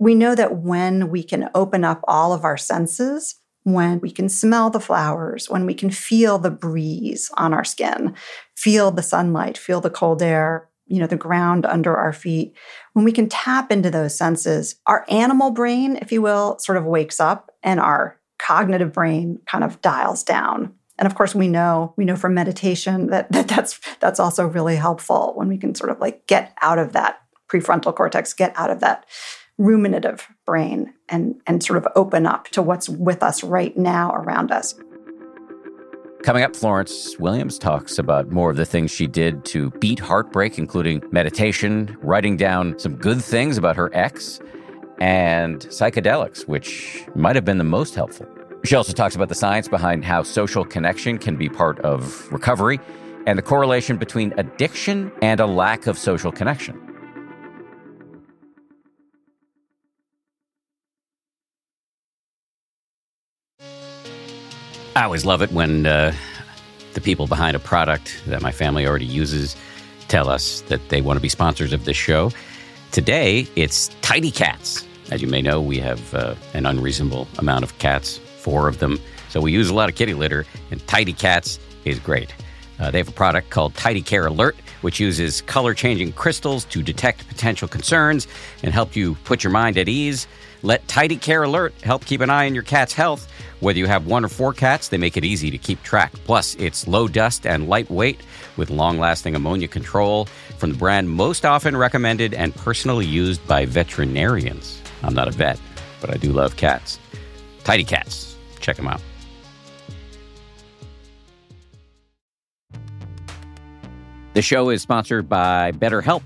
we 0.01 0.15
know 0.15 0.34
that 0.34 0.55
when 0.55 1.09
we 1.09 1.22
can 1.22 1.49
open 1.53 1.84
up 1.84 1.99
all 2.07 2.32
of 2.32 2.45
our 2.45 2.55
senses, 2.55 3.36
when 3.63 3.99
we 3.99 4.09
can 4.09 4.30
smell 4.30 4.70
the 4.70 4.80
flowers, 4.80 5.49
when 5.49 5.65
we 5.65 5.74
can 5.74 5.89
feel 5.89 6.38
the 6.38 6.49
breeze 6.49 7.30
on 7.36 7.53
our 7.53 7.65
skin, 7.65 8.15
feel 8.55 8.91
the 8.91 9.03
sunlight, 9.03 9.57
feel 9.57 9.82
the 9.82 9.89
cold 9.89 10.22
air, 10.22 10.70
you 10.88 10.99
know, 10.99 11.07
the 11.07 11.17
ground 11.17 11.65
under 11.65 11.95
our 11.97 12.13
feet, 12.13 12.53
when 12.93 13.03
we 13.05 13.11
can 13.11 13.28
tap 13.28 13.72
into 13.72 13.91
those 13.91 14.17
senses, 14.17 14.76
our 14.88 15.05
animal 15.09 15.51
brain, 15.51 15.97
if 16.01 16.11
you 16.11 16.22
will, 16.22 16.57
sort 16.59 16.78
of 16.78 16.86
wakes 16.86 17.20
up 17.20 17.51
and 17.61 17.80
our 17.80 18.20
cognitive 18.39 18.93
brain 18.93 19.39
kind 19.45 19.63
of 19.63 19.82
dials 19.82 20.24
down. 20.24 20.74
And 20.97 21.05
of 21.05 21.15
course, 21.15 21.36
we 21.36 21.47
know 21.47 21.93
we 21.97 22.05
know 22.05 22.15
from 22.15 22.34
meditation 22.34 23.07
that, 23.07 23.32
that 23.32 23.47
that's 23.47 23.80
that's 23.99 24.20
also 24.20 24.45
really 24.45 24.76
helpful 24.76 25.34
when 25.36 25.47
we 25.47 25.57
can 25.57 25.76
sort 25.76 25.91
of 25.91 25.99
like 25.99 26.26
get 26.28 26.53
out 26.61 26.80
of 26.80 26.93
that 26.93 27.20
prefrontal 27.50 27.95
cortex, 27.95 28.34
get 28.34 28.54
out 28.56 28.70
of 28.70 28.80
that 28.80 29.06
ruminative 29.60 30.22
brain 30.45 30.93
and, 31.10 31.41
and 31.45 31.62
sort 31.62 31.78
of 31.78 31.88
open 31.95 32.26
up 32.26 32.47
to 32.50 32.62
what's 32.62 32.88
with 32.88 33.22
us 33.22 33.43
right 33.43 33.76
now 33.76 34.12
around 34.14 34.52
us. 34.52 34.74
Coming 36.24 36.43
up, 36.43 36.56
Florence 36.56 37.18
Williams 37.18 37.58
talks 37.58 37.97
about 37.97 38.30
more 38.30 38.52
of 38.52 38.58
the 38.58 38.66
things 38.66 38.91
she 38.91 39.08
did 39.08 39.45
to 39.45 39.70
beat 39.72 40.00
heartbreak, 40.00 40.58
including 40.58 41.02
meditation, 41.12 41.97
writing 42.02 42.36
down 42.36 42.78
some 42.78 42.95
good 42.95 43.22
things 43.24 43.58
about 43.58 43.78
her 43.78 43.89
ex, 43.93 44.39
and 45.00 45.62
psychedelics, 45.62 46.45
which 46.47 47.06
might 47.16 47.36
have 47.36 47.45
been 47.45 47.58
the 47.58 47.64
most 47.64 47.95
helpful. 47.95 48.28
She 48.66 48.76
also 48.76 48.91
talks 48.91 49.16
about 49.16 49.30
the 49.30 49.36
science 49.36 49.70
behind 49.70 50.04
how 50.04 50.24
social 50.24 50.66
connection 50.66 51.18
can 51.18 51.38
be 51.38 51.47
part 51.47 51.80
of 51.80 52.30
recovery 52.32 52.80
and 53.26 53.38
the 53.38 53.43
correlation 53.43 53.95
between 53.95 54.34
addiction 54.38 55.12
and 55.22 55.39
a 55.39 55.45
lack 55.45 55.88
of 55.88 55.97
social 55.97 56.34
connection. 56.34 56.89
I 65.00 65.06
always 65.06 65.24
love 65.24 65.41
it 65.41 65.50
when 65.54 65.86
uh, 65.86 66.14
the 66.91 67.00
people 67.00 67.26
behind 67.26 67.56
a 67.56 67.60
product 67.60 68.22
that 68.28 68.41
my 68.41 68.52
family 68.52 68.86
already 68.86 69.06
uses 69.06 69.56
tell 70.10 70.28
us 70.28 70.60
that 70.64 70.89
they 70.89 71.00
want 71.00 71.16
to 71.16 71.22
be 71.22 71.30
sponsors 71.30 71.72
of 71.72 71.86
this 71.86 71.95
show. 71.95 72.34
Today, 72.91 73.47
it's 73.56 73.88
Tidy 74.02 74.30
Cats. 74.30 74.86
As 75.10 75.22
you 75.22 75.30
may 75.30 75.41
know, 75.41 75.62
we 75.62 75.80
have 75.80 76.14
uh, 76.14 76.36
an 76.54 76.66
unreasonable 76.66 77.30
amount 77.38 77.64
of 77.64 77.78
cats, 77.80 78.18
four 78.18 78.68
of 78.68 78.80
them. 78.80 79.00
So 79.30 79.39
we 79.39 79.54
use 79.54 79.70
a 79.70 79.74
lot 79.74 79.88
of 79.88 79.95
kitty 79.95 80.14
litter, 80.14 80.45
and 80.70 80.86
Tidy 80.86 81.14
Cats 81.14 81.60
is 81.86 81.97
great. 81.97 82.36
Uh, 82.78 82.91
they 82.91 82.97
have 82.97 83.08
a 83.08 83.14
product 83.14 83.52
called 83.52 83.76
Tidy 83.76 84.02
Care 84.02 84.26
Alert, 84.26 84.58
which 84.82 85.00
uses 85.00 85.39
color 85.43 85.74
changing 85.74 86.12
crystals 86.12 86.66
to 86.66 86.84
detect 86.84 87.26
potential 87.30 87.70
concerns 87.70 88.28
and 88.64 88.74
help 88.74 88.97
you 88.97 89.16
put 89.24 89.45
your 89.45 89.52
mind 89.52 89.78
at 89.78 89.88
ease. 89.88 90.28
Let 90.62 90.86
Tidy 90.88 91.16
Care 91.16 91.43
Alert 91.43 91.74
help 91.82 92.05
keep 92.05 92.20
an 92.20 92.30
eye 92.30 92.45
on 92.45 92.53
your 92.53 92.64
cat's 92.64 92.93
health. 92.93 93.32
Whether 93.62 93.80
you 93.80 93.88
have 93.88 94.07
one 94.07 94.26
or 94.26 94.28
four 94.28 94.53
cats, 94.53 94.89
they 94.89 94.97
make 94.97 95.16
it 95.16 95.24
easy 95.24 95.49
to 95.51 95.57
keep 95.57 95.82
track. 95.84 96.12
Plus, 96.26 96.55
it's 96.55 96.88
low 96.88 97.07
dust 97.07 97.45
and 97.45 97.70
lightweight 97.70 98.22
with 98.57 98.70
long 98.70 98.99
lasting 98.99 99.36
ammonia 99.36 99.68
control 99.68 100.26
from 100.57 100.72
the 100.72 100.78
brand 100.78 101.10
most 101.10 101.45
often 101.45 101.78
recommended 101.78 102.34
and 102.34 102.53
personally 102.55 103.05
used 103.05 103.45
by 103.47 103.66
veterinarians. 103.66 104.82
I'm 105.01 105.14
not 105.14 105.30
a 105.30 105.32
vet, 105.32 105.60
but 106.01 106.10
I 106.10 106.18
do 106.18 106.32
love 106.32 106.57
cats. 106.57 106.99
Tidy 107.64 107.84
Cats. 107.84 108.36
Check 108.60 108.76
them 108.76 108.88
out. 108.88 109.01
The 114.34 114.41
show 114.41 114.70
is 114.70 114.82
sponsored 114.82 115.28
by 115.28 115.72
BetterHelp. 115.72 116.22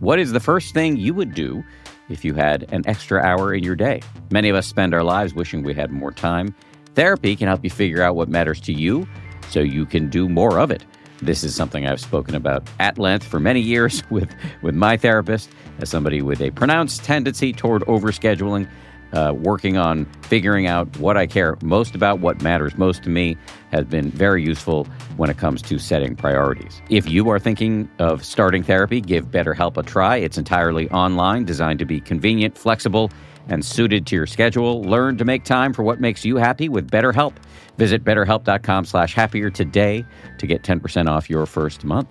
What 0.00 0.18
is 0.18 0.32
the 0.32 0.40
first 0.40 0.74
thing 0.74 0.96
you 0.96 1.14
would 1.14 1.34
do 1.34 1.64
if 2.08 2.24
you 2.24 2.34
had 2.34 2.66
an 2.72 2.82
extra 2.86 3.20
hour 3.22 3.54
in 3.54 3.62
your 3.62 3.76
day. 3.76 4.00
Many 4.30 4.48
of 4.48 4.56
us 4.56 4.66
spend 4.66 4.94
our 4.94 5.02
lives 5.02 5.34
wishing 5.34 5.62
we 5.62 5.74
had 5.74 5.90
more 5.90 6.12
time. 6.12 6.54
Therapy 6.94 7.36
can 7.36 7.48
help 7.48 7.62
you 7.62 7.70
figure 7.70 8.02
out 8.02 8.16
what 8.16 8.28
matters 8.28 8.60
to 8.62 8.72
you 8.72 9.06
so 9.50 9.60
you 9.60 9.86
can 9.86 10.08
do 10.08 10.28
more 10.28 10.58
of 10.58 10.70
it. 10.70 10.84
This 11.22 11.44
is 11.44 11.54
something 11.54 11.86
I've 11.86 12.00
spoken 12.00 12.34
about 12.34 12.68
at 12.78 12.98
length 12.98 13.26
for 13.26 13.40
many 13.40 13.60
years 13.60 14.02
with, 14.10 14.34
with 14.62 14.74
my 14.74 14.96
therapist 14.96 15.50
as 15.78 15.88
somebody 15.88 16.22
with 16.22 16.40
a 16.40 16.50
pronounced 16.50 17.04
tendency 17.04 17.52
toward 17.52 17.82
overscheduling 17.82 18.68
uh, 19.12 19.32
working 19.36 19.76
on 19.76 20.04
figuring 20.22 20.66
out 20.66 20.96
what 20.98 21.16
I 21.16 21.26
care 21.26 21.56
most 21.62 21.94
about, 21.94 22.20
what 22.20 22.42
matters 22.42 22.76
most 22.76 23.02
to 23.04 23.10
me, 23.10 23.36
has 23.72 23.84
been 23.84 24.10
very 24.10 24.44
useful 24.44 24.84
when 25.16 25.30
it 25.30 25.38
comes 25.38 25.62
to 25.62 25.78
setting 25.78 26.16
priorities. 26.16 26.80
If 26.90 27.08
you 27.08 27.28
are 27.30 27.38
thinking 27.38 27.88
of 27.98 28.24
starting 28.24 28.62
therapy, 28.62 29.00
give 29.00 29.26
BetterHelp 29.26 29.76
a 29.76 29.82
try. 29.82 30.16
It's 30.16 30.38
entirely 30.38 30.90
online, 30.90 31.44
designed 31.44 31.78
to 31.80 31.84
be 31.84 32.00
convenient, 32.00 32.56
flexible, 32.56 33.10
and 33.48 33.64
suited 33.64 34.06
to 34.06 34.16
your 34.16 34.26
schedule. 34.26 34.82
Learn 34.82 35.16
to 35.18 35.24
make 35.24 35.44
time 35.44 35.72
for 35.72 35.82
what 35.82 36.00
makes 36.00 36.24
you 36.24 36.36
happy 36.36 36.68
with 36.68 36.90
BetterHelp. 36.90 37.34
Visit 37.78 38.04
betterhelp.com 38.04 38.84
slash 38.84 39.14
happier 39.14 39.50
today 39.50 40.04
to 40.38 40.46
get 40.46 40.62
10% 40.62 41.08
off 41.08 41.30
your 41.30 41.46
first 41.46 41.84
month. 41.84 42.08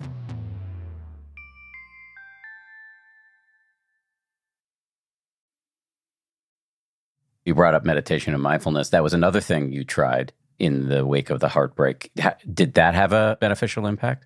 You 7.46 7.56
brought 7.56 7.76
up 7.76 7.86
meditation 7.86 8.34
and 8.34 8.44
mindfulness. 8.44 8.90
That 8.90 9.04
was 9.04 9.14
another 9.14 9.40
thing 9.40 9.72
you 9.72 9.84
tried 9.84 10.34
in 10.60 10.90
the 10.90 11.06
wake 11.06 11.30
of 11.30 11.40
the 11.40 11.50
heartbreak. 11.50 12.12
Did 12.52 12.74
that 12.74 12.96
have 12.96 13.14
a 13.14 13.38
beneficial 13.40 13.86
impact? 13.86 14.26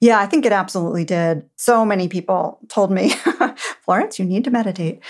Yeah, 0.00 0.18
I 0.18 0.26
think 0.26 0.44
it 0.44 0.52
absolutely 0.52 1.04
did. 1.04 1.48
So 1.56 1.84
many 1.84 2.08
people 2.08 2.58
told 2.68 2.90
me, 2.90 3.10
Florence, 3.84 4.18
you 4.18 4.24
need 4.24 4.44
to 4.44 4.50
meditate. 4.50 5.02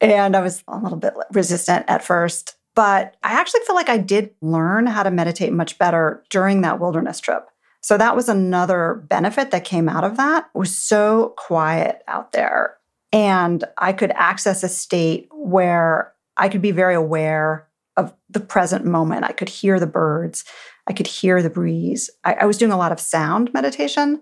And 0.00 0.34
I 0.36 0.40
was 0.40 0.62
a 0.68 0.78
little 0.78 0.98
bit 0.98 1.14
resistant 1.32 1.84
at 1.88 2.04
first, 2.04 2.56
but 2.74 3.16
I 3.22 3.32
actually 3.32 3.60
feel 3.66 3.76
like 3.76 3.88
I 3.88 3.98
did 3.98 4.30
learn 4.40 4.86
how 4.86 5.02
to 5.02 5.10
meditate 5.10 5.52
much 5.52 5.78
better 5.78 6.24
during 6.30 6.62
that 6.62 6.80
wilderness 6.80 7.20
trip. 7.20 7.48
So 7.82 7.98
that 7.98 8.16
was 8.16 8.30
another 8.30 9.04
benefit 9.08 9.50
that 9.50 9.64
came 9.64 9.90
out 9.90 10.04
of 10.04 10.16
that. 10.16 10.48
It 10.54 10.58
was 10.58 10.76
so 10.76 11.34
quiet 11.36 12.02
out 12.08 12.32
there. 12.32 12.78
And 13.12 13.62
I 13.76 13.92
could 13.92 14.10
access 14.12 14.64
a 14.64 14.68
state 14.70 15.28
where 15.32 16.13
I 16.36 16.48
could 16.48 16.62
be 16.62 16.70
very 16.70 16.94
aware 16.94 17.68
of 17.96 18.14
the 18.28 18.40
present 18.40 18.84
moment. 18.84 19.24
I 19.24 19.32
could 19.32 19.48
hear 19.48 19.78
the 19.78 19.86
birds. 19.86 20.44
I 20.86 20.92
could 20.92 21.06
hear 21.06 21.42
the 21.42 21.50
breeze. 21.50 22.10
I, 22.24 22.34
I, 22.34 22.44
was 22.44 22.58
doing 22.58 22.72
a 22.72 22.76
lot 22.76 22.92
of 22.92 23.00
sound 23.00 23.52
meditation. 23.54 24.20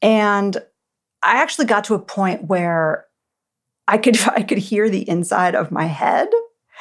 And 0.00 0.56
I 1.22 1.42
actually 1.42 1.66
got 1.66 1.84
to 1.84 1.94
a 1.94 1.98
point 1.98 2.44
where 2.44 3.06
I 3.88 3.98
could 3.98 4.18
I 4.28 4.42
could 4.42 4.58
hear 4.58 4.88
the 4.88 5.08
inside 5.08 5.54
of 5.54 5.70
my 5.70 5.86
head. 5.86 6.28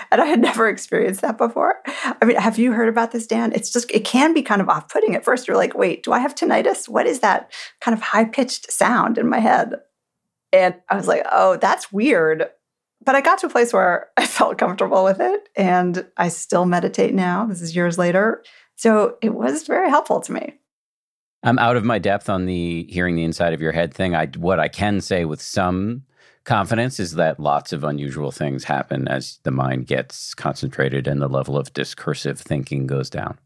And 0.10 0.22
I 0.22 0.26
had 0.26 0.42
never 0.42 0.68
experienced 0.68 1.22
that 1.22 1.38
before. 1.38 1.76
I 2.22 2.26
mean, 2.26 2.38
have 2.38 2.58
you 2.58 2.72
heard 2.72 2.90
about 2.90 3.12
this, 3.12 3.28
Dan? 3.28 3.52
It's 3.54 3.72
just, 3.72 3.92
it 3.92 4.04
can 4.04 4.34
be 4.34 4.42
kind 4.42 4.62
of 4.62 4.70
off 4.70 4.90
putting 4.90 5.16
at 5.16 5.24
first. 5.24 5.48
You're 5.48 5.58
like, 5.58 5.76
wait, 5.76 6.04
do 6.04 6.12
I 6.12 6.20
have 6.20 6.34
tinnitus? 6.34 6.90
What 6.90 7.06
is 7.06 7.20
that 7.20 7.52
kind 7.82 7.96
of 7.96 8.02
high 8.02 8.26
pitched 8.26 8.72
sound 8.72 9.20
in 9.20 9.30
my 9.30 9.40
head? 9.40 9.76
And 10.52 10.76
I 10.90 10.96
was 10.96 11.08
like, 11.08 11.24
oh, 11.32 11.58
that's 11.58 11.92
weird 11.92 12.50
but 13.04 13.16
I 13.16 13.22
got 13.22 13.40
to 13.40 13.48
a 13.48 13.50
place 13.50 13.74
where 13.74 14.10
I 14.18 14.26
felt 14.26 14.58
comfortable 14.58 15.04
with 15.04 15.20
it 15.20 15.50
and 15.56 16.06
I 16.18 16.30
still 16.30 16.66
meditate 16.66 17.14
now. 17.14 17.46
This 17.46 17.62
is 17.62 17.76
years 17.76 17.98
later. 17.98 18.44
So 18.76 19.18
it 19.22 19.34
was 19.34 19.64
very 19.64 19.90
helpful 19.90 20.22
to 20.22 20.32
me. 20.32 20.56
I'm 21.44 21.60
out 21.60 21.76
of 21.76 21.84
my 21.84 21.98
depth 21.98 22.30
on 22.30 22.46
the 22.46 22.86
hearing 22.90 23.16
the 23.16 23.24
inside 23.24 23.54
of 23.54 23.62
your 23.62 23.72
head 23.72 23.94
thing. 23.94 24.16
I 24.16 24.28
what 24.38 24.60
I 24.60 24.68
can 24.68 25.02
say 25.02 25.26
with 25.26 25.42
some 25.42 26.04
confidence 26.44 27.00
is 27.00 27.16
that 27.16 27.40
lots 27.40 27.74
of 27.74 27.84
unusual 27.84 28.32
things 28.32 28.64
happen 28.64 29.08
as 29.08 29.40
the 29.44 29.52
mind 29.52 29.88
gets 29.88 30.34
concentrated 30.34 31.08
and 31.08 31.22
the 31.22 31.28
level 31.28 31.58
of 31.58 31.74
discursive 31.74 32.40
thinking 32.40 32.88
goes 32.88 33.10
down. 33.10 33.40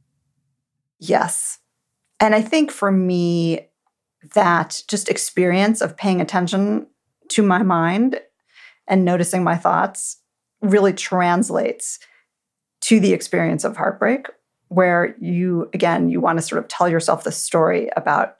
Yes. 0.99 1.59
And 2.19 2.33
I 2.33 2.41
think 2.41 2.71
for 2.71 2.91
me 2.91 3.69
that 4.33 4.81
just 4.87 5.09
experience 5.09 5.81
of 5.81 5.97
paying 5.97 6.21
attention 6.21 6.87
to 7.29 7.43
my 7.43 7.63
mind 7.63 8.19
and 8.87 9.05
noticing 9.05 9.43
my 9.43 9.55
thoughts 9.55 10.17
really 10.61 10.93
translates 10.93 11.99
to 12.81 12.99
the 12.99 13.13
experience 13.13 13.63
of 13.63 13.77
heartbreak 13.77 14.27
where 14.69 15.15
you 15.19 15.69
again 15.73 16.09
you 16.09 16.19
want 16.19 16.37
to 16.37 16.41
sort 16.41 16.59
of 16.59 16.67
tell 16.67 16.89
yourself 16.89 17.23
the 17.23 17.31
story 17.31 17.89
about 17.95 18.35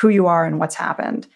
who 0.00 0.08
you 0.08 0.26
are 0.26 0.44
and 0.46 0.58
what's 0.58 0.74
happened. 0.74 1.26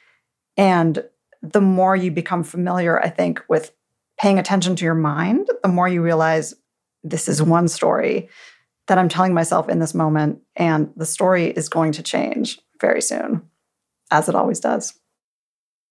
And 0.56 1.04
the 1.42 1.60
more 1.60 1.94
you 1.94 2.10
become 2.10 2.42
familiar 2.42 2.98
i 3.04 3.08
think 3.08 3.42
with 3.48 3.72
paying 4.18 4.38
attention 4.38 4.74
to 4.74 4.84
your 4.84 4.94
mind 4.94 5.46
the 5.62 5.68
more 5.68 5.86
you 5.86 6.02
realize 6.02 6.54
this 7.04 7.28
is 7.28 7.42
one 7.42 7.68
story 7.68 8.28
that 8.88 8.98
i'm 8.98 9.08
telling 9.08 9.34
myself 9.34 9.68
in 9.68 9.78
this 9.78 9.94
moment 9.94 10.40
and 10.56 10.90
the 10.96 11.06
story 11.06 11.46
is 11.46 11.68
going 11.68 11.92
to 11.92 12.02
change 12.02 12.58
very 12.80 13.02
soon 13.02 13.42
as 14.10 14.28
it 14.28 14.34
always 14.34 14.60
does. 14.60 14.94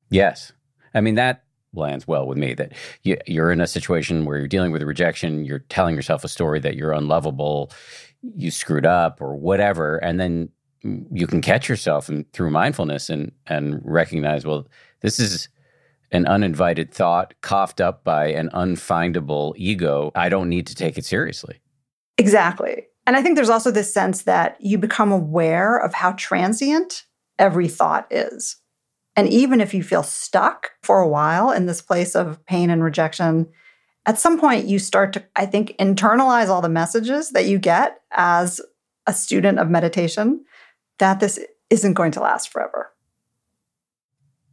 Yes. 0.10 0.52
I 0.94 1.02
mean 1.02 1.16
that 1.16 1.44
lands 1.78 2.08
well 2.08 2.26
with 2.28 2.38
me 2.38 2.54
that 2.54 2.74
you, 3.04 3.18
you're 3.28 3.52
in 3.52 3.62
a 3.62 3.68
situation 3.68 4.26
where 4.26 4.38
you're 4.38 4.48
dealing 4.48 4.72
with 4.72 4.82
rejection, 4.84 5.46
you're 5.46 5.60
telling 5.70 5.96
yourself 5.96 6.24
a 6.24 6.28
story 6.28 6.60
that 6.60 6.76
you're 6.76 6.92
unlovable, 6.92 7.72
you 8.36 8.52
screwed 8.52 8.86
up 8.86 9.22
or 9.22 9.36
whatever, 9.36 9.98
and 9.98 10.20
then 10.20 10.50
you 11.12 11.26
can 11.26 11.42
catch 11.42 11.68
yourself 11.68 12.10
and 12.10 12.32
through 12.32 12.52
mindfulness 12.52 13.10
and 13.10 13.32
and 13.48 13.82
recognize, 13.84 14.46
well, 14.46 14.68
this 15.02 15.20
is 15.20 15.50
an 16.12 16.26
uninvited 16.28 16.94
thought 16.94 17.34
coughed 17.42 17.82
up 17.82 18.04
by 18.04 18.28
an 18.28 18.50
unfindable 18.54 19.54
ego, 19.58 20.12
I 20.16 20.30
don't 20.30 20.50
need 20.50 20.68
to 20.68 20.76
take 20.76 20.98
it 20.98 21.06
seriously. 21.06 21.60
Exactly. 22.18 22.86
And 23.06 23.16
I 23.16 23.22
think 23.22 23.36
there's 23.36 23.50
also 23.50 23.72
this 23.72 23.94
sense 23.94 24.24
that 24.24 24.58
you 24.60 24.78
become 24.78 25.12
aware 25.12 25.78
of 25.78 25.94
how 25.94 26.14
transient 26.14 27.04
every 27.38 27.68
thought 27.68 28.08
is. 28.10 28.58
And 29.16 29.30
even 29.30 29.62
if 29.62 29.74
you 29.74 29.84
feel 29.84 30.04
stuck 30.04 30.72
for 30.82 31.00
a 31.00 31.08
while 31.08 31.52
in 31.52 31.66
this 31.66 31.82
place 31.82 32.16
of 32.16 32.44
pain 32.46 32.70
and 32.70 32.84
rejection, 32.84 33.48
at 34.06 34.20
some 34.20 34.40
point 34.40 34.66
you 34.66 34.78
start 34.78 35.14
to, 35.14 35.24
I 35.36 35.46
think, 35.46 35.76
internalize 35.80 36.50
all 36.50 36.62
the 36.62 36.70
messages 36.70 37.32
that 37.32 37.46
you 37.46 37.58
get 37.58 38.02
as 38.12 38.60
a 39.08 39.14
student 39.14 39.60
of 39.60 39.70
meditation 39.70 40.44
that 41.00 41.20
this 41.20 41.40
isn't 41.70 41.94
going 41.94 42.12
to 42.12 42.20
last 42.20 42.50
forever. 42.50 42.92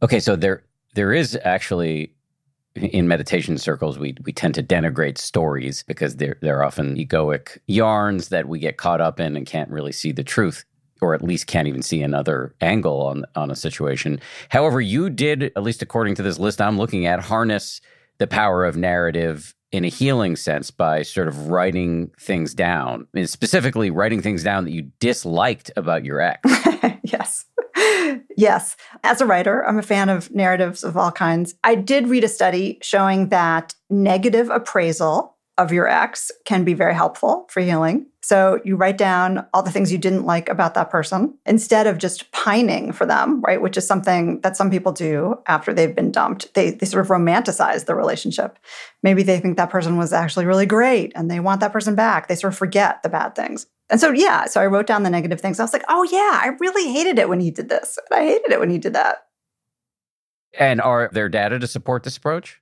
Okay, 0.01 0.19
so 0.19 0.35
there 0.35 0.63
there 0.95 1.13
is 1.13 1.37
actually 1.43 2.13
in 2.75 3.07
meditation 3.07 3.57
circles 3.57 3.99
we 3.99 4.15
we 4.23 4.33
tend 4.33 4.55
to 4.55 4.63
denigrate 4.63 5.17
stories 5.17 5.83
because 5.83 6.15
they're 6.17 6.37
they're 6.41 6.63
often 6.63 6.95
egoic 6.95 7.57
yarns 7.67 8.29
that 8.29 8.47
we 8.47 8.59
get 8.59 8.77
caught 8.77 8.99
up 8.99 9.19
in 9.19 9.37
and 9.37 9.45
can't 9.45 9.69
really 9.69 9.91
see 9.91 10.11
the 10.11 10.23
truth 10.23 10.65
or 11.03 11.13
at 11.13 11.21
least 11.21 11.47
can't 11.47 11.67
even 11.67 11.81
see 11.81 12.01
another 12.01 12.55
angle 12.61 13.01
on 13.01 13.25
on 13.35 13.51
a 13.51 13.55
situation. 13.55 14.19
However, 14.49 14.81
you 14.81 15.09
did 15.09 15.43
at 15.43 15.63
least 15.63 15.81
according 15.81 16.15
to 16.15 16.23
this 16.23 16.39
list 16.39 16.61
I'm 16.61 16.77
looking 16.77 17.05
at 17.05 17.19
harness 17.19 17.81
the 18.19 18.27
power 18.27 18.63
of 18.63 18.77
narrative 18.77 19.53
in 19.73 19.83
a 19.83 19.89
healing 19.89 20.35
sense 20.35 20.69
by 20.69 21.01
sort 21.01 21.27
of 21.27 21.49
writing 21.49 22.11
things 22.19 22.53
down, 22.53 23.07
and 23.15 23.27
specifically 23.27 23.89
writing 23.89 24.21
things 24.21 24.43
down 24.43 24.65
that 24.65 24.71
you 24.71 24.83
disliked 24.99 25.71
about 25.75 26.05
your 26.05 26.21
ex. 26.21 26.39
yes. 27.03 27.45
yes. 28.37 28.77
As 29.03 29.19
a 29.19 29.25
writer, 29.25 29.65
I'm 29.65 29.79
a 29.79 29.83
fan 29.83 30.09
of 30.09 30.29
narratives 30.29 30.83
of 30.83 30.95
all 30.95 31.11
kinds. 31.11 31.55
I 31.63 31.73
did 31.73 32.07
read 32.07 32.23
a 32.23 32.27
study 32.27 32.77
showing 32.83 33.29
that 33.29 33.73
negative 33.89 34.51
appraisal 34.51 35.32
of 35.57 35.71
your 35.71 35.87
ex 35.87 36.31
can 36.45 36.63
be 36.63 36.73
very 36.73 36.95
helpful 36.95 37.45
for 37.49 37.61
healing. 37.61 38.07
So 38.23 38.59
you 38.63 38.75
write 38.75 38.97
down 38.97 39.45
all 39.53 39.61
the 39.61 39.69
things 39.69 39.91
you 39.91 39.97
didn't 39.97 40.25
like 40.25 40.49
about 40.49 40.73
that 40.73 40.89
person 40.89 41.37
instead 41.45 41.87
of 41.87 41.97
just 41.97 42.31
pining 42.31 42.91
for 42.91 43.05
them, 43.05 43.41
right? 43.41 43.61
Which 43.61 43.77
is 43.77 43.85
something 43.85 44.39
that 44.41 44.57
some 44.57 44.71
people 44.71 44.91
do 44.91 45.35
after 45.45 45.73
they've 45.73 45.95
been 45.95 46.11
dumped. 46.11 46.53
They, 46.53 46.71
they 46.71 46.85
sort 46.85 47.05
of 47.05 47.09
romanticize 47.09 47.85
the 47.85 47.95
relationship. 47.95 48.57
Maybe 49.03 49.23
they 49.23 49.39
think 49.39 49.57
that 49.57 49.69
person 49.69 49.97
was 49.97 50.13
actually 50.13 50.45
really 50.45 50.65
great 50.65 51.11
and 51.15 51.29
they 51.29 51.39
want 51.39 51.59
that 51.59 51.73
person 51.73 51.95
back. 51.95 52.27
They 52.27 52.35
sort 52.35 52.53
of 52.53 52.57
forget 52.57 53.03
the 53.03 53.09
bad 53.09 53.35
things. 53.35 53.67
And 53.89 53.99
so, 53.99 54.11
yeah, 54.11 54.45
so 54.45 54.61
I 54.61 54.65
wrote 54.65 54.87
down 54.87 55.03
the 55.03 55.09
negative 55.09 55.41
things. 55.41 55.59
I 55.59 55.63
was 55.63 55.73
like, 55.73 55.85
oh, 55.89 56.03
yeah, 56.03 56.39
I 56.41 56.55
really 56.59 56.91
hated 56.91 57.19
it 57.19 57.29
when 57.29 57.41
he 57.41 57.51
did 57.51 57.69
this. 57.69 57.99
And 58.09 58.19
I 58.19 58.25
hated 58.25 58.51
it 58.51 58.59
when 58.59 58.69
he 58.69 58.77
did 58.77 58.93
that. 58.93 59.25
And 60.57 60.81
are 60.81 61.09
there 61.11 61.29
data 61.29 61.59
to 61.59 61.67
support 61.67 62.03
this 62.03 62.17
approach? 62.17 62.61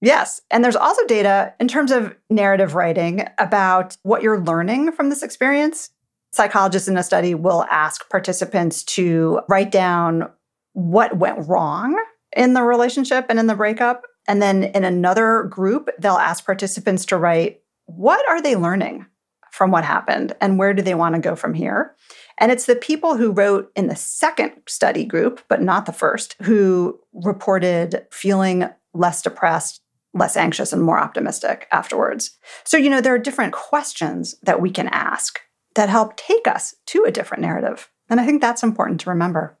Yes. 0.00 0.40
And 0.50 0.62
there's 0.62 0.76
also 0.76 1.04
data 1.06 1.54
in 1.58 1.68
terms 1.68 1.90
of 1.90 2.14
narrative 2.28 2.74
writing 2.74 3.26
about 3.38 3.96
what 4.02 4.22
you're 4.22 4.40
learning 4.40 4.92
from 4.92 5.08
this 5.08 5.22
experience. 5.22 5.90
Psychologists 6.32 6.88
in 6.88 6.98
a 6.98 7.02
study 7.02 7.34
will 7.34 7.64
ask 7.70 8.08
participants 8.10 8.82
to 8.84 9.40
write 9.48 9.70
down 9.70 10.28
what 10.74 11.16
went 11.16 11.48
wrong 11.48 11.98
in 12.36 12.52
the 12.52 12.62
relationship 12.62 13.26
and 13.30 13.38
in 13.38 13.46
the 13.46 13.54
breakup. 13.54 14.02
And 14.28 14.42
then 14.42 14.64
in 14.64 14.84
another 14.84 15.44
group, 15.44 15.88
they'll 15.98 16.14
ask 16.14 16.44
participants 16.44 17.06
to 17.06 17.16
write 17.16 17.60
what 17.86 18.28
are 18.28 18.42
they 18.42 18.56
learning 18.56 19.06
from 19.50 19.70
what 19.70 19.84
happened 19.84 20.34
and 20.40 20.58
where 20.58 20.74
do 20.74 20.82
they 20.82 20.94
want 20.94 21.14
to 21.14 21.20
go 21.20 21.34
from 21.34 21.54
here? 21.54 21.94
And 22.38 22.52
it's 22.52 22.66
the 22.66 22.76
people 22.76 23.16
who 23.16 23.32
wrote 23.32 23.72
in 23.74 23.86
the 23.86 23.96
second 23.96 24.52
study 24.68 25.06
group, 25.06 25.40
but 25.48 25.62
not 25.62 25.86
the 25.86 25.92
first, 25.92 26.36
who 26.42 27.00
reported 27.14 28.06
feeling 28.10 28.68
less 28.92 29.22
depressed, 29.22 29.80
less 30.16 30.36
anxious 30.36 30.72
and 30.72 30.82
more 30.82 30.98
optimistic 30.98 31.68
afterwards. 31.70 32.36
So, 32.64 32.76
you 32.76 32.90
know, 32.90 33.00
there 33.00 33.14
are 33.14 33.18
different 33.18 33.52
questions 33.52 34.34
that 34.42 34.60
we 34.60 34.70
can 34.70 34.88
ask 34.88 35.40
that 35.74 35.88
help 35.88 36.16
take 36.16 36.48
us 36.48 36.74
to 36.86 37.04
a 37.06 37.10
different 37.10 37.42
narrative. 37.42 37.90
And 38.08 38.20
I 38.20 38.26
think 38.26 38.40
that's 38.40 38.62
important 38.62 39.00
to 39.00 39.10
remember. 39.10 39.58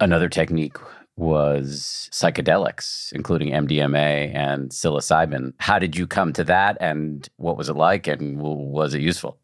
Another 0.00 0.28
technique 0.28 0.76
was 1.16 2.08
psychedelics, 2.12 3.12
including 3.12 3.52
MDMA 3.52 4.34
and 4.34 4.70
psilocybin. 4.70 5.52
How 5.58 5.78
did 5.78 5.96
you 5.96 6.06
come 6.06 6.32
to 6.32 6.44
that 6.44 6.76
and 6.80 7.28
what 7.36 7.56
was 7.56 7.68
it 7.68 7.76
like 7.76 8.06
and 8.06 8.40
was 8.40 8.94
it 8.94 9.00
useful? 9.00 9.38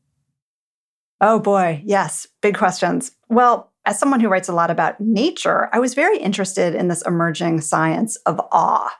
Oh 1.20 1.38
boy, 1.38 1.82
yes, 1.84 2.26
big 2.40 2.56
questions. 2.56 3.12
Well, 3.28 3.72
as 3.84 3.98
someone 3.98 4.20
who 4.20 4.28
writes 4.28 4.48
a 4.48 4.54
lot 4.54 4.70
about 4.70 5.00
nature, 5.00 5.68
I 5.72 5.78
was 5.78 5.94
very 5.94 6.18
interested 6.18 6.74
in 6.74 6.88
this 6.88 7.02
emerging 7.02 7.60
science 7.60 8.16
of 8.26 8.40
awe 8.52 8.90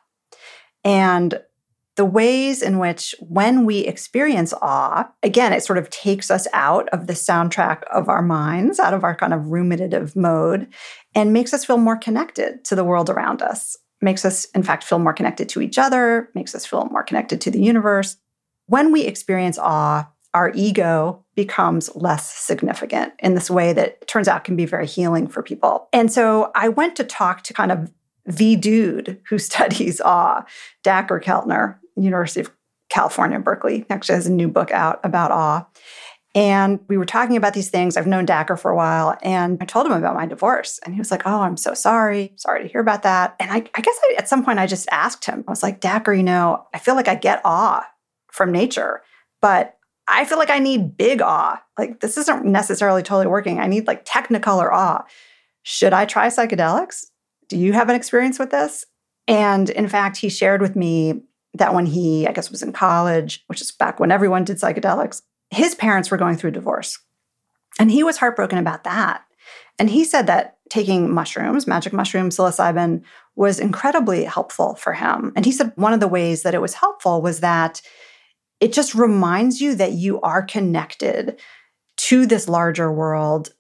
and 0.84 1.40
the 1.96 2.04
ways 2.04 2.62
in 2.62 2.78
which, 2.78 3.14
when 3.20 3.66
we 3.66 3.80
experience 3.80 4.54
awe, 4.62 5.10
again, 5.22 5.52
it 5.52 5.62
sort 5.62 5.78
of 5.78 5.90
takes 5.90 6.30
us 6.30 6.46
out 6.52 6.88
of 6.90 7.06
the 7.06 7.12
soundtrack 7.12 7.82
of 7.92 8.08
our 8.08 8.22
minds, 8.22 8.78
out 8.78 8.94
of 8.94 9.04
our 9.04 9.14
kind 9.14 9.34
of 9.34 9.48
ruminative 9.48 10.16
mode, 10.16 10.68
and 11.14 11.32
makes 11.32 11.52
us 11.52 11.64
feel 11.64 11.76
more 11.76 11.96
connected 11.96 12.64
to 12.64 12.74
the 12.74 12.84
world 12.84 13.10
around 13.10 13.42
us. 13.42 13.76
Makes 14.00 14.24
us, 14.24 14.46
in 14.54 14.62
fact, 14.62 14.84
feel 14.84 14.98
more 14.98 15.12
connected 15.12 15.48
to 15.50 15.60
each 15.60 15.76
other, 15.76 16.30
makes 16.34 16.54
us 16.54 16.64
feel 16.64 16.86
more 16.86 17.02
connected 17.02 17.40
to 17.42 17.50
the 17.50 17.62
universe. 17.62 18.16
When 18.66 18.92
we 18.92 19.02
experience 19.02 19.58
awe, 19.58 20.08
our 20.32 20.52
ego 20.54 21.24
becomes 21.34 21.94
less 21.94 22.32
significant 22.32 23.12
in 23.18 23.34
this 23.34 23.50
way 23.50 23.72
that 23.72 24.06
turns 24.06 24.28
out 24.28 24.44
can 24.44 24.56
be 24.56 24.64
very 24.64 24.86
healing 24.86 25.26
for 25.26 25.42
people. 25.42 25.88
And 25.92 26.10
so 26.10 26.52
I 26.54 26.68
went 26.68 26.96
to 26.96 27.04
talk 27.04 27.42
to 27.42 27.52
kind 27.52 27.72
of 27.72 27.92
the 28.30 28.56
dude 28.56 29.20
who 29.28 29.38
studies 29.50 30.00
uh, 30.00 30.04
awe, 30.04 30.44
Dacher 30.84 31.22
Keltner, 31.22 31.78
University 31.96 32.40
of 32.40 32.50
California, 32.88 33.38
Berkeley, 33.38 33.86
actually 33.90 34.16
has 34.16 34.26
a 34.26 34.32
new 34.32 34.48
book 34.48 34.70
out 34.72 35.00
about 35.04 35.30
awe. 35.30 35.66
And 36.32 36.78
we 36.88 36.96
were 36.96 37.06
talking 37.06 37.36
about 37.36 37.54
these 37.54 37.70
things. 37.70 37.96
I've 37.96 38.06
known 38.06 38.24
Dacher 38.24 38.58
for 38.58 38.70
a 38.70 38.76
while, 38.76 39.18
and 39.20 39.58
I 39.60 39.64
told 39.64 39.86
him 39.86 39.92
about 39.92 40.14
my 40.14 40.26
divorce. 40.26 40.78
And 40.84 40.94
he 40.94 41.00
was 41.00 41.10
like, 41.10 41.22
Oh, 41.26 41.40
I'm 41.40 41.56
so 41.56 41.74
sorry. 41.74 42.32
Sorry 42.36 42.62
to 42.62 42.68
hear 42.68 42.80
about 42.80 43.02
that. 43.02 43.34
And 43.40 43.50
I, 43.50 43.56
I 43.74 43.80
guess 43.80 43.98
I, 44.04 44.14
at 44.16 44.28
some 44.28 44.44
point 44.44 44.60
I 44.60 44.66
just 44.66 44.88
asked 44.92 45.24
him, 45.24 45.44
I 45.46 45.50
was 45.50 45.62
like, 45.62 45.80
Dacher, 45.80 46.16
you 46.16 46.22
know, 46.22 46.66
I 46.72 46.78
feel 46.78 46.94
like 46.94 47.08
I 47.08 47.16
get 47.16 47.40
awe 47.44 47.84
from 48.30 48.52
nature, 48.52 49.02
but 49.42 49.76
I 50.06 50.24
feel 50.24 50.38
like 50.38 50.50
I 50.50 50.60
need 50.60 50.96
big 50.96 51.20
awe. 51.20 51.60
Like 51.76 52.00
this 52.00 52.16
isn't 52.16 52.44
necessarily 52.44 53.02
totally 53.02 53.26
working. 53.26 53.58
I 53.58 53.66
need 53.66 53.88
like 53.88 54.04
technicolor 54.04 54.72
awe. 54.72 55.04
Should 55.62 55.92
I 55.92 56.04
try 56.04 56.28
psychedelics? 56.28 57.06
Do 57.50 57.58
you 57.58 57.72
have 57.72 57.90
an 57.90 57.96
experience 57.96 58.38
with 58.38 58.50
this? 58.50 58.86
And 59.28 59.68
in 59.68 59.88
fact, 59.88 60.16
he 60.16 60.28
shared 60.28 60.62
with 60.62 60.76
me 60.76 61.22
that 61.54 61.74
when 61.74 61.84
he, 61.84 62.26
I 62.26 62.32
guess, 62.32 62.50
was 62.50 62.62
in 62.62 62.72
college, 62.72 63.44
which 63.48 63.60
is 63.60 63.72
back 63.72 64.00
when 64.00 64.12
everyone 64.12 64.44
did 64.44 64.56
psychedelics, 64.56 65.22
his 65.50 65.74
parents 65.74 66.10
were 66.10 66.16
going 66.16 66.36
through 66.36 66.52
divorce. 66.52 66.98
And 67.78 67.90
he 67.90 68.02
was 68.02 68.16
heartbroken 68.16 68.58
about 68.58 68.84
that. 68.84 69.24
And 69.78 69.90
he 69.90 70.04
said 70.04 70.26
that 70.28 70.58
taking 70.68 71.12
mushrooms, 71.12 71.66
magic 71.66 71.92
mushrooms, 71.92 72.36
psilocybin, 72.36 73.02
was 73.34 73.58
incredibly 73.58 74.24
helpful 74.24 74.76
for 74.76 74.92
him. 74.92 75.32
And 75.34 75.44
he 75.44 75.52
said 75.52 75.72
one 75.74 75.92
of 75.92 76.00
the 76.00 76.08
ways 76.08 76.42
that 76.42 76.54
it 76.54 76.60
was 76.60 76.74
helpful 76.74 77.20
was 77.20 77.40
that 77.40 77.82
it 78.60 78.72
just 78.72 78.94
reminds 78.94 79.60
you 79.60 79.74
that 79.74 79.92
you 79.92 80.20
are 80.20 80.42
connected 80.42 81.40
to 81.96 82.26
this 82.26 82.48
larger 82.48 82.92
world 82.92 83.50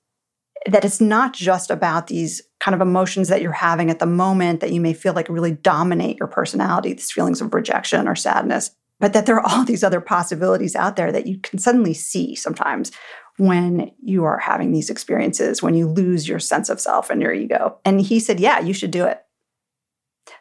that 0.66 0.84
it's 0.84 1.00
not 1.00 1.32
just 1.32 1.70
about 1.70 2.06
these 2.06 2.42
kind 2.60 2.74
of 2.74 2.80
emotions 2.80 3.28
that 3.28 3.42
you're 3.42 3.52
having 3.52 3.90
at 3.90 3.98
the 3.98 4.06
moment 4.06 4.60
that 4.60 4.72
you 4.72 4.80
may 4.80 4.92
feel 4.92 5.14
like 5.14 5.28
really 5.28 5.52
dominate 5.52 6.18
your 6.18 6.28
personality, 6.28 6.92
these 6.92 7.10
feelings 7.10 7.40
of 7.40 7.52
rejection 7.54 8.06
or 8.06 8.14
sadness, 8.14 8.70
but 8.98 9.12
that 9.12 9.26
there 9.26 9.36
are 9.40 9.46
all 9.46 9.64
these 9.64 9.82
other 9.82 10.00
possibilities 10.00 10.76
out 10.76 10.96
there 10.96 11.10
that 11.10 11.26
you 11.26 11.38
can 11.38 11.58
suddenly 11.58 11.94
see 11.94 12.34
sometimes 12.34 12.92
when 13.38 13.90
you 14.02 14.24
are 14.24 14.38
having 14.38 14.72
these 14.72 14.90
experiences, 14.90 15.62
when 15.62 15.74
you 15.74 15.88
lose 15.88 16.28
your 16.28 16.38
sense 16.38 16.68
of 16.68 16.80
self 16.80 17.08
and 17.08 17.22
your 17.22 17.32
ego. 17.32 17.78
And 17.86 18.00
he 18.00 18.20
said, 18.20 18.38
Yeah, 18.38 18.60
you 18.60 18.74
should 18.74 18.90
do 18.90 19.06
it. 19.06 19.22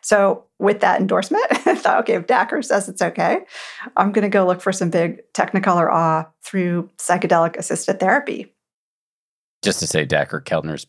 So, 0.02 0.44
with 0.60 0.82
that 0.82 1.00
endorsement, 1.00 1.46
I 1.66 1.76
thought, 1.76 2.02
okay, 2.02 2.16
if 2.16 2.28
Dacher 2.28 2.64
says 2.64 2.90
it's 2.90 3.02
okay, 3.02 3.40
I'm 3.96 4.12
going 4.12 4.24
to 4.24 4.30
go 4.30 4.46
look 4.46 4.60
for 4.60 4.74
some 4.74 4.90
big 4.90 5.22
Technicolor 5.34 5.90
awe 5.90 6.30
through 6.44 6.90
psychedelic 6.98 7.56
assisted 7.56 8.02
therapy 8.02 8.54
just 9.62 9.80
to 9.80 9.88
say, 9.88 10.06
Dacher 10.06 10.42
Keltner's 10.44 10.86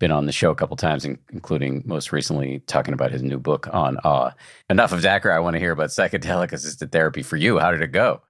been 0.00 0.10
on 0.10 0.26
the 0.26 0.32
show 0.32 0.50
a 0.50 0.56
couple 0.56 0.76
times, 0.76 1.04
including 1.04 1.84
most 1.86 2.10
recently 2.10 2.60
talking 2.66 2.92
about 2.92 3.12
his 3.12 3.22
new 3.22 3.38
book 3.38 3.68
on 3.72 3.98
awe. 3.98 4.32
Enough 4.68 4.92
of 4.92 5.00
Dacher. 5.00 5.32
I 5.32 5.38
want 5.38 5.54
to 5.54 5.60
hear 5.60 5.70
about 5.70 5.90
psychedelic 5.90 6.50
assisted 6.50 6.90
therapy 6.90 7.22
for 7.22 7.36
you. 7.36 7.58
How 7.58 7.70
did 7.70 7.82
it 7.82 7.92
go? 7.92 8.22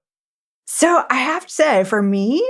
So 0.65 1.03
I 1.09 1.15
have 1.15 1.47
to 1.47 1.53
say, 1.53 1.83
for 1.83 2.03
me, 2.03 2.47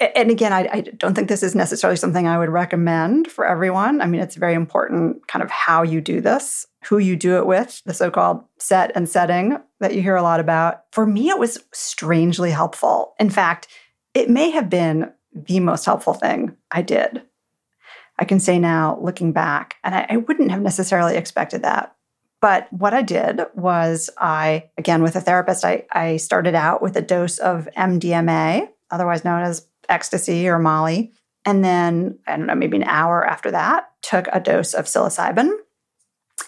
and 0.00 0.30
again, 0.30 0.52
I, 0.52 0.68
I, 0.72 0.80
don't 0.80 1.14
think 1.14 1.28
this 1.28 1.44
is 1.44 1.54
necessarily 1.54 1.96
something 1.96 2.26
I 2.26 2.38
would 2.38 2.48
recommend 2.48 3.30
for 3.30 3.46
everyone. 3.46 4.00
I 4.00 4.06
mean, 4.06 4.20
it's 4.20 4.34
very 4.34 4.54
important 4.54 5.28
kind 5.28 5.44
of 5.44 5.50
how 5.50 5.82
you 5.82 6.00
do 6.00 6.20
this, 6.20 6.66
who 6.84 6.98
you 6.98 7.14
do 7.14 7.36
it 7.36 7.46
with, 7.46 7.82
the 7.84 7.94
so 7.94 8.10
called 8.10 8.42
set 8.58 8.90
and 8.96 9.08
setting 9.08 9.58
that 9.78 9.94
you 9.94 10.02
hear 10.02 10.16
a 10.16 10.22
lot 10.22 10.40
about. 10.40 10.82
For 10.90 11.06
me, 11.06 11.28
it 11.28 11.38
was 11.38 11.62
strangely 11.72 12.50
helpful. 12.50 13.14
In 13.20 13.30
fact, 13.30 13.68
it 14.12 14.28
may 14.28 14.50
have 14.50 14.68
been 14.68 15.12
the 15.32 15.60
most 15.60 15.84
helpful 15.84 16.14
thing 16.14 16.56
I 16.70 16.82
did. 16.82 17.22
I 18.22 18.24
can 18.24 18.38
say 18.38 18.60
now, 18.60 19.00
looking 19.02 19.32
back, 19.32 19.74
and 19.82 19.96
I, 19.96 20.06
I 20.08 20.16
wouldn't 20.18 20.52
have 20.52 20.62
necessarily 20.62 21.16
expected 21.16 21.62
that 21.62 21.96
But 22.40 22.72
what 22.72 22.94
I 22.94 23.02
did 23.02 23.40
was 23.54 24.10
I, 24.16 24.70
again, 24.78 25.02
with 25.02 25.16
a 25.16 25.20
therapist, 25.20 25.64
I, 25.64 25.86
I 25.90 26.18
started 26.18 26.54
out 26.54 26.82
with 26.82 26.96
a 26.96 27.02
dose 27.02 27.38
of 27.38 27.68
MDMA, 27.76 28.68
otherwise 28.92 29.24
known 29.24 29.42
as 29.42 29.66
ecstasy 29.88 30.46
or 30.48 30.60
Molly. 30.60 31.12
And 31.44 31.64
then, 31.64 32.18
I 32.28 32.36
don't 32.36 32.46
know, 32.46 32.54
maybe 32.54 32.76
an 32.76 32.84
hour 32.84 33.24
after 33.24 33.50
that, 33.50 33.90
took 34.02 34.28
a 34.32 34.38
dose 34.38 34.72
of 34.72 34.84
psilocybin. 34.84 35.50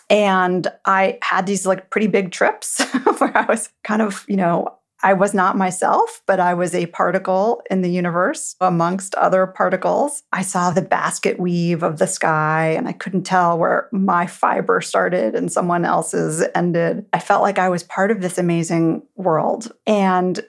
And 0.08 0.68
I 0.84 1.18
had 1.22 1.46
these 1.46 1.66
like 1.66 1.90
pretty 1.90 2.06
big 2.06 2.30
trips 2.30 2.80
where 3.18 3.36
I 3.36 3.46
was 3.46 3.68
kind 3.82 4.00
of, 4.00 4.24
you 4.28 4.36
know, 4.36 4.78
I 5.04 5.12
was 5.12 5.34
not 5.34 5.58
myself, 5.58 6.22
but 6.26 6.40
I 6.40 6.54
was 6.54 6.74
a 6.74 6.86
particle 6.86 7.60
in 7.70 7.82
the 7.82 7.90
universe 7.90 8.56
amongst 8.58 9.14
other 9.16 9.46
particles. 9.46 10.22
I 10.32 10.40
saw 10.40 10.70
the 10.70 10.80
basket 10.80 11.38
weave 11.38 11.82
of 11.82 11.98
the 11.98 12.06
sky, 12.06 12.68
and 12.74 12.88
I 12.88 12.92
couldn't 12.92 13.24
tell 13.24 13.58
where 13.58 13.90
my 13.92 14.26
fiber 14.26 14.80
started 14.80 15.34
and 15.34 15.52
someone 15.52 15.84
else's 15.84 16.42
ended. 16.54 17.04
I 17.12 17.18
felt 17.18 17.42
like 17.42 17.58
I 17.58 17.68
was 17.68 17.82
part 17.82 18.10
of 18.10 18.22
this 18.22 18.38
amazing 18.38 19.02
world. 19.14 19.70
And 19.86 20.42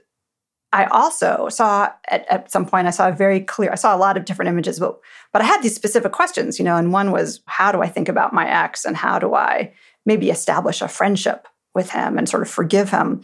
I 0.72 0.86
also 0.86 1.49
saw 1.49 1.91
at, 2.10 2.26
at 2.32 2.49
some 2.49 2.66
point, 2.66 2.88
I 2.88 2.91
saw 2.91 3.10
a 3.10 3.12
very 3.14 3.41
clear, 3.41 3.74
I 3.74 3.76
saw 3.76 3.93
a 3.93 3.99
lot 3.99 4.16
of 4.16 4.24
different 4.24 4.47
images, 4.47 4.80
but, 4.80 4.97
but 5.34 5.41
I 5.41 5.45
had 5.45 5.64
these 5.64 5.76
specific 5.76 6.14
questions, 6.14 6.60
you 6.60 6.64
know, 6.64 6.78
and 6.78 6.93
one 6.93 7.12
was, 7.12 7.41
how 7.47 7.74
do 7.74 7.82
I 7.82 7.89
think 7.89 8.08
about 8.08 8.32
my 8.32 8.49
ex 8.49 8.86
and 8.86 8.95
how 8.95 9.20
do 9.20 9.36
I 9.36 9.74
maybe 10.06 10.30
establish 10.30 10.82
a 10.82 10.88
friendship 10.88 11.45
with 11.74 11.89
him 11.89 12.18
and 12.18 12.30
sort 12.30 12.43
of 12.43 12.49
forgive 12.49 12.89
him? 12.89 13.22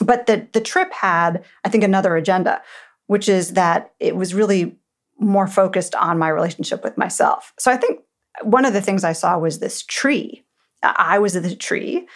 But 0.00 0.26
the, 0.26 0.48
the 0.52 0.60
trip 0.60 0.92
had, 0.92 1.44
I 1.64 1.68
think, 1.68 1.84
another 1.84 2.16
agenda, 2.16 2.62
which 3.06 3.28
is 3.28 3.52
that 3.54 3.92
it 4.00 4.16
was 4.16 4.34
really 4.34 4.76
more 5.18 5.46
focused 5.46 5.94
on 5.94 6.18
my 6.18 6.28
relationship 6.28 6.82
with 6.82 6.98
myself. 6.98 7.52
So 7.58 7.70
I 7.70 7.76
think 7.76 8.00
one 8.42 8.64
of 8.64 8.72
the 8.72 8.80
things 8.80 9.04
I 9.04 9.12
saw 9.12 9.38
was 9.38 9.58
this 9.58 9.82
tree. 9.82 10.44
I 10.82 11.18
was 11.18 11.34
the 11.34 11.56
tree, 11.56 12.06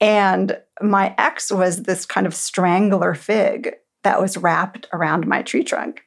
and 0.00 0.60
my 0.82 1.14
ex 1.16 1.52
was 1.52 1.84
this 1.84 2.04
kind 2.04 2.26
of 2.26 2.34
strangler 2.34 3.14
fig 3.14 3.74
that 4.02 4.20
was 4.20 4.36
wrapped 4.36 4.88
around 4.92 5.26
my 5.26 5.42
tree 5.42 5.64
trunk. 5.64 6.02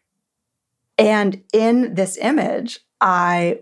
And 0.98 1.44
in 1.54 1.96
this 1.96 2.18
image, 2.18 2.80
I 3.00 3.62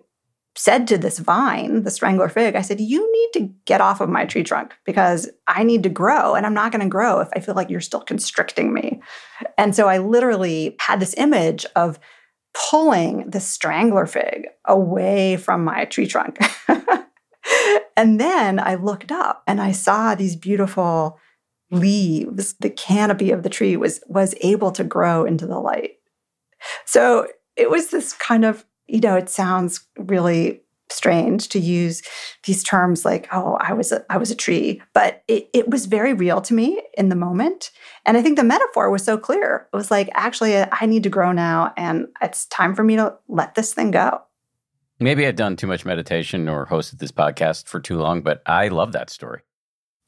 said 0.57 0.87
to 0.87 0.97
this 0.97 1.19
vine, 1.19 1.83
the 1.83 1.91
strangler 1.91 2.27
fig, 2.27 2.55
I 2.55 2.61
said, 2.61 2.81
You 2.81 3.09
need 3.11 3.29
to 3.39 3.53
get 3.65 3.79
off 3.79 4.01
of 4.01 4.09
my 4.09 4.25
tree 4.25 4.43
trunk 4.43 4.73
because 4.85 5.29
I 5.47 5.63
need 5.63 5.83
to 5.83 5.89
grow 5.89 6.33
and 6.33 6.45
I'm 6.45 6.53
not 6.53 6.71
going 6.71 6.81
to 6.81 6.89
grow 6.89 7.19
if 7.19 7.29
I 7.35 7.39
feel 7.39 7.55
like 7.55 7.69
you're 7.69 7.79
still 7.79 8.01
constricting 8.01 8.73
me. 8.73 9.01
And 9.57 9.75
so 9.75 9.87
I 9.87 9.99
literally 9.99 10.75
had 10.79 10.99
this 10.99 11.13
image 11.15 11.65
of 11.75 11.99
pulling 12.69 13.29
the 13.29 13.39
strangler 13.39 14.07
fig 14.07 14.47
away 14.65 15.37
from 15.37 15.63
my 15.63 15.85
tree 15.85 16.07
trunk. 16.07 16.39
and 17.95 18.19
then 18.19 18.59
I 18.59 18.75
looked 18.75 19.11
up 19.11 19.43
and 19.45 19.61
I 19.61 19.71
saw 19.71 20.15
these 20.15 20.35
beautiful 20.35 21.19
leaves. 21.69 22.55
The 22.59 22.71
canopy 22.71 23.29
of 23.31 23.43
the 23.43 23.49
tree 23.49 23.77
was 23.77 24.01
was 24.07 24.33
able 24.41 24.71
to 24.71 24.83
grow 24.83 25.23
into 25.23 25.45
the 25.45 25.59
light. 25.59 25.91
So 26.85 27.27
it 27.55 27.69
was 27.69 27.89
this 27.89 28.13
kind 28.13 28.43
of 28.43 28.65
you 28.87 28.99
know, 28.99 29.15
it 29.15 29.29
sounds 29.29 29.85
really 29.97 30.61
strange 30.89 31.49
to 31.49 31.59
use 31.59 32.01
these 32.45 32.63
terms 32.63 33.03
like 33.03 33.27
oh 33.33 33.57
i 33.59 33.73
was 33.73 33.91
a, 33.91 34.05
I 34.09 34.17
was 34.17 34.31
a 34.31 34.35
tree 34.35 34.81
but 34.93 35.21
it, 35.27 35.49
it 35.53 35.69
was 35.69 35.85
very 35.85 36.13
real 36.13 36.39
to 36.41 36.53
me 36.53 36.81
in 36.97 37.09
the 37.09 37.15
moment. 37.15 37.71
And 38.05 38.15
i 38.15 38.21
think 38.21 38.37
the 38.37 38.43
metaphor 38.43 38.89
was 38.89 39.03
so 39.03 39.17
clear. 39.17 39.67
It 39.73 39.75
was 39.75 39.91
like 39.91 40.09
actually 40.13 40.55
uh, 40.55 40.67
i 40.71 40.85
need 40.85 41.03
to 41.03 41.09
grow 41.09 41.31
now 41.31 41.73
and 41.75 42.07
it's 42.21 42.45
time 42.45 42.73
for 42.73 42.83
me 42.83 42.95
to 42.95 43.15
let 43.27 43.55
this 43.55 43.73
thing 43.73 43.91
go. 43.91 44.21
Maybe 44.99 45.27
i've 45.27 45.35
done 45.35 45.57
too 45.57 45.67
much 45.67 45.85
meditation 45.85 46.47
or 46.47 46.65
hosted 46.65 46.99
this 46.99 47.11
podcast 47.11 47.67
for 47.67 47.79
too 47.79 47.97
long 47.97 48.21
but 48.21 48.41
i 48.45 48.69
love 48.69 48.93
that 48.93 49.09
story. 49.09 49.41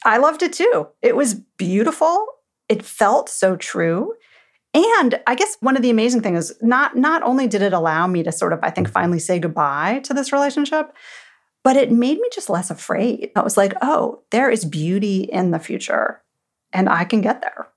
I 0.05 0.17
loved 0.17 0.43
it 0.43 0.53
too. 0.53 0.88
It 1.01 1.17
was 1.17 1.34
beautiful. 1.34 2.25
It 2.69 2.86
felt 2.86 3.27
so 3.27 3.57
true 3.57 4.13
and 4.74 5.20
I 5.26 5.36
guess 5.36 5.57
one 5.61 5.76
of 5.76 5.82
the 5.82 5.89
amazing 5.89 6.22
things 6.22 6.51
is 6.51 6.57
not 6.61 6.95
not 6.95 7.24
only 7.24 7.47
did 7.47 7.61
it 7.61 7.74
allow 7.74 8.07
me 8.07 8.24
to 8.24 8.32
sort 8.32 8.53
of 8.53 8.59
I 8.61 8.70
think 8.70 8.89
finally 8.89 9.20
say 9.20 9.39
goodbye 9.39 9.99
to 10.03 10.13
this 10.13 10.32
relationship, 10.32 10.93
but 11.63 11.76
it 11.76 11.91
made 11.91 12.20
me 12.20 12.30
just 12.34 12.49
less 12.49 12.70
afraid. 12.70 13.32
I 13.36 13.41
was 13.41 13.57
like, 13.57 13.74
"Oh, 13.82 14.22
there 14.32 14.49
is 14.49 14.65
beauty 14.65 15.22
in 15.24 15.51
the 15.51 15.59
future 15.59 16.22
and 16.72 16.88
I 16.88 17.03
can 17.03 17.22
get 17.22 17.41
there." 17.41 17.70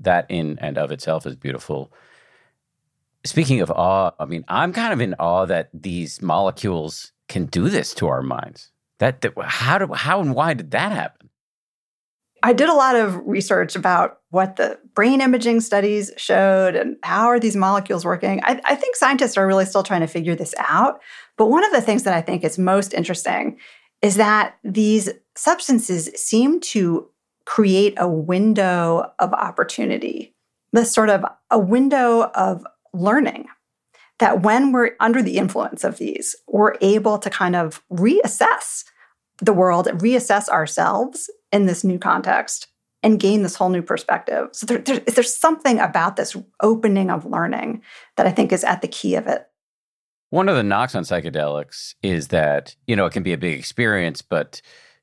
That 0.00 0.26
in 0.28 0.58
and 0.58 0.78
of 0.78 0.90
itself 0.90 1.26
is 1.26 1.36
beautiful. 1.36 1.92
Speaking 3.24 3.60
of 3.60 3.70
awe, 3.70 4.10
I 4.18 4.24
mean, 4.24 4.44
I'm 4.48 4.72
kind 4.72 4.92
of 4.92 5.00
in 5.00 5.14
awe 5.14 5.46
that 5.46 5.70
these 5.72 6.20
molecules 6.20 7.12
can 7.28 7.46
do 7.46 7.68
this 7.68 7.94
to 7.94 8.08
our 8.08 8.22
minds. 8.22 8.72
That, 8.98 9.20
that 9.20 9.32
how 9.40 9.78
do 9.78 9.92
how 9.92 10.20
and 10.20 10.34
why 10.34 10.54
did 10.54 10.72
that 10.72 10.90
happen? 10.90 11.21
I 12.42 12.52
did 12.52 12.68
a 12.68 12.74
lot 12.74 12.96
of 12.96 13.16
research 13.24 13.76
about 13.76 14.18
what 14.30 14.56
the 14.56 14.78
brain 14.94 15.20
imaging 15.20 15.60
studies 15.60 16.10
showed 16.16 16.74
and 16.74 16.96
how 17.02 17.26
are 17.28 17.38
these 17.38 17.54
molecules 17.54 18.04
working. 18.04 18.40
I, 18.42 18.60
I, 18.64 18.74
think 18.74 18.96
scientists 18.96 19.36
are 19.36 19.46
really 19.46 19.64
still 19.64 19.84
trying 19.84 20.00
to 20.00 20.06
figure 20.06 20.34
this 20.34 20.54
out. 20.58 21.00
But 21.36 21.46
one 21.46 21.64
of 21.64 21.70
the 21.70 21.80
things 21.80 22.02
that 22.02 22.14
I 22.14 22.20
think 22.20 22.42
is 22.42 22.58
most 22.58 22.94
interesting 22.94 23.58
is 24.00 24.16
that 24.16 24.56
these 24.64 25.08
substances 25.36 26.06
seem 26.16 26.60
to 26.60 27.08
create 27.44 27.94
a 27.96 28.08
window 28.08 29.12
of 29.18 29.32
opportunity, 29.32 30.34
this 30.72 30.92
sort 30.92 31.10
of 31.10 31.24
a 31.50 31.58
window 31.58 32.30
of 32.34 32.66
learning. 32.92 33.46
That 34.18 34.42
when 34.42 34.70
we're 34.70 34.92
under 35.00 35.20
the 35.20 35.36
influence 35.36 35.82
of 35.82 35.98
these, 35.98 36.36
we're 36.46 36.74
able 36.80 37.18
to 37.18 37.28
kind 37.28 37.56
of 37.56 37.82
reassess 37.90 38.84
the 39.42 39.52
world, 39.52 39.86
reassess 39.86 40.48
ourselves 40.48 41.28
in 41.50 41.66
this 41.66 41.84
new 41.84 41.98
context 41.98 42.68
and 43.02 43.18
gain 43.18 43.42
this 43.42 43.56
whole 43.56 43.68
new 43.68 43.82
perspective. 43.82 44.48
So 44.52 44.64
there, 44.66 44.78
there, 44.78 45.00
there's 45.00 45.36
something 45.36 45.80
about 45.80 46.14
this 46.16 46.36
opening 46.62 47.10
of 47.10 47.26
learning 47.26 47.82
that 48.16 48.26
I 48.26 48.30
think 48.30 48.52
is 48.52 48.62
at 48.62 48.80
the 48.80 48.88
key 48.88 49.16
of 49.16 49.26
it. 49.26 49.46
One 50.30 50.48
of 50.48 50.56
the 50.56 50.62
knocks 50.62 50.94
on 50.94 51.02
psychedelics 51.02 51.94
is 52.02 52.28
that, 52.28 52.76
you 52.86 52.94
know, 52.94 53.04
it 53.04 53.12
can 53.12 53.24
be 53.24 53.32
a 53.32 53.38
big 53.38 53.58
experience, 53.58 54.22
but 54.22 54.62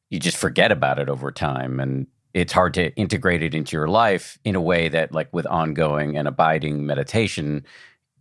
you 0.10 0.20
just 0.20 0.38
forget 0.38 0.72
about 0.72 0.98
it 0.98 1.10
over 1.10 1.32
time. 1.32 1.80
And 1.80 2.08
it's 2.34 2.54
hard 2.54 2.74
to 2.76 2.96
integrate 2.96 3.44
it 3.44 3.54
into 3.54 3.76
your 3.76 3.90
life 3.90 4.40
in 4.44 4.56
a 4.56 4.62
way 4.62 4.88
that, 4.88 5.12
like 5.12 5.32
with 5.34 5.46
ongoing 5.46 6.18
and 6.18 6.28
abiding 6.28 6.86
meditation, 6.86 7.66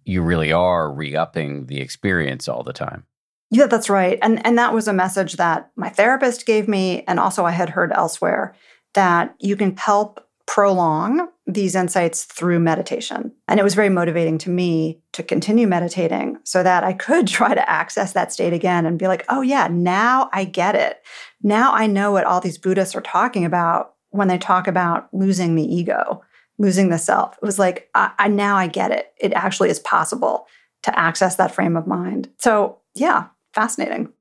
you 0.05 0.23
really 0.23 0.53
are 0.53 0.93
re 0.93 1.14
upping 1.14 1.66
the 1.66 1.81
experience 1.81 2.49
all 2.49 2.62
the 2.62 2.73
time. 2.73 3.05
Yeah, 3.51 3.66
that's 3.66 3.88
right. 3.88 4.18
And 4.20 4.44
and 4.46 4.59
that 4.59 4.74
was 4.74 4.88
a 4.88 4.92
message 4.92 5.34
that 5.34 5.70
my 5.76 5.88
therapist 5.88 6.46
gave 6.46 6.68
me 6.68 7.05
and 7.09 7.18
also 7.18 7.44
I 7.44 7.53
had 7.53 7.70
heard 7.70 7.92
elsewhere 7.92 8.55
that 8.94 9.34
you 9.38 9.57
can 9.57 9.76
help 9.76 10.26
prolong 10.46 11.28
these 11.46 11.74
insights 11.74 12.24
through 12.24 12.59
meditation. 12.59 13.32
And 13.46 13.61
it 13.61 13.62
was 13.62 13.74
very 13.74 13.90
motivating 13.90 14.38
to 14.38 14.51
me 14.51 15.01
to 15.12 15.22
continue 15.22 15.66
meditating 15.66 16.38
so 16.44 16.62
that 16.62 16.84
I 16.84 16.94
could 16.94 17.26
try 17.28 17.55
to 17.55 17.70
access 17.70 18.12
that 18.12 18.32
state 18.32 18.53
again 18.53 18.86
and 18.86 18.99
be 18.99 19.09
like, 19.09 19.24
"Oh 19.28 19.40
yeah, 19.42 19.68
now 19.70 20.28
I 20.32 20.44
get 20.44 20.74
it. 20.74 21.03
Now 21.42 21.72
I 21.72 21.86
know 21.86 22.12
what 22.12 22.24
all 22.24 22.40
these 22.40 22.59
Buddhists 22.59 22.94
are 22.94 23.01
talking 23.01 23.44
about 23.44 23.94
when 24.11 24.28
they 24.28 24.38
talk 24.38 24.66
about 24.66 25.09
losing 25.12 25.55
the 25.55 25.74
ego, 25.74 26.22
losing 26.59 26.90
the 26.90 26.99
self." 26.99 27.36
It 27.36 27.46
was 27.46 27.59
like, 27.59 27.88
I, 27.94 28.11
I 28.18 28.28
now 28.28 28.57
I 28.57 28.66
get 28.66 28.90
it. 28.90 29.12
It 29.18 29.32
actually 29.32 29.70
is 29.70 29.80
possible 29.80 30.46
to 30.82 30.99
access 30.99 31.36
that 31.36 31.55
frame 31.55 31.76
of 31.76 31.86
mind. 31.86 32.28
So, 32.38 32.78
yeah, 32.94 33.26
fascinating. 33.53 34.12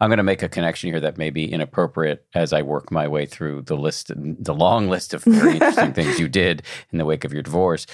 I'm 0.00 0.10
going 0.10 0.18
to 0.18 0.22
make 0.22 0.42
a 0.42 0.48
connection 0.48 0.90
here 0.90 1.00
that 1.00 1.18
may 1.18 1.30
be 1.30 1.50
inappropriate 1.50 2.24
as 2.34 2.52
I 2.52 2.62
work 2.62 2.92
my 2.92 3.08
way 3.08 3.26
through 3.26 3.62
the 3.62 3.76
list, 3.76 4.12
the 4.14 4.54
long 4.54 4.88
list 4.88 5.12
of 5.12 5.24
very 5.24 5.54
interesting 5.54 5.92
things 5.92 6.20
you 6.20 6.28
did 6.28 6.62
in 6.92 6.98
the 6.98 7.04
wake 7.04 7.24
of 7.24 7.32
your 7.32 7.42
divorce. 7.42 7.86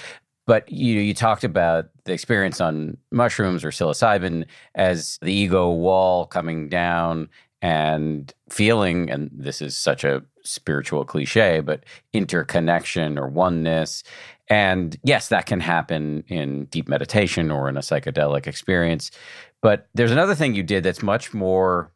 But 0.45 0.71
you 0.71 0.99
you 0.99 1.15
talked 1.15 1.43
about 1.43 1.89
the 2.03 2.13
experience 2.13 2.61
on 2.61 2.97
mushrooms 3.11 3.65
or 3.65 3.71
psilocybin 3.71 4.45
as 4.75 5.17
the 5.23 5.33
ego 5.33 5.71
wall 5.71 6.27
coming 6.27 6.69
down 6.69 7.29
and 7.63 8.31
feeling, 8.51 9.09
and 9.09 9.31
this 9.33 9.59
is 9.59 9.75
such 9.75 10.03
a 10.03 10.23
spiritual 10.43 11.03
cliche, 11.03 11.61
but 11.61 11.83
interconnection 12.13 13.17
or 13.17 13.27
oneness. 13.27 14.03
And 14.47 14.95
yes, 15.03 15.29
that 15.29 15.47
can 15.47 15.59
happen 15.59 16.23
in 16.27 16.65
deep 16.65 16.87
meditation 16.87 17.49
or 17.49 17.67
in 17.67 17.77
a 17.77 17.79
psychedelic 17.79 18.45
experience. 18.45 19.09
But 19.65 19.89
there's 19.95 20.11
another 20.11 20.35
thing 20.35 20.53
you 20.53 20.61
did 20.61 20.83
that's 20.83 21.01
much 21.01 21.33
more, 21.33 21.91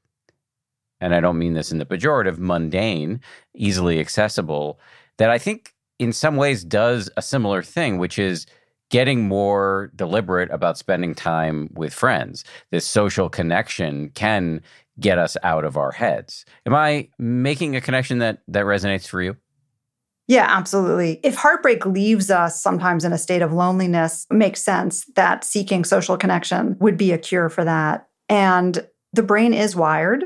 and 0.99 1.13
I 1.13 1.19
don't 1.19 1.37
mean 1.37 1.53
this 1.53 1.71
in 1.71 1.77
the 1.77 1.85
pejorative, 1.85 2.39
mundane, 2.39 3.21
easily 3.53 3.99
accessible, 3.99 4.79
that 5.19 5.29
I 5.29 5.37
think 5.37 5.75
in 5.99 6.11
some 6.11 6.35
ways 6.35 6.63
does 6.63 7.11
a 7.15 7.21
similar 7.21 7.61
thing, 7.61 7.99
which 7.99 8.17
is 8.17 8.47
getting 8.89 9.27
more 9.27 9.91
deliberate 9.95 10.49
about 10.49 10.79
spending 10.79 11.13
time 11.13 11.69
with 11.75 11.93
friends. 11.93 12.43
This 12.71 12.87
social 12.87 13.29
connection 13.29 14.09
can 14.15 14.63
get 14.99 15.19
us 15.19 15.37
out 15.43 15.63
of 15.63 15.77
our 15.77 15.91
heads. 15.91 16.45
Am 16.65 16.73
I 16.73 17.09
making 17.19 17.75
a 17.75 17.81
connection 17.81 18.17
that 18.17 18.39
that 18.47 18.65
resonates 18.65 19.07
for 19.07 19.21
you? 19.21 19.37
Yeah, 20.29 20.45
absolutely. 20.47 21.19
If 21.23 21.33
heartbreak 21.35 21.87
leaves 21.87 22.29
us 22.29 22.61
sometimes 22.61 23.03
in 23.03 23.11
a 23.11 23.17
state 23.17 23.41
of 23.41 23.51
loneliness, 23.51 24.27
makes 24.29 24.61
sense 24.61 25.05
that 25.15 25.43
seeking 25.43 25.83
social 25.83 26.17
connection 26.17 26.77
would 26.79 26.97
be 26.97 27.11
a 27.11 27.17
cure 27.17 27.49
for 27.49 27.65
that. 27.65 28.07
And 28.29 28.87
the 29.11 29.23
brain 29.23 29.55
is 29.55 29.75
wired 29.75 30.25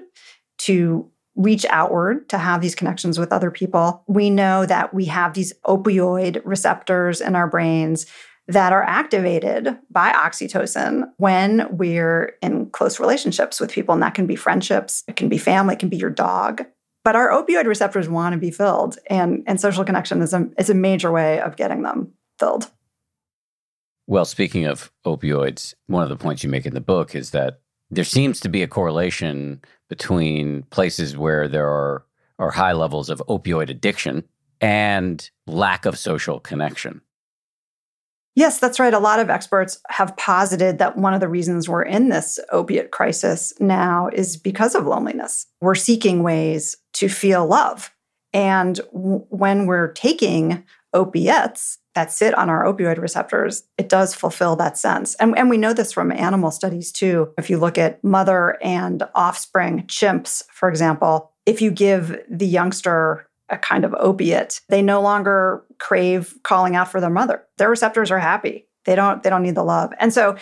to 0.60 1.10
reach 1.38 1.66
outward 1.70 2.28
to 2.30 2.38
have 2.38 2.62
these 2.62 2.76
connections 2.76 3.18
with 3.18 3.32
other 3.32 3.50
people. 3.50 4.04
We 4.10 4.30
know 4.30 4.66
that 4.66 4.94
we 4.94 5.06
have 5.06 5.36
these 5.36 5.54
opioid 5.66 6.42
receptors 6.44 7.22
in 7.22 7.34
our 7.38 7.48
brains 7.48 8.06
that 8.50 8.74
are 8.74 8.84
activated 8.84 9.78
by 9.90 10.12
oxytocin 10.12 11.06
when 11.16 11.66
we're 11.78 12.36
in 12.42 12.70
close 12.72 13.00
relationships 13.00 13.62
with 13.62 13.72
people. 13.72 13.94
And 13.94 14.04
that 14.04 14.16
can 14.16 14.28
be 14.28 14.36
friendships, 14.36 15.06
it 15.08 15.16
can 15.16 15.30
be 15.30 15.38
family, 15.38 15.76
it 15.76 15.80
can 15.80 15.88
be 15.88 15.96
your 15.96 16.10
dog. 16.10 16.66
But 17.04 17.16
our 17.16 17.30
opioid 17.30 17.66
receptors 17.66 18.08
want 18.08 18.34
to 18.34 18.40
be 18.40 18.52
filled, 18.52 18.98
and, 19.10 19.44
and 19.46 19.60
social 19.60 19.84
connection 19.84 20.22
is 20.22 20.34
a, 20.34 20.50
is 20.58 20.70
a 20.70 20.74
major 20.74 21.12
way 21.12 21.40
of 21.42 21.58
getting 21.58 21.82
them 21.82 22.14
filled. 22.40 22.72
Well, 24.08 24.26
speaking 24.26 24.66
of 24.66 24.92
opioids, 25.06 25.74
one 25.88 26.04
of 26.04 26.10
the 26.10 26.18
points 26.18 26.44
you 26.44 26.50
make 26.50 26.66
in 26.66 26.74
the 26.74 26.82
book 26.82 27.16
is 27.16 27.32
that 27.32 27.60
there 27.90 28.04
seems 28.04 28.40
to 28.42 28.50
be 28.50 28.64
a 28.64 28.68
correlation 28.68 29.62
between 29.90 30.64
places 30.64 31.16
where 31.16 31.48
there 31.48 31.68
are, 31.68 32.06
are 32.40 32.52
high 32.52 32.74
levels 32.74 33.10
of 33.10 33.22
opioid 33.30 33.70
addiction 33.70 34.24
and 34.62 35.30
lack 35.46 35.86
of 35.86 35.98
social 35.98 36.40
connection. 36.40 37.02
Yes, 38.36 38.60
that's 38.60 38.80
right. 38.80 38.94
A 38.94 39.00
lot 39.00 39.20
of 39.20 39.30
experts 39.30 39.80
have 39.90 40.18
posited 40.18 40.80
that 40.80 40.98
one 40.98 41.14
of 41.14 41.20
the 41.20 41.28
reasons 41.28 41.70
we're 41.70 41.84
in 41.84 42.10
this 42.10 42.40
opiate 42.52 42.92
crisis 42.92 43.54
now 43.60 44.10
is 44.12 44.38
because 44.38 44.74
of 44.74 44.88
loneliness. 44.88 45.46
We're 45.62 45.76
seeking 45.76 46.24
ways 46.24 46.76
to 46.94 47.10
feel 47.10 47.46
love. 47.46 47.92
And 48.34 48.78
w- 48.92 49.26
when 49.30 49.68
we're 49.68 49.92
taking 49.92 50.64
opiates 50.94 51.78
that 51.94 52.12
sit 52.12 52.34
on 52.34 52.50
our 52.50 52.64
opioid 52.64 52.98
receptors, 52.98 53.64
it 53.78 53.88
does 53.88 54.16
fulfill 54.16 54.56
that 54.56 54.80
sense. 54.80 55.14
And, 55.16 55.38
and 55.38 55.50
we 55.50 55.58
know 55.58 55.74
this 55.74 55.92
from 55.92 56.12
animal 56.12 56.50
studies 56.50 56.92
too. 56.92 57.32
If 57.38 57.52
you 57.52 57.60
look 57.60 57.78
at 57.78 58.04
mother 58.04 58.58
and 58.64 59.04
offspring 59.14 59.84
chimps, 59.84 60.44
for 60.52 60.70
example, 60.70 61.32
if 61.46 61.62
you 61.62 61.70
give 61.70 62.20
the 62.30 62.48
youngster 62.48 63.28
a 63.54 63.58
kind 63.58 63.86
of 63.86 63.94
opiate. 63.94 64.62
They 64.70 64.82
no 64.82 65.02
longer 65.02 65.64
crave 65.80 66.36
calling 66.44 66.76
out 66.76 66.92
for 66.92 67.00
their 67.00 67.10
mother. 67.10 67.44
Their 67.58 67.70
receptors 67.70 68.12
are 68.12 68.20
happy. 68.20 68.68
They 68.86 68.96
don't 68.96 69.24
they 69.24 69.30
don't 69.30 69.44
need 69.44 69.56
the 69.56 69.64
love. 69.64 69.94
And 70.00 70.14
so 70.14 70.36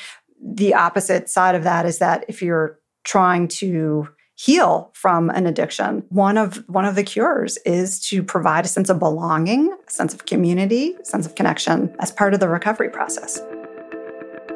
the 0.44 0.74
opposite 0.74 1.30
side 1.30 1.56
of 1.56 1.64
that 1.64 1.86
is 1.86 2.00
that 2.00 2.26
if 2.28 2.42
you're 2.42 2.80
trying 3.04 3.48
to 3.48 4.08
heal 4.36 4.90
from 4.94 5.30
an 5.30 5.46
addiction, 5.46 6.04
one 6.10 6.38
of 6.38 6.64
one 6.68 6.86
of 6.86 6.96
the 6.96 7.04
cures 7.04 7.58
is 7.58 8.00
to 8.08 8.24
provide 8.24 8.66
a 8.66 8.68
sense 8.68 8.90
of 8.90 8.98
belonging, 8.98 9.72
a 9.88 9.92
sense 9.92 10.14
of 10.14 10.26
community, 10.26 10.96
a 11.00 11.06
sense 11.06 11.28
of 11.28 11.36
connection 11.36 11.96
as 12.00 12.12
part 12.12 12.34
of 12.34 12.40
the 12.40 12.50
recovery 12.50 12.90
process. 12.90 13.42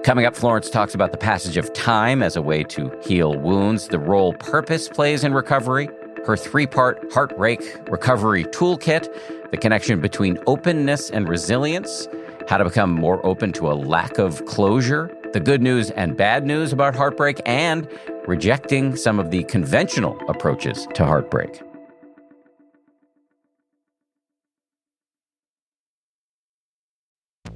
Coming 0.04 0.26
up, 0.26 0.36
Florence 0.36 0.70
talks 0.70 0.94
about 0.94 1.12
the 1.12 1.18
passage 1.18 1.58
of 1.58 1.72
time 1.74 2.22
as 2.22 2.36
a 2.36 2.42
way 2.42 2.64
to 2.66 2.92
heal 3.04 3.40
wounds, 3.40 3.88
the 3.88 3.98
role 3.98 4.34
purpose 4.34 4.88
plays 4.88 5.24
in 5.24 5.34
recovery, 5.34 5.90
her 6.26 6.36
three 6.36 6.68
part 6.68 7.12
heartbreak 7.14 7.62
recovery 7.90 8.46
toolkit, 8.46 9.52
the 9.52 9.58
connection 9.58 10.02
between 10.02 10.38
openness 10.48 11.10
and 11.10 11.30
resilience, 11.30 12.08
how 12.48 12.58
to 12.58 12.66
become 12.66 12.92
more 12.92 13.24
open 13.26 13.52
to 13.54 13.72
a 13.72 13.74
lack 13.74 14.18
of 14.18 14.44
closure, 14.46 15.16
the 15.34 15.40
good 15.40 15.62
news 15.62 15.92
and 15.92 16.18
bad 16.18 16.46
news 16.46 16.74
about 16.74 16.96
heartbreak, 16.96 17.42
and 17.46 17.88
rejecting 18.28 18.96
some 18.96 19.20
of 19.20 19.32
the 19.32 19.44
conventional 19.46 20.20
approaches 20.28 20.88
to 20.94 21.06
heartbreak. 21.06 21.62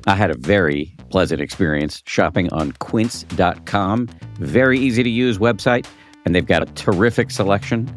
I 0.07 0.15
had 0.15 0.31
a 0.31 0.37
very 0.37 0.95
pleasant 1.09 1.41
experience 1.41 2.01
shopping 2.05 2.51
on 2.53 2.71
quince.com. 2.73 4.07
Very 4.39 4.79
easy 4.79 5.03
to 5.03 5.09
use 5.09 5.37
website, 5.37 5.85
and 6.25 6.33
they've 6.33 6.45
got 6.45 6.63
a 6.63 6.65
terrific 6.73 7.29
selection 7.31 7.93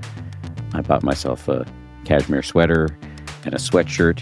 I 0.75 0.81
bought 0.81 1.03
myself 1.03 1.49
a 1.49 1.67
cashmere 2.05 2.43
sweater 2.43 2.99
and 3.45 3.55
a 3.55 3.59
sweatshirt. 3.59 4.21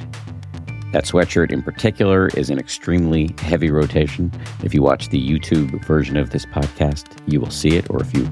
That 0.92 1.04
sweatshirt 1.04 1.52
in 1.52 1.62
particular 1.62 2.28
is 2.36 2.50
in 2.50 2.58
extremely 2.58 3.34
heavy 3.38 3.70
rotation. 3.70 4.32
If 4.64 4.74
you 4.74 4.82
watch 4.82 5.08
the 5.08 5.20
YouTube 5.20 5.84
version 5.84 6.16
of 6.16 6.30
this 6.30 6.46
podcast, 6.46 7.06
you 7.26 7.40
will 7.40 7.50
see 7.50 7.76
it. 7.76 7.88
Or 7.90 8.02
if 8.02 8.12
you 8.12 8.28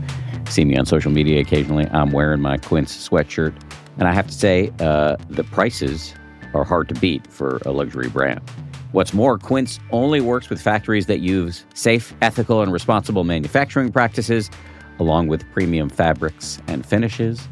see 0.49 0.64
me 0.64 0.77
on 0.77 0.85
social 0.85 1.12
media 1.12 1.41
occasionally, 1.41 1.87
I'm 1.93 2.11
wearing 2.11 2.41
my 2.41 2.57
Quince 2.57 3.09
sweatshirt. 3.09 3.55
And 3.99 4.09
I 4.09 4.12
have 4.12 4.27
to 4.27 4.33
say, 4.33 4.73
uh, 4.81 5.16
the 5.29 5.45
prices 5.45 6.14
are 6.55 6.64
hard 6.64 6.89
to 6.89 6.95
beat 6.97 7.27
for 7.29 7.61
a 7.64 7.71
luxury 7.71 8.09
brand. 8.09 8.41
What's 8.93 9.12
more, 9.12 9.39
Quince 9.39 9.79
only 9.93 10.21
works 10.21 10.49
with 10.49 10.61
factories 10.61 11.07
that 11.07 11.21
use 11.21 11.64
safe, 11.75 12.14
ethical, 12.23 12.62
and 12.62 12.73
responsible 12.73 13.23
manufacturing 13.23 13.93
practices, 13.93 14.51
along 14.99 15.29
with 15.29 15.49
premium 15.53 15.91
fabrics 15.91 16.61
and 16.66 16.85
finishes. 16.87 17.47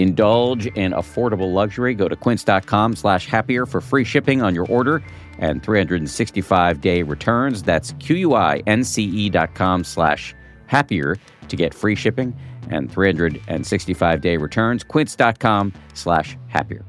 Indulge 0.00 0.66
in 0.66 0.92
affordable 0.92 1.52
luxury. 1.52 1.94
Go 1.94 2.08
to 2.08 2.16
quince.com 2.16 2.96
slash 2.96 3.26
happier 3.26 3.66
for 3.66 3.82
free 3.82 4.02
shipping 4.02 4.40
on 4.40 4.54
your 4.54 4.66
order 4.68 5.02
and 5.38 5.62
365 5.62 6.80
day 6.80 7.02
returns. 7.02 7.62
That's 7.62 7.92
Q-U-I-N-C-E 7.98 9.28
dot 9.28 9.54
com 9.54 9.84
slash 9.84 10.34
happier 10.68 11.16
to 11.48 11.56
get 11.56 11.74
free 11.74 11.94
shipping 11.94 12.34
and 12.70 12.90
365 12.90 14.20
day 14.22 14.38
returns. 14.38 14.84
Quince.com 14.84 15.74
slash 15.92 16.38
happier. 16.46 16.82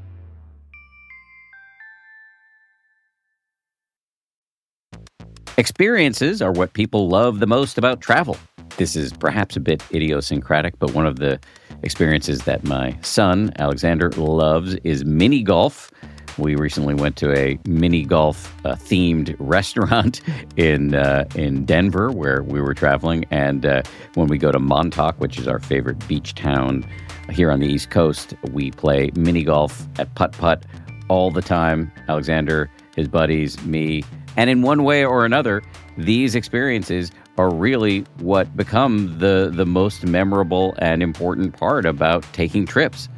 Experiences 5.57 6.41
are 6.41 6.53
what 6.53 6.72
people 6.72 7.09
love 7.09 7.39
the 7.39 7.47
most 7.47 7.78
about 7.78 7.99
travel. 7.99 8.38
This 8.78 8.95
is 8.95 9.12
perhaps 9.12 9.57
a 9.57 9.59
bit 9.59 9.84
idiosyncratic, 9.93 10.80
but 10.80 10.93
one 10.93 11.05
of 11.05 11.18
the 11.18 11.41
experiences 11.84 12.40
that 12.40 12.64
my 12.64 12.98
son, 13.02 13.52
Alexander, 13.58 14.10
loves 14.12 14.76
is 14.84 15.06
mini 15.06 15.44
golf. 15.44 15.92
We 16.38 16.56
recently 16.56 16.94
went 16.94 17.18
to 17.18 17.38
a 17.38 17.60
mini 17.66 18.04
golf 18.04 18.54
uh, 18.66 18.76
themed 18.76 19.36
restaurant 19.40 20.22
in 20.56 20.96
uh, 20.96 21.26
in 21.36 21.66
Denver 21.66 22.12
where 22.12 22.44
we 22.44 22.62
were 22.62 22.74
traveling, 22.74 23.26
and 23.32 23.66
uh, 23.66 23.82
when 24.16 24.28
we 24.28 24.38
go 24.38 24.52
to 24.52 24.60
Montauk, 24.60 25.20
which 25.20 25.38
is 25.38 25.48
our 25.48 25.60
favorite 25.60 26.08
beach 26.08 26.34
town 26.36 26.86
here 27.30 27.52
on 27.52 27.60
the 27.60 27.68
East 27.68 27.90
Coast, 27.90 28.34
we 28.52 28.72
play 28.72 29.12
mini 29.16 29.44
golf 29.44 29.88
at 30.00 30.14
putt 30.16 30.32
putt 30.34 30.64
all 31.10 31.32
the 31.32 31.42
time. 31.42 31.92
Alexander, 32.08 32.70
his 32.96 33.08
buddies, 33.08 33.62
me, 33.64 34.04
and 34.38 34.50
in 34.50 34.62
one 34.62 34.84
way 34.84 35.04
or 35.04 35.26
another, 35.26 35.62
these 35.98 36.36
experiences 36.36 37.12
are 37.42 37.50
really 37.52 38.02
what 38.20 38.56
become 38.56 39.18
the, 39.18 39.52
the 39.52 39.66
most 39.66 40.06
memorable 40.06 40.76
and 40.78 41.02
important 41.02 41.58
part 41.58 41.88
about 41.88 42.24
taking 42.34 42.68
trips. 42.68 43.10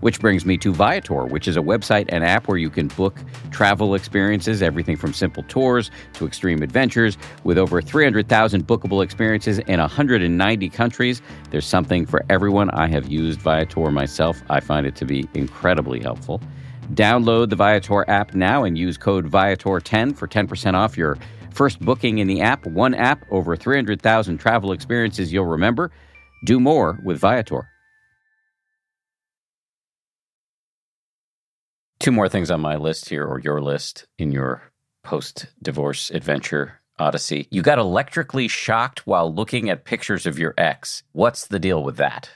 Which 0.00 0.18
brings 0.20 0.46
me 0.46 0.56
to 0.58 0.72
Viator, 0.72 1.24
which 1.24 1.48
is 1.48 1.56
a 1.56 1.60
website 1.60 2.06
and 2.10 2.24
app 2.24 2.48
where 2.48 2.58
you 2.58 2.70
can 2.70 2.88
book 2.88 3.18
travel 3.50 3.94
experiences, 3.94 4.62
everything 4.62 4.96
from 4.96 5.12
simple 5.12 5.42
tours 5.44 5.90
to 6.14 6.26
extreme 6.26 6.62
adventures. 6.62 7.18
With 7.44 7.58
over 7.58 7.82
300,000 7.82 8.66
bookable 8.66 9.02
experiences 9.02 9.58
in 9.58 9.80
190 9.80 10.68
countries, 10.70 11.22
there's 11.50 11.66
something 11.66 12.06
for 12.06 12.24
everyone. 12.30 12.70
I 12.70 12.88
have 12.88 13.08
used 13.08 13.40
Viator 13.40 13.90
myself. 13.90 14.42
I 14.48 14.60
find 14.60 14.86
it 14.86 14.96
to 14.96 15.04
be 15.04 15.28
incredibly 15.34 16.00
helpful. 16.00 16.40
Download 16.92 17.50
the 17.50 17.56
Viator 17.56 18.08
app 18.08 18.34
now 18.34 18.64
and 18.64 18.78
use 18.78 18.96
code 18.96 19.28
Viator10 19.30 20.16
for 20.16 20.28
10% 20.28 20.74
off 20.74 20.96
your 20.96 21.18
First 21.56 21.80
booking 21.80 22.18
in 22.18 22.26
the 22.26 22.42
app, 22.42 22.66
one 22.66 22.92
app, 22.92 23.24
over 23.30 23.56
300,000 23.56 24.36
travel 24.36 24.72
experiences 24.72 25.32
you'll 25.32 25.46
remember. 25.46 25.90
Do 26.44 26.60
more 26.60 27.00
with 27.02 27.18
Viator. 27.18 27.66
Two 31.98 32.12
more 32.12 32.28
things 32.28 32.50
on 32.50 32.60
my 32.60 32.76
list 32.76 33.08
here, 33.08 33.24
or 33.24 33.40
your 33.40 33.62
list 33.62 34.06
in 34.18 34.32
your 34.32 34.70
post 35.02 35.46
divorce 35.62 36.10
adventure 36.10 36.82
odyssey. 36.98 37.48
You 37.50 37.62
got 37.62 37.78
electrically 37.78 38.48
shocked 38.48 39.06
while 39.06 39.34
looking 39.34 39.70
at 39.70 39.86
pictures 39.86 40.26
of 40.26 40.38
your 40.38 40.52
ex. 40.58 41.04
What's 41.12 41.46
the 41.46 41.58
deal 41.58 41.82
with 41.82 41.96
that? 41.96 42.30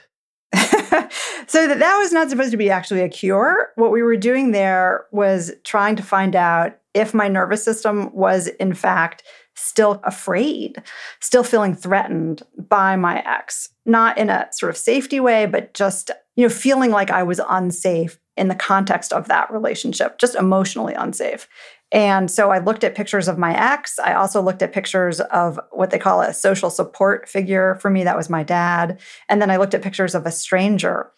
so 1.47 1.67
that, 1.67 1.79
that 1.79 1.97
was 1.97 2.11
not 2.11 2.29
supposed 2.29 2.51
to 2.51 2.57
be 2.57 2.69
actually 2.69 3.01
a 3.01 3.09
cure. 3.09 3.71
What 3.75 3.91
we 3.91 4.03
were 4.03 4.17
doing 4.17 4.51
there 4.51 5.05
was 5.11 5.51
trying 5.63 5.95
to 5.95 6.03
find 6.03 6.35
out 6.35 6.77
if 6.93 7.13
my 7.13 7.27
nervous 7.27 7.63
system 7.63 8.13
was 8.13 8.47
in 8.47 8.73
fact 8.73 9.23
still 9.55 10.01
afraid, 10.03 10.81
still 11.19 11.43
feeling 11.43 11.75
threatened 11.75 12.43
by 12.57 12.95
my 12.95 13.19
ex, 13.19 13.69
not 13.85 14.17
in 14.17 14.29
a 14.29 14.47
sort 14.51 14.69
of 14.69 14.77
safety 14.77 15.19
way, 15.19 15.45
but 15.45 15.73
just, 15.73 16.11
you 16.35 16.43
know, 16.45 16.49
feeling 16.49 16.91
like 16.91 17.11
I 17.11 17.23
was 17.23 17.39
unsafe 17.49 18.19
in 18.37 18.47
the 18.47 18.55
context 18.55 19.13
of 19.13 19.27
that 19.27 19.51
relationship, 19.51 20.17
just 20.17 20.35
emotionally 20.35 20.93
unsafe. 20.93 21.47
And 21.91 22.31
so 22.31 22.51
I 22.51 22.59
looked 22.59 22.83
at 22.83 22.95
pictures 22.95 23.27
of 23.27 23.37
my 23.37 23.53
ex. 23.53 23.99
I 23.99 24.13
also 24.13 24.41
looked 24.41 24.61
at 24.61 24.71
pictures 24.71 25.19
of 25.19 25.59
what 25.71 25.89
they 25.89 25.99
call 25.99 26.21
a 26.21 26.33
social 26.33 26.69
support 26.69 27.27
figure. 27.27 27.75
For 27.81 27.89
me, 27.89 28.03
that 28.03 28.17
was 28.17 28.29
my 28.29 28.43
dad. 28.43 28.99
And 29.27 29.41
then 29.41 29.51
I 29.51 29.57
looked 29.57 29.73
at 29.73 29.81
pictures 29.81 30.15
of 30.15 30.25
a 30.25 30.31
stranger. 30.31 31.11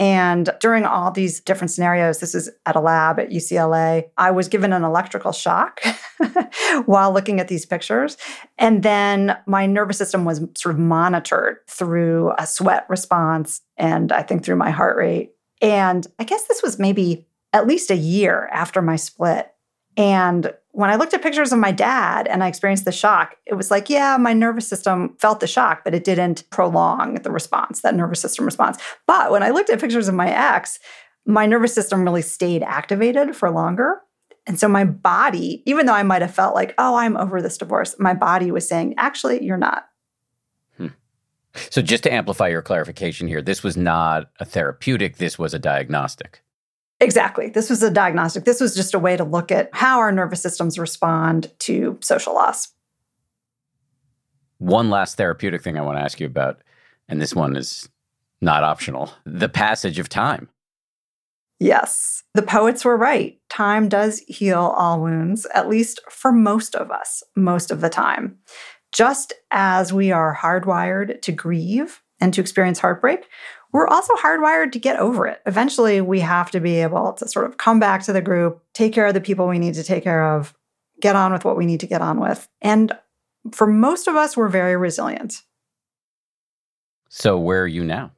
And 0.00 0.48
during 0.60 0.86
all 0.86 1.10
these 1.10 1.40
different 1.40 1.70
scenarios, 1.70 2.20
this 2.20 2.34
is 2.34 2.48
at 2.64 2.74
a 2.74 2.80
lab 2.80 3.20
at 3.20 3.28
UCLA, 3.28 4.04
I 4.16 4.30
was 4.30 4.48
given 4.48 4.72
an 4.72 4.82
electrical 4.82 5.30
shock 5.30 5.82
while 6.86 7.12
looking 7.12 7.38
at 7.38 7.48
these 7.48 7.66
pictures. 7.66 8.16
And 8.56 8.82
then 8.82 9.36
my 9.46 9.66
nervous 9.66 9.98
system 9.98 10.24
was 10.24 10.40
sort 10.56 10.74
of 10.74 10.78
monitored 10.78 11.58
through 11.68 12.32
a 12.38 12.46
sweat 12.46 12.86
response 12.88 13.60
and 13.76 14.10
I 14.10 14.22
think 14.22 14.42
through 14.42 14.56
my 14.56 14.70
heart 14.70 14.96
rate 14.96 15.32
And 15.60 16.06
I 16.18 16.24
guess 16.24 16.44
this 16.44 16.62
was 16.62 16.78
maybe 16.78 17.26
at 17.52 17.66
least 17.66 17.90
a 17.90 17.96
year 17.96 18.48
after 18.52 18.80
my 18.80 18.96
split. 18.96 19.52
And 19.96 20.52
when 20.72 20.90
I 20.90 20.96
looked 20.96 21.14
at 21.14 21.22
pictures 21.22 21.52
of 21.52 21.58
my 21.58 21.72
dad 21.72 22.28
and 22.28 22.44
I 22.44 22.48
experienced 22.48 22.84
the 22.84 22.92
shock, 22.92 23.36
it 23.44 23.54
was 23.54 23.70
like, 23.70 23.90
yeah, 23.90 24.16
my 24.16 24.32
nervous 24.32 24.68
system 24.68 25.16
felt 25.18 25.40
the 25.40 25.46
shock, 25.46 25.82
but 25.84 25.94
it 25.94 26.04
didn't 26.04 26.48
prolong 26.50 27.14
the 27.16 27.30
response, 27.30 27.80
that 27.80 27.94
nervous 27.94 28.20
system 28.20 28.44
response. 28.44 28.78
But 29.06 29.30
when 29.30 29.42
I 29.42 29.50
looked 29.50 29.70
at 29.70 29.80
pictures 29.80 30.08
of 30.08 30.14
my 30.14 30.30
ex, 30.30 30.78
my 31.26 31.46
nervous 31.46 31.74
system 31.74 32.04
really 32.04 32.22
stayed 32.22 32.62
activated 32.62 33.34
for 33.34 33.50
longer. 33.50 34.00
And 34.46 34.58
so 34.58 34.68
my 34.68 34.84
body, 34.84 35.62
even 35.66 35.86
though 35.86 35.94
I 35.94 36.02
might 36.02 36.22
have 36.22 36.34
felt 36.34 36.54
like, 36.54 36.74
oh, 36.78 36.94
I'm 36.94 37.16
over 37.16 37.42
this 37.42 37.58
divorce, 37.58 37.96
my 37.98 38.14
body 38.14 38.50
was 38.50 38.66
saying, 38.66 38.94
actually, 38.96 39.44
you're 39.44 39.56
not. 39.56 39.86
Hmm. 40.76 40.88
So 41.54 41.82
just 41.82 42.04
to 42.04 42.12
amplify 42.12 42.48
your 42.48 42.62
clarification 42.62 43.28
here, 43.28 43.42
this 43.42 43.62
was 43.62 43.76
not 43.76 44.30
a 44.38 44.44
therapeutic, 44.44 45.18
this 45.18 45.38
was 45.38 45.52
a 45.52 45.58
diagnostic. 45.58 46.42
Exactly. 47.00 47.48
This 47.48 47.70
was 47.70 47.82
a 47.82 47.90
diagnostic. 47.90 48.44
This 48.44 48.60
was 48.60 48.74
just 48.74 48.94
a 48.94 48.98
way 48.98 49.16
to 49.16 49.24
look 49.24 49.50
at 49.50 49.70
how 49.72 49.98
our 50.00 50.12
nervous 50.12 50.42
systems 50.42 50.78
respond 50.78 51.50
to 51.60 51.98
social 52.02 52.34
loss. 52.34 52.68
One 54.58 54.90
last 54.90 55.16
therapeutic 55.16 55.62
thing 55.62 55.78
I 55.78 55.82
want 55.82 55.96
to 55.96 56.02
ask 56.02 56.20
you 56.20 56.26
about, 56.26 56.60
and 57.08 57.20
this 57.20 57.34
one 57.34 57.56
is 57.56 57.88
not 58.42 58.62
optional 58.62 59.12
the 59.24 59.48
passage 59.48 59.98
of 59.98 60.10
time. 60.10 60.50
Yes, 61.58 62.22
the 62.34 62.42
poets 62.42 62.84
were 62.84 62.96
right. 62.96 63.38
Time 63.48 63.88
does 63.88 64.20
heal 64.20 64.74
all 64.76 65.00
wounds, 65.00 65.46
at 65.54 65.68
least 65.68 66.00
for 66.08 66.32
most 66.32 66.74
of 66.74 66.90
us, 66.90 67.22
most 67.36 67.70
of 67.70 67.80
the 67.80 67.90
time. 67.90 68.38
Just 68.92 69.32
as 69.50 69.92
we 69.92 70.10
are 70.10 70.36
hardwired 70.36 71.20
to 71.22 71.32
grieve 71.32 72.02
and 72.18 72.32
to 72.34 72.40
experience 72.40 72.78
heartbreak, 72.78 73.26
we're 73.72 73.86
also 73.86 74.14
hardwired 74.14 74.72
to 74.72 74.78
get 74.78 74.98
over 74.98 75.26
it. 75.26 75.40
Eventually, 75.46 76.00
we 76.00 76.20
have 76.20 76.50
to 76.50 76.60
be 76.60 76.76
able 76.76 77.12
to 77.14 77.28
sort 77.28 77.46
of 77.46 77.56
come 77.56 77.78
back 77.78 78.02
to 78.04 78.12
the 78.12 78.20
group, 78.20 78.62
take 78.74 78.92
care 78.92 79.06
of 79.06 79.14
the 79.14 79.20
people 79.20 79.46
we 79.46 79.58
need 79.58 79.74
to 79.74 79.84
take 79.84 80.04
care 80.04 80.34
of, 80.34 80.54
get 81.00 81.16
on 81.16 81.32
with 81.32 81.44
what 81.44 81.56
we 81.56 81.66
need 81.66 81.80
to 81.80 81.86
get 81.86 82.02
on 82.02 82.20
with. 82.20 82.48
And 82.60 82.92
for 83.52 83.66
most 83.66 84.08
of 84.08 84.16
us, 84.16 84.36
we're 84.36 84.48
very 84.48 84.76
resilient. 84.76 85.42
So, 87.08 87.38
where 87.38 87.62
are 87.62 87.68
you 87.68 87.84
now? 87.84 88.12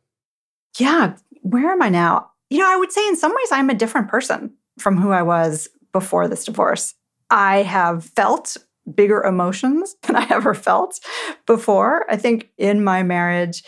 Yeah, 0.78 1.16
where 1.42 1.70
am 1.70 1.82
I 1.82 1.88
now? 1.88 2.30
You 2.50 2.58
know, 2.58 2.70
I 2.70 2.76
would 2.76 2.92
say 2.92 3.06
in 3.08 3.16
some 3.16 3.32
ways 3.32 3.48
I'm 3.50 3.70
a 3.70 3.74
different 3.74 4.08
person 4.08 4.54
from 4.78 4.98
who 4.98 5.10
I 5.10 5.22
was 5.22 5.68
before 5.92 6.28
this 6.28 6.44
divorce. 6.44 6.94
I 7.30 7.62
have 7.62 8.04
felt 8.04 8.56
bigger 8.94 9.22
emotions 9.22 9.96
than 10.02 10.16
I 10.16 10.26
ever 10.30 10.54
felt 10.54 11.00
before. 11.46 12.04
I 12.10 12.16
think 12.16 12.50
in 12.58 12.84
my 12.84 13.02
marriage, 13.02 13.62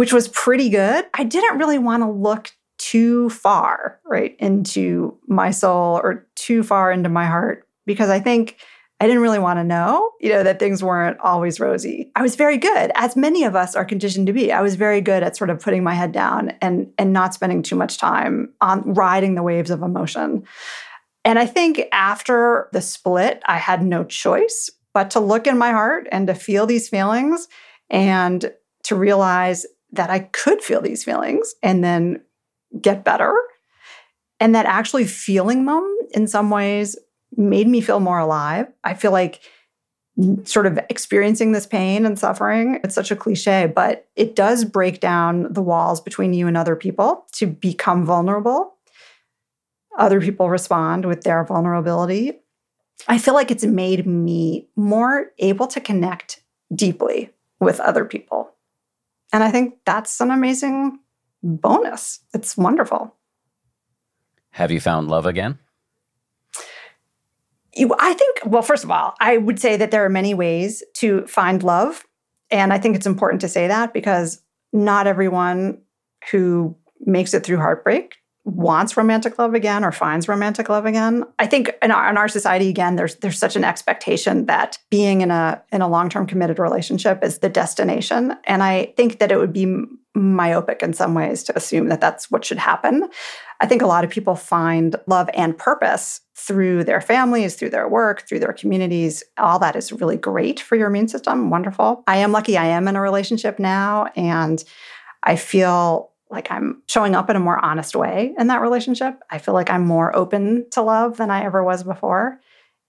which 0.00 0.14
was 0.14 0.28
pretty 0.28 0.70
good. 0.70 1.04
I 1.12 1.24
didn't 1.24 1.58
really 1.58 1.76
want 1.76 2.02
to 2.02 2.10
look 2.10 2.52
too 2.78 3.28
far, 3.28 4.00
right, 4.06 4.34
into 4.38 5.18
my 5.28 5.50
soul 5.50 6.00
or 6.02 6.26
too 6.36 6.62
far 6.62 6.90
into 6.90 7.10
my 7.10 7.26
heart 7.26 7.68
because 7.84 8.08
I 8.08 8.18
think 8.18 8.56
I 8.98 9.06
didn't 9.06 9.20
really 9.20 9.38
want 9.38 9.58
to 9.58 9.64
know, 9.64 10.12
you 10.18 10.30
know, 10.30 10.42
that 10.42 10.58
things 10.58 10.82
weren't 10.82 11.20
always 11.20 11.60
rosy. 11.60 12.10
I 12.16 12.22
was 12.22 12.34
very 12.34 12.56
good, 12.56 12.90
as 12.94 13.14
many 13.14 13.44
of 13.44 13.54
us 13.54 13.76
are 13.76 13.84
conditioned 13.84 14.26
to 14.28 14.32
be. 14.32 14.50
I 14.50 14.62
was 14.62 14.74
very 14.74 15.02
good 15.02 15.22
at 15.22 15.36
sort 15.36 15.50
of 15.50 15.60
putting 15.60 15.84
my 15.84 15.92
head 15.92 16.12
down 16.12 16.54
and 16.62 16.90
and 16.96 17.12
not 17.12 17.34
spending 17.34 17.62
too 17.62 17.76
much 17.76 17.98
time 17.98 18.54
on 18.62 18.94
riding 18.94 19.34
the 19.34 19.42
waves 19.42 19.70
of 19.70 19.82
emotion. 19.82 20.44
And 21.26 21.38
I 21.38 21.44
think 21.44 21.82
after 21.92 22.70
the 22.72 22.80
split, 22.80 23.42
I 23.44 23.58
had 23.58 23.82
no 23.82 24.04
choice 24.04 24.70
but 24.94 25.10
to 25.10 25.20
look 25.20 25.46
in 25.46 25.58
my 25.58 25.72
heart 25.72 26.08
and 26.10 26.26
to 26.28 26.34
feel 26.34 26.64
these 26.64 26.88
feelings 26.88 27.48
and 27.90 28.50
to 28.84 28.96
realize 28.96 29.66
that 29.92 30.10
I 30.10 30.20
could 30.20 30.62
feel 30.62 30.80
these 30.80 31.04
feelings 31.04 31.54
and 31.62 31.82
then 31.82 32.22
get 32.80 33.04
better. 33.04 33.34
And 34.38 34.54
that 34.54 34.66
actually 34.66 35.04
feeling 35.04 35.66
them 35.66 35.98
in 36.12 36.26
some 36.26 36.50
ways 36.50 36.96
made 37.36 37.68
me 37.68 37.80
feel 37.80 38.00
more 38.00 38.18
alive. 38.18 38.66
I 38.84 38.94
feel 38.94 39.12
like 39.12 39.40
sort 40.44 40.66
of 40.66 40.78
experiencing 40.88 41.52
this 41.52 41.66
pain 41.66 42.04
and 42.04 42.18
suffering, 42.18 42.80
it's 42.84 42.94
such 42.94 43.10
a 43.10 43.16
cliche, 43.16 43.70
but 43.74 44.08
it 44.16 44.36
does 44.36 44.64
break 44.64 45.00
down 45.00 45.52
the 45.52 45.62
walls 45.62 46.00
between 46.00 46.34
you 46.34 46.46
and 46.46 46.56
other 46.56 46.76
people 46.76 47.26
to 47.32 47.46
become 47.46 48.04
vulnerable. 48.04 48.74
Other 49.98 50.20
people 50.20 50.48
respond 50.48 51.04
with 51.04 51.22
their 51.22 51.44
vulnerability. 51.44 52.40
I 53.08 53.18
feel 53.18 53.34
like 53.34 53.50
it's 53.50 53.64
made 53.64 54.06
me 54.06 54.68
more 54.76 55.32
able 55.38 55.66
to 55.68 55.80
connect 55.80 56.42
deeply 56.74 57.30
with 57.58 57.80
other 57.80 58.04
people. 58.04 58.52
And 59.32 59.44
I 59.44 59.50
think 59.50 59.74
that's 59.84 60.20
an 60.20 60.30
amazing 60.30 60.98
bonus. 61.42 62.20
It's 62.34 62.56
wonderful. 62.56 63.14
Have 64.50 64.70
you 64.70 64.80
found 64.80 65.08
love 65.08 65.26
again? 65.26 65.58
You, 67.74 67.94
I 67.98 68.14
think, 68.14 68.40
well, 68.44 68.62
first 68.62 68.82
of 68.82 68.90
all, 68.90 69.14
I 69.20 69.36
would 69.36 69.60
say 69.60 69.76
that 69.76 69.92
there 69.92 70.04
are 70.04 70.10
many 70.10 70.34
ways 70.34 70.82
to 70.94 71.26
find 71.26 71.62
love. 71.62 72.04
And 72.50 72.72
I 72.72 72.78
think 72.78 72.96
it's 72.96 73.06
important 73.06 73.40
to 73.42 73.48
say 73.48 73.68
that 73.68 73.94
because 73.94 74.42
not 74.72 75.06
everyone 75.06 75.80
who 76.30 76.76
makes 77.00 77.32
it 77.32 77.44
through 77.44 77.58
heartbreak 77.58 78.16
wants 78.50 78.96
romantic 78.96 79.38
love 79.38 79.54
again 79.54 79.84
or 79.84 79.92
finds 79.92 80.28
romantic 80.28 80.68
love 80.68 80.86
again. 80.86 81.24
I 81.38 81.46
think 81.46 81.70
in 81.82 81.90
our, 81.90 82.10
in 82.10 82.16
our 82.16 82.28
society 82.28 82.68
again 82.68 82.96
there's 82.96 83.16
there's 83.16 83.38
such 83.38 83.56
an 83.56 83.64
expectation 83.64 84.46
that 84.46 84.78
being 84.90 85.20
in 85.20 85.30
a 85.30 85.62
in 85.72 85.82
a 85.82 85.88
long-term 85.88 86.26
committed 86.26 86.58
relationship 86.58 87.22
is 87.24 87.38
the 87.38 87.48
destination 87.48 88.36
and 88.44 88.62
I 88.62 88.92
think 88.96 89.18
that 89.18 89.32
it 89.32 89.38
would 89.38 89.52
be 89.52 89.84
myopic 90.14 90.82
in 90.82 90.92
some 90.92 91.14
ways 91.14 91.44
to 91.44 91.56
assume 91.56 91.88
that 91.88 92.00
that's 92.00 92.30
what 92.30 92.44
should 92.44 92.58
happen. 92.58 93.08
I 93.60 93.66
think 93.66 93.80
a 93.80 93.86
lot 93.86 94.04
of 94.04 94.10
people 94.10 94.34
find 94.34 94.96
love 95.06 95.30
and 95.34 95.56
purpose 95.56 96.20
through 96.34 96.84
their 96.84 97.00
families, 97.00 97.54
through 97.54 97.70
their 97.70 97.88
work, 97.88 98.26
through 98.26 98.40
their 98.40 98.52
communities. 98.52 99.22
All 99.38 99.58
that 99.60 99.76
is 99.76 99.92
really 99.92 100.16
great 100.16 100.58
for 100.58 100.74
your 100.74 100.88
immune 100.88 101.08
system. 101.08 101.50
Wonderful. 101.50 102.02
I 102.06 102.16
am 102.16 102.32
lucky 102.32 102.56
I 102.56 102.66
am 102.66 102.88
in 102.88 102.96
a 102.96 103.00
relationship 103.00 103.58
now 103.58 104.06
and 104.16 104.64
I 105.22 105.36
feel 105.36 106.09
like 106.30 106.50
I'm 106.50 106.82
showing 106.86 107.14
up 107.14 107.28
in 107.30 107.36
a 107.36 107.40
more 107.40 107.62
honest 107.64 107.96
way 107.96 108.34
in 108.38 108.46
that 108.48 108.60
relationship. 108.60 109.20
I 109.30 109.38
feel 109.38 109.54
like 109.54 109.70
I'm 109.70 109.84
more 109.84 110.14
open 110.14 110.66
to 110.72 110.82
love 110.82 111.16
than 111.16 111.30
I 111.30 111.44
ever 111.44 111.64
was 111.64 111.82
before. 111.82 112.40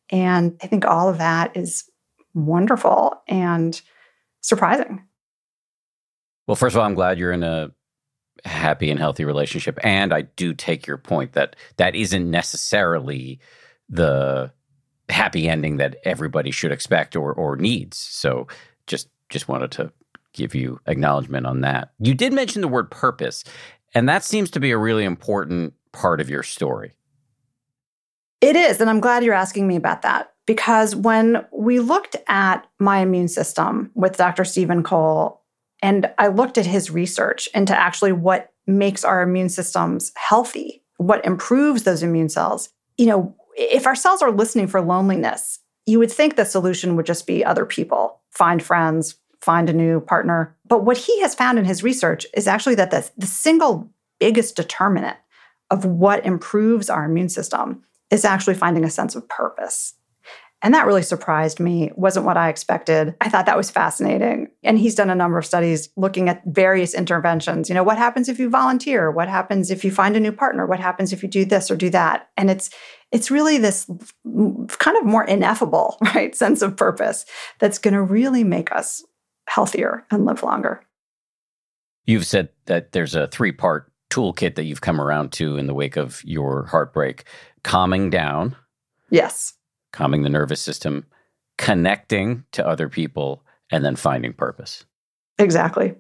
And 0.10 0.58
I 0.62 0.68
think 0.68 0.86
all 0.86 1.10
of 1.10 1.18
that 1.18 1.56
is 1.56 1.90
wonderful 2.34 3.22
and 3.28 3.80
surprising. 4.42 5.04
Well, 6.48 6.56
first 6.56 6.76
of 6.76 6.80
all, 6.80 6.86
I'm 6.86 6.96
glad 6.96 7.18
you're 7.18 7.32
in 7.32 7.44
a 7.44 7.72
happy 8.46 8.90
and 8.90 9.00
healthy 9.00 9.26
relationship. 9.26 9.80
And 9.84 10.14
I 10.14 10.22
do 10.22 10.54
take 10.54 10.88
your 10.88 10.98
point 10.98 11.34
that 11.34 11.56
that 11.78 11.96
isn't 11.96 12.30
necessarily 12.30 13.40
the 13.90 14.52
happy 15.10 15.48
ending 15.48 15.78
that 15.78 15.98
everybody 16.04 16.52
should 16.52 16.72
expect 16.72 17.16
or 17.16 17.34
or 17.34 17.56
needs. 17.56 17.98
So 17.98 18.48
just 18.88 19.10
just 19.30 19.48
wanted 19.48 19.72
to 19.72 19.92
give 20.34 20.56
you 20.56 20.80
acknowledgement 20.88 21.46
on 21.46 21.62
that. 21.62 21.92
You 22.00 22.14
did 22.14 22.34
mention 22.34 22.62
the 22.62 22.68
word 22.68 22.92
purpose, 22.92 23.44
and 23.94 24.08
that 24.10 24.24
seems 24.24 24.50
to 24.52 24.60
be 24.60 24.72
a 24.72 24.78
really 24.78 25.04
important 25.04 25.74
part 25.92 26.22
of 26.22 26.30
your 26.30 26.44
story. 26.44 26.94
It 28.40 28.56
is. 28.56 28.82
And 28.82 28.90
I'm 28.90 29.00
glad 29.00 29.24
you're 29.24 29.34
asking 29.34 29.68
me 29.68 29.76
about 29.76 30.02
that 30.02 30.34
because 30.48 30.96
when 30.96 31.46
we 31.54 31.80
looked 31.80 32.16
at 32.28 32.66
my 32.80 33.00
immune 33.00 33.28
system 33.28 33.92
with 33.94 34.18
Dr. 34.18 34.44
Steven 34.44 34.84
Cole, 34.84 35.42
and 35.84 36.12
I 36.18 36.28
looked 36.28 36.58
at 36.58 36.66
his 36.66 36.92
research 36.92 37.48
into 37.54 37.78
actually 37.78 38.12
what 38.12 38.52
makes 38.68 39.04
our 39.04 39.22
immune 39.22 39.50
systems 39.50 40.12
healthy, 40.16 40.84
what 40.98 41.26
improves 41.26 41.84
those 41.84 42.04
immune 42.04 42.30
cells, 42.30 42.70
you 42.98 43.06
know, 43.06 43.36
if 43.58 43.86
our 43.86 43.96
cells 43.96 44.22
are 44.22 44.32
listening 44.32 44.68
for 44.68 44.82
loneliness, 44.82 45.60
you 45.86 46.00
would 46.00 46.12
think 46.12 46.36
the 46.36 46.46
solution 46.46 46.96
would 46.96 47.06
just 47.06 47.28
be 47.28 47.44
other 47.44 47.66
people, 47.66 48.22
find 48.30 48.62
friends, 48.62 49.16
find 49.42 49.70
a 49.70 49.74
new 49.74 50.00
partner. 50.00 50.56
But 50.68 50.86
what 50.86 50.98
he 50.98 51.22
has 51.22 51.36
found 51.36 51.60
in 51.60 51.66
his 51.66 51.84
research 51.84 52.26
is 52.36 52.48
actually 52.48 52.76
that 52.76 52.92
the, 52.92 53.10
the 53.18 53.26
single 53.26 53.92
biggest 54.20 54.56
determinant 54.56 55.18
of 55.70 55.86
what 55.86 56.26
improves 56.26 56.90
our 56.90 57.06
immune 57.06 57.30
system 57.30 57.84
is 58.12 58.26
actually 58.26 58.56
finding 58.56 58.84
a 58.84 58.90
sense 58.90 59.16
of 59.16 59.28
purpose. 59.30 59.96
And 60.64 60.74
that 60.76 60.86
really 60.86 61.02
surprised 61.02 61.60
me. 61.60 61.92
Wasn't 61.96 62.26
what 62.26 62.38
I 62.38 62.50
expected. 62.50 63.16
I 63.20 63.30
thought 63.30 63.48
that 63.48 63.58
was 63.58 63.72
fascinating. 63.72 64.50
And 64.64 64.78
he's 64.78 64.94
done 64.94 65.10
a 65.10 65.16
number 65.16 65.40
of 65.40 65.46
studies 65.46 65.90
looking 65.98 66.30
at 66.30 66.44
various 66.46 66.94
interventions. 66.94 67.68
You 67.68 67.74
know, 67.74 67.84
what 67.84 67.98
happens 67.98 68.30
if 68.30 68.38
you 68.38 68.48
volunteer? 68.48 69.10
What 69.10 69.28
happens 69.28 69.72
if 69.72 69.84
you 69.84 69.92
find 69.92 70.16
a 70.16 70.20
new 70.20 70.32
partner? 70.32 70.68
What 70.68 70.80
happens 70.80 71.14
if 71.14 71.24
you 71.24 71.30
do 71.30 71.46
this 71.46 71.72
or 71.72 71.76
do 71.76 71.90
that? 71.90 72.30
And 72.38 72.52
it's 72.52 72.70
it's 73.12 73.32
really 73.32 73.58
this 73.58 73.90
kind 74.78 74.98
of 74.98 75.04
more 75.04 75.26
ineffable, 75.26 75.98
right, 76.16 76.36
sense 76.36 76.62
of 76.62 76.78
purpose 76.78 77.26
that's 77.60 77.80
going 77.80 77.96
to 77.96 78.02
really 78.02 78.44
make 78.44 78.72
us 78.72 79.04
healthier 79.48 80.06
and 80.12 80.26
live 80.26 80.44
longer. 80.44 80.84
You've 82.06 82.26
said 82.26 82.50
that 82.66 82.92
there's 82.92 83.16
a 83.16 83.28
three 83.28 83.52
part 83.52 83.92
toolkit 84.10 84.56
that 84.56 84.66
you've 84.66 84.82
come 84.82 85.00
around 85.00 85.32
to 85.34 85.58
in 85.58 85.68
the 85.68 85.74
wake 85.74 85.96
of 85.96 86.24
your 86.26 86.66
heartbreak 86.66 87.26
calming 87.64 88.10
down. 88.10 88.56
Yes. 89.10 89.54
Calming 89.94 90.24
the 90.24 90.30
nervous 90.30 90.62
system, 90.62 91.06
connecting 91.58 92.44
to 92.54 92.66
other 92.66 92.90
people, 92.90 93.44
and 93.72 93.86
then 93.86 93.96
finding 93.96 94.34
purpose. 94.34 94.86
Exactly. 95.38 95.96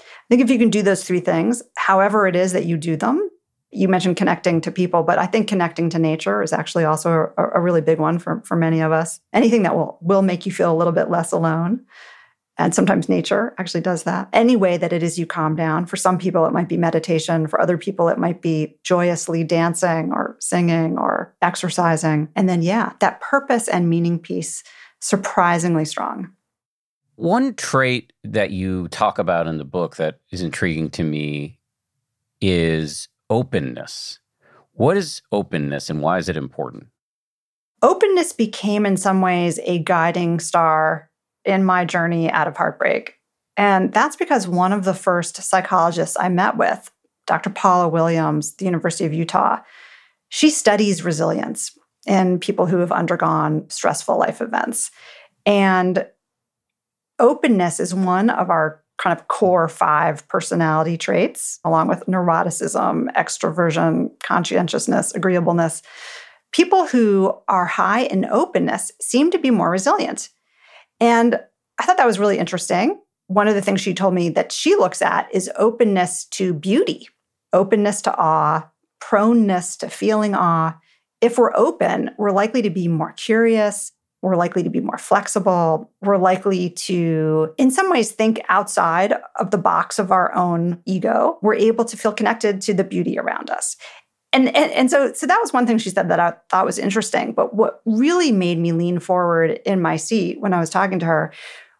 I 0.00 0.04
think 0.28 0.42
if 0.42 0.50
you 0.50 0.58
can 0.58 0.70
do 0.70 0.82
those 0.82 1.04
three 1.04 1.20
things, 1.20 1.62
however 1.76 2.26
it 2.26 2.36
is 2.36 2.52
that 2.52 2.66
you 2.66 2.76
do 2.76 2.96
them, 2.96 3.30
you 3.70 3.88
mentioned 3.88 4.16
connecting 4.16 4.60
to 4.60 4.70
people, 4.70 5.02
but 5.02 5.18
I 5.18 5.26
think 5.26 5.48
connecting 5.48 5.88
to 5.90 5.98
nature 5.98 6.42
is 6.42 6.52
actually 6.52 6.84
also 6.84 7.32
a, 7.38 7.44
a, 7.54 7.60
really 7.60 7.80
big 7.80 7.98
one 7.98 8.18
for, 8.18 8.42
for 8.44 8.54
many 8.54 8.80
of 8.80 8.92
us. 8.92 9.18
Anything 9.32 9.62
that 9.62 9.74
will 9.74 9.98
will 10.02 10.20
make 10.20 10.44
you 10.44 10.52
feel 10.52 10.70
a 10.70 10.76
little 10.76 10.92
bit 10.92 11.10
less 11.10 11.32
alone. 11.32 11.86
And 12.62 12.72
sometimes 12.72 13.08
nature 13.08 13.54
actually 13.58 13.80
does 13.80 14.04
that. 14.04 14.28
Any 14.32 14.54
way 14.54 14.76
that 14.76 14.92
it 14.92 15.02
is 15.02 15.18
you 15.18 15.26
calm 15.26 15.56
down. 15.56 15.84
For 15.84 15.96
some 15.96 16.16
people, 16.16 16.46
it 16.46 16.52
might 16.52 16.68
be 16.68 16.76
meditation. 16.76 17.48
For 17.48 17.60
other 17.60 17.76
people, 17.76 18.08
it 18.08 18.18
might 18.18 18.40
be 18.40 18.76
joyously 18.84 19.42
dancing 19.42 20.12
or 20.12 20.36
singing 20.38 20.96
or 20.96 21.34
exercising. 21.42 22.28
And 22.36 22.48
then, 22.48 22.62
yeah, 22.62 22.92
that 23.00 23.20
purpose 23.20 23.66
and 23.66 23.90
meaning 23.90 24.20
piece, 24.20 24.62
surprisingly 25.00 25.84
strong. 25.84 26.30
One 27.16 27.54
trait 27.54 28.12
that 28.22 28.52
you 28.52 28.86
talk 28.88 29.18
about 29.18 29.48
in 29.48 29.58
the 29.58 29.64
book 29.64 29.96
that 29.96 30.20
is 30.30 30.40
intriguing 30.40 30.88
to 30.90 31.02
me 31.02 31.58
is 32.40 33.08
openness. 33.28 34.20
What 34.74 34.96
is 34.96 35.20
openness 35.32 35.90
and 35.90 36.00
why 36.00 36.18
is 36.18 36.28
it 36.28 36.36
important? 36.36 36.86
Openness 37.82 38.32
became, 38.32 38.86
in 38.86 38.96
some 38.96 39.20
ways, 39.20 39.58
a 39.64 39.80
guiding 39.80 40.38
star 40.38 41.10
in 41.44 41.64
my 41.64 41.84
journey 41.84 42.30
out 42.30 42.48
of 42.48 42.56
heartbreak. 42.56 43.18
And 43.56 43.92
that's 43.92 44.16
because 44.16 44.48
one 44.48 44.72
of 44.72 44.84
the 44.84 44.94
first 44.94 45.36
psychologists 45.36 46.16
I 46.18 46.28
met 46.28 46.56
with, 46.56 46.90
Dr. 47.26 47.50
Paula 47.50 47.88
Williams, 47.88 48.54
the 48.54 48.64
University 48.64 49.04
of 49.04 49.12
Utah, 49.12 49.58
she 50.28 50.48
studies 50.48 51.04
resilience 51.04 51.76
in 52.06 52.38
people 52.38 52.66
who 52.66 52.78
have 52.78 52.92
undergone 52.92 53.68
stressful 53.68 54.18
life 54.18 54.40
events. 54.40 54.90
And 55.44 56.06
openness 57.18 57.80
is 57.80 57.94
one 57.94 58.30
of 58.30 58.50
our 58.50 58.82
kind 58.98 59.18
of 59.18 59.28
core 59.28 59.68
five 59.68 60.26
personality 60.28 60.96
traits, 60.96 61.58
along 61.64 61.88
with 61.88 62.06
neuroticism, 62.06 63.12
extroversion, 63.14 64.10
conscientiousness, 64.20 65.12
agreeableness. 65.14 65.82
People 66.52 66.86
who 66.86 67.34
are 67.48 67.66
high 67.66 68.02
in 68.02 68.24
openness 68.26 68.92
seem 69.00 69.30
to 69.30 69.38
be 69.38 69.50
more 69.50 69.70
resilient. 69.70 70.28
And 71.02 71.40
I 71.80 71.84
thought 71.84 71.96
that 71.96 72.06
was 72.06 72.20
really 72.20 72.38
interesting. 72.38 73.00
One 73.26 73.48
of 73.48 73.56
the 73.56 73.60
things 73.60 73.80
she 73.80 73.92
told 73.92 74.14
me 74.14 74.28
that 74.30 74.52
she 74.52 74.76
looks 74.76 75.02
at 75.02 75.28
is 75.34 75.50
openness 75.56 76.26
to 76.26 76.54
beauty, 76.54 77.08
openness 77.52 78.00
to 78.02 78.16
awe, 78.16 78.70
proneness 79.00 79.76
to 79.78 79.90
feeling 79.90 80.36
awe. 80.36 80.78
If 81.20 81.38
we're 81.38 81.56
open, 81.56 82.10
we're 82.18 82.30
likely 82.30 82.62
to 82.62 82.70
be 82.70 82.86
more 82.86 83.12
curious, 83.14 83.90
we're 84.22 84.36
likely 84.36 84.62
to 84.62 84.70
be 84.70 84.80
more 84.80 84.98
flexible. 84.98 85.90
We're 86.00 86.16
likely 86.16 86.70
to, 86.70 87.52
in 87.58 87.72
some 87.72 87.90
ways, 87.90 88.12
think 88.12 88.40
outside 88.48 89.14
of 89.40 89.50
the 89.50 89.58
box 89.58 89.98
of 89.98 90.12
our 90.12 90.32
own 90.36 90.80
ego. 90.86 91.38
We're 91.42 91.56
able 91.56 91.84
to 91.86 91.96
feel 91.96 92.12
connected 92.12 92.60
to 92.62 92.74
the 92.74 92.84
beauty 92.84 93.18
around 93.18 93.50
us. 93.50 93.76
And, 94.32 94.48
and, 94.56 94.72
and 94.72 94.90
so, 94.90 95.12
so 95.12 95.26
that 95.26 95.38
was 95.40 95.52
one 95.52 95.66
thing 95.66 95.78
she 95.78 95.90
said 95.90 96.08
that 96.08 96.20
I 96.20 96.34
thought 96.48 96.64
was 96.64 96.78
interesting. 96.78 97.32
But 97.32 97.54
what 97.54 97.82
really 97.84 98.32
made 98.32 98.58
me 98.58 98.72
lean 98.72 98.98
forward 98.98 99.60
in 99.66 99.82
my 99.82 99.96
seat 99.96 100.40
when 100.40 100.54
I 100.54 100.60
was 100.60 100.70
talking 100.70 100.98
to 101.00 101.06
her 101.06 101.32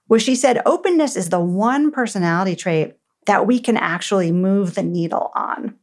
was 0.09 0.23
she 0.23 0.35
said, 0.35 0.61
openness 0.67 1.17
is 1.17 1.31
the 1.31 1.41
one 1.41 1.91
personality 1.91 2.55
trait 2.55 2.97
that 3.27 3.47
we 3.47 3.59
can 3.59 3.77
actually 3.77 4.33
move 4.33 4.75
the 4.75 4.83
needle 4.83 5.31
on 5.35 5.79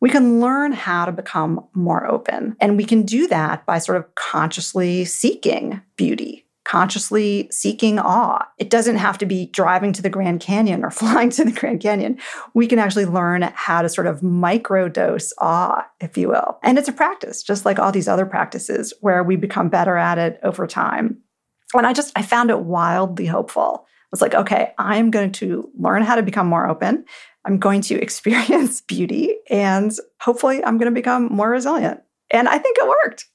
we 0.00 0.08
can 0.08 0.40
learn 0.40 0.72
how 0.72 1.04
to 1.04 1.12
become 1.12 1.66
more 1.74 2.06
open. 2.06 2.56
And 2.60 2.76
we 2.76 2.84
can 2.84 3.02
do 3.02 3.28
that 3.28 3.66
by 3.66 3.78
sort 3.78 3.98
of 3.98 4.14
consciously 4.14 5.04
seeking 5.04 5.80
beauty, 5.96 6.46
consciously 6.70 7.48
seeking 7.50 7.98
awe. 7.98 8.46
It 8.58 8.70
doesn't 8.70 8.98
have 8.98 9.18
to 9.18 9.26
be 9.26 9.46
driving 9.46 9.92
to 9.92 10.02
the 10.02 10.08
Grand 10.08 10.40
Canyon 10.40 10.84
or 10.84 10.90
flying 10.92 11.30
to 11.30 11.44
the 11.44 11.50
Grand 11.50 11.80
Canyon. 11.80 12.16
We 12.54 12.68
can 12.68 12.78
actually 12.78 13.06
learn 13.06 13.42
how 13.54 13.82
to 13.82 13.88
sort 13.88 14.06
of 14.06 14.20
microdose 14.20 15.32
awe, 15.38 15.84
if 16.00 16.16
you 16.16 16.28
will. 16.28 16.58
And 16.62 16.78
it's 16.78 16.88
a 16.88 16.92
practice, 16.92 17.42
just 17.42 17.64
like 17.64 17.80
all 17.80 17.90
these 17.90 18.06
other 18.06 18.24
practices 18.24 18.94
where 19.00 19.24
we 19.24 19.34
become 19.34 19.68
better 19.68 19.96
at 19.96 20.18
it 20.18 20.38
over 20.44 20.68
time. 20.68 21.18
And 21.74 21.88
I 21.88 21.92
just, 21.92 22.12
I 22.14 22.22
found 22.22 22.50
it 22.50 22.60
wildly 22.60 23.26
hopeful. 23.26 23.84
I 23.84 24.08
was 24.12 24.22
like, 24.22 24.34
okay, 24.36 24.72
I'm 24.78 25.10
going 25.10 25.32
to 25.32 25.68
learn 25.76 26.02
how 26.02 26.14
to 26.14 26.22
become 26.22 26.46
more 26.46 26.68
open. 26.68 27.04
I'm 27.44 27.58
going 27.58 27.80
to 27.82 27.94
experience 28.00 28.80
beauty 28.80 29.38
and 29.48 29.90
hopefully 30.20 30.64
I'm 30.64 30.78
going 30.78 30.92
to 30.92 31.00
become 31.00 31.32
more 31.32 31.50
resilient. 31.50 32.00
And 32.30 32.48
I 32.48 32.58
think 32.58 32.78
it 32.78 32.86
worked. 32.86 33.26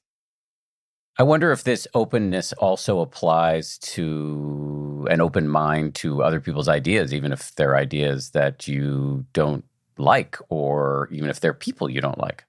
I 1.17 1.23
wonder 1.23 1.51
if 1.51 1.63
this 1.63 1.87
openness 1.93 2.51
also 2.53 2.99
applies 2.99 3.77
to 3.79 5.07
an 5.09 5.21
open 5.21 5.47
mind 5.47 5.95
to 5.95 6.21
other 6.21 6.41
people's 6.41 6.67
ideas, 6.67 7.13
even 7.13 7.31
if 7.31 7.55
they're 7.55 7.77
ideas 7.77 8.31
that 8.31 8.67
you 8.67 9.25
don't 9.31 9.63
like, 9.97 10.37
or 10.49 11.07
even 11.11 11.29
if 11.29 11.39
they're 11.39 11.53
people 11.53 11.89
you 11.89 12.01
don't 12.01 12.17
like. 12.17 12.43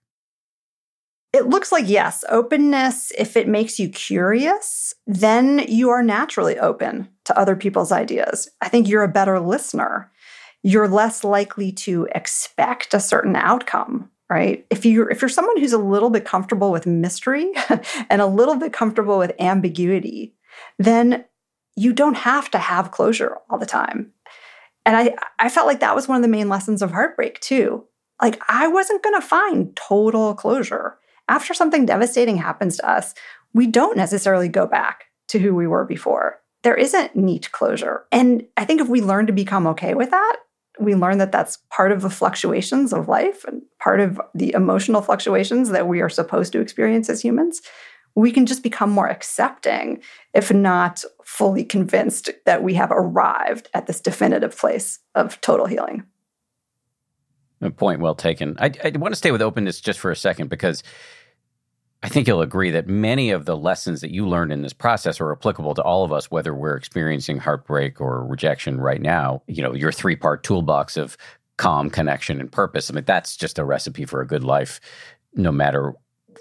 It 1.32 1.46
looks 1.46 1.70
like 1.70 1.84
yes, 1.86 2.24
openness, 2.28 3.12
if 3.16 3.36
it 3.36 3.46
makes 3.46 3.78
you 3.78 3.88
curious, 3.88 4.94
then 5.06 5.64
you 5.68 5.90
are 5.90 6.02
naturally 6.02 6.58
open 6.58 7.08
to 7.24 7.38
other 7.38 7.54
people's 7.54 7.92
ideas. 7.92 8.48
I 8.60 8.68
think 8.68 8.88
you're 8.88 9.04
a 9.04 9.08
better 9.08 9.38
listener 9.38 10.10
you're 10.66 10.88
less 10.88 11.22
likely 11.22 11.70
to 11.70 12.08
expect 12.12 12.92
a 12.92 12.98
certain 12.98 13.36
outcome 13.36 14.10
right? 14.28 14.66
If 14.70 14.84
you're 14.84 15.10
if 15.10 15.22
you're 15.22 15.28
someone 15.28 15.58
who's 15.58 15.72
a 15.72 15.78
little 15.78 16.10
bit 16.10 16.24
comfortable 16.24 16.72
with 16.72 16.86
mystery 16.86 17.52
and 18.10 18.20
a 18.20 18.26
little 18.26 18.56
bit 18.56 18.72
comfortable 18.72 19.18
with 19.18 19.32
ambiguity 19.38 20.34
then 20.78 21.24
you 21.76 21.92
don't 21.92 22.16
have 22.16 22.50
to 22.50 22.58
have 22.58 22.90
closure 22.90 23.36
all 23.50 23.58
the 23.58 23.66
time. 23.66 24.12
And 24.84 24.96
i 24.96 25.14
i 25.38 25.48
felt 25.48 25.66
like 25.66 25.80
that 25.80 25.94
was 25.94 26.08
one 26.08 26.16
of 26.16 26.22
the 26.22 26.28
main 26.28 26.48
lessons 26.48 26.82
of 26.82 26.90
heartbreak 26.90 27.40
too. 27.40 27.84
Like 28.20 28.40
i 28.48 28.66
wasn't 28.66 29.02
going 29.02 29.20
to 29.20 29.26
find 29.26 29.76
total 29.76 30.34
closure. 30.34 30.98
After 31.28 31.54
something 31.54 31.86
devastating 31.86 32.36
happens 32.36 32.76
to 32.78 32.88
us 32.88 33.14
we 33.52 33.66
don't 33.66 33.96
necessarily 33.96 34.48
go 34.48 34.66
back 34.66 35.04
to 35.28 35.38
who 35.38 35.54
we 35.54 35.66
were 35.66 35.84
before. 35.84 36.40
There 36.62 36.74
isn't 36.74 37.16
neat 37.16 37.52
closure. 37.52 38.04
And 38.10 38.46
i 38.56 38.64
think 38.64 38.80
if 38.80 38.88
we 38.88 39.00
learn 39.00 39.26
to 39.26 39.32
become 39.32 39.66
okay 39.68 39.94
with 39.94 40.10
that 40.10 40.36
we 40.78 40.94
learn 40.94 41.18
that 41.18 41.32
that's 41.32 41.58
part 41.70 41.92
of 41.92 42.02
the 42.02 42.10
fluctuations 42.10 42.92
of 42.92 43.08
life 43.08 43.44
and 43.44 43.62
part 43.78 44.00
of 44.00 44.20
the 44.34 44.52
emotional 44.52 45.02
fluctuations 45.02 45.70
that 45.70 45.88
we 45.88 46.00
are 46.00 46.08
supposed 46.08 46.52
to 46.52 46.60
experience 46.60 47.08
as 47.08 47.22
humans. 47.22 47.62
We 48.14 48.32
can 48.32 48.46
just 48.46 48.62
become 48.62 48.90
more 48.90 49.08
accepting, 49.08 50.00
if 50.32 50.52
not 50.52 51.04
fully 51.24 51.64
convinced 51.64 52.30
that 52.46 52.62
we 52.62 52.74
have 52.74 52.90
arrived 52.90 53.68
at 53.74 53.86
this 53.86 54.00
definitive 54.00 54.56
place 54.56 54.98
of 55.14 55.40
total 55.40 55.66
healing. 55.66 56.04
A 57.60 57.70
point 57.70 58.00
well 58.00 58.14
taken. 58.14 58.56
I, 58.58 58.72
I 58.84 58.90
want 58.96 59.12
to 59.12 59.16
stay 59.16 59.32
with 59.32 59.42
openness 59.42 59.80
just 59.80 59.98
for 59.98 60.10
a 60.10 60.16
second 60.16 60.48
because 60.48 60.82
I 62.02 62.08
think 62.08 62.28
you'll 62.28 62.42
agree 62.42 62.70
that 62.70 62.86
many 62.86 63.30
of 63.30 63.46
the 63.46 63.56
lessons 63.56 64.00
that 64.00 64.12
you 64.12 64.28
learned 64.28 64.52
in 64.52 64.62
this 64.62 64.72
process 64.72 65.20
are 65.20 65.32
applicable 65.32 65.74
to 65.74 65.82
all 65.82 66.04
of 66.04 66.12
us, 66.12 66.30
whether 66.30 66.54
we're 66.54 66.76
experiencing 66.76 67.38
heartbreak 67.38 68.00
or 68.00 68.24
rejection 68.24 68.80
right 68.80 69.00
now. 69.00 69.42
You 69.46 69.62
know, 69.62 69.74
your 69.74 69.92
three 69.92 70.16
part 70.16 70.42
toolbox 70.42 70.96
of 70.96 71.16
calm, 71.56 71.90
connection, 71.90 72.40
and 72.40 72.52
purpose. 72.52 72.90
I 72.90 72.94
mean, 72.94 73.04
that's 73.04 73.36
just 73.36 73.58
a 73.58 73.64
recipe 73.64 74.04
for 74.04 74.20
a 74.20 74.26
good 74.26 74.44
life, 74.44 74.80
no 75.34 75.50
matter 75.50 75.94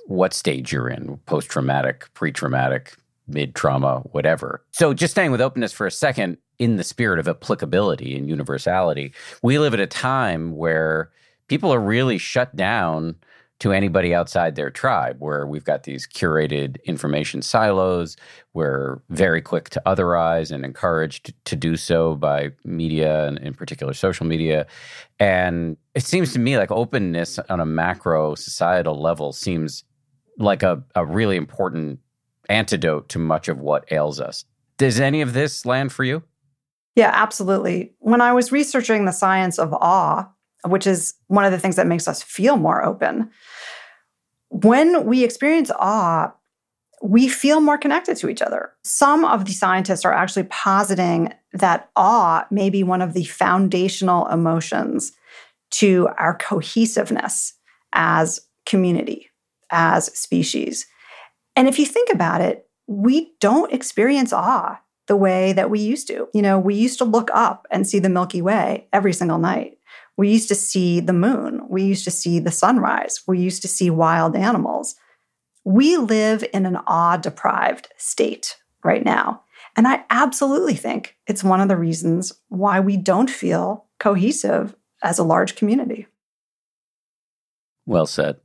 what 0.07 0.33
stage 0.33 0.71
you're 0.71 0.89
in 0.89 1.17
post 1.25 1.49
traumatic, 1.49 2.13
pre 2.13 2.31
traumatic, 2.31 2.95
mid 3.27 3.55
trauma, 3.55 3.99
whatever. 4.11 4.63
So, 4.71 4.93
just 4.93 5.11
staying 5.11 5.31
with 5.31 5.41
openness 5.41 5.71
for 5.71 5.87
a 5.87 5.91
second, 5.91 6.37
in 6.59 6.77
the 6.77 6.83
spirit 6.83 7.19
of 7.19 7.27
applicability 7.27 8.15
and 8.15 8.29
universality, 8.29 9.13
we 9.41 9.59
live 9.59 9.73
at 9.73 9.79
a 9.79 9.87
time 9.87 10.55
where 10.55 11.11
people 11.47 11.73
are 11.73 11.79
really 11.79 12.17
shut 12.17 12.55
down 12.55 13.15
to 13.59 13.71
anybody 13.71 14.13
outside 14.13 14.55
their 14.55 14.69
tribe, 14.69 15.17
where 15.19 15.47
we've 15.47 15.63
got 15.63 15.83
these 15.83 16.05
curated 16.05 16.77
information 16.83 17.41
silos. 17.41 18.17
We're 18.53 19.01
very 19.09 19.41
quick 19.41 19.69
to 19.71 19.81
otherize 19.85 20.51
and 20.51 20.65
encouraged 20.65 21.33
to 21.45 21.55
do 21.55 21.77
so 21.77 22.15
by 22.15 22.51
media 22.65 23.27
and 23.27 23.37
in 23.39 23.53
particular 23.53 23.93
social 23.93 24.25
media. 24.25 24.67
And 25.19 25.77
it 25.93 26.03
seems 26.03 26.33
to 26.33 26.39
me 26.39 26.57
like 26.57 26.71
openness 26.71 27.39
on 27.49 27.61
a 27.61 27.65
macro 27.65 28.35
societal 28.35 29.01
level 29.01 29.31
seems 29.31 29.85
like 30.37 30.61
a, 30.61 30.83
a 30.95 31.05
really 31.05 31.37
important 31.37 31.99
antidote 32.49 33.07
to 33.09 33.19
much 33.19 33.47
of 33.47 33.59
what 33.59 33.89
ails 33.91 34.19
us. 34.19 34.43
Does 34.77 34.99
any 34.99 35.21
of 35.21 35.33
this 35.33 35.65
land 35.65 35.93
for 35.93 36.03
you? 36.03 36.23
Yeah, 36.95 37.11
absolutely. 37.13 37.93
When 37.99 38.21
I 38.21 38.33
was 38.33 38.51
researching 38.51 39.05
the 39.05 39.11
science 39.11 39.59
of 39.59 39.73
awe, 39.73 40.29
which 40.65 40.87
is 40.87 41.13
one 41.27 41.45
of 41.45 41.51
the 41.51 41.59
things 41.59 41.75
that 41.75 41.87
makes 41.87 42.07
us 42.07 42.23
feel 42.23 42.57
more 42.57 42.83
open. 42.83 43.29
When 44.49 45.05
we 45.05 45.23
experience 45.23 45.71
awe, 45.77 46.33
we 47.01 47.27
feel 47.27 47.59
more 47.59 47.77
connected 47.77 48.17
to 48.17 48.29
each 48.29 48.41
other. 48.41 48.71
Some 48.83 49.25
of 49.25 49.45
the 49.45 49.51
scientists 49.51 50.05
are 50.05 50.13
actually 50.13 50.45
positing 50.45 51.33
that 51.53 51.89
awe 51.95 52.45
may 52.49 52.69
be 52.69 52.83
one 52.83 53.01
of 53.01 53.13
the 53.13 53.25
foundational 53.25 54.27
emotions 54.27 55.11
to 55.71 56.07
our 56.17 56.37
cohesiveness 56.37 57.53
as 57.93 58.41
community, 58.65 59.29
as 59.71 60.05
species. 60.17 60.87
And 61.55 61.67
if 61.67 61.79
you 61.79 61.85
think 61.85 62.09
about 62.11 62.41
it, 62.41 62.67
we 62.87 63.33
don't 63.39 63.73
experience 63.73 64.31
awe 64.33 64.79
the 65.07 65.15
way 65.15 65.53
that 65.53 65.69
we 65.69 65.79
used 65.79 66.07
to. 66.07 66.27
You 66.33 66.41
know, 66.41 66.59
we 66.59 66.75
used 66.75 66.97
to 66.99 67.05
look 67.05 67.29
up 67.33 67.67
and 67.69 67.87
see 67.87 67.99
the 67.99 68.09
Milky 68.09 68.41
Way 68.41 68.87
every 68.91 69.13
single 69.13 69.37
night. 69.37 69.77
We 70.17 70.29
used 70.29 70.47
to 70.49 70.55
see 70.55 70.99
the 70.99 71.13
moon. 71.13 71.61
We 71.69 71.83
used 71.83 72.05
to 72.05 72.11
see 72.11 72.39
the 72.39 72.51
sunrise. 72.51 73.21
We 73.27 73.39
used 73.39 73.61
to 73.63 73.67
see 73.67 73.89
wild 73.89 74.35
animals. 74.35 74.95
We 75.63 75.97
live 75.97 76.45
in 76.53 76.65
an 76.65 76.77
awe 76.87 77.17
deprived 77.17 77.89
state 77.97 78.57
right 78.83 79.03
now. 79.03 79.41
And 79.75 79.87
I 79.87 80.05
absolutely 80.09 80.75
think 80.75 81.17
it's 81.27 81.43
one 81.43 81.59
of 81.59 81.67
the 81.67 81.75
reasons 81.75 82.31
why 82.47 82.79
we 82.79 82.95
don't 82.95 83.29
feel 83.29 83.85
cohesive 83.99 84.75
as 85.03 85.19
a 85.19 85.23
large 85.23 85.55
community. 85.55 86.07
Well 87.85 88.05
said. 88.05 88.37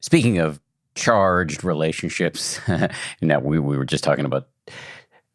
Speaking 0.00 0.38
of 0.38 0.60
charged 0.94 1.64
relationships, 1.64 2.60
now 3.20 3.40
we, 3.40 3.58
we 3.58 3.76
were 3.76 3.84
just 3.84 4.04
talking 4.04 4.24
about 4.24 4.48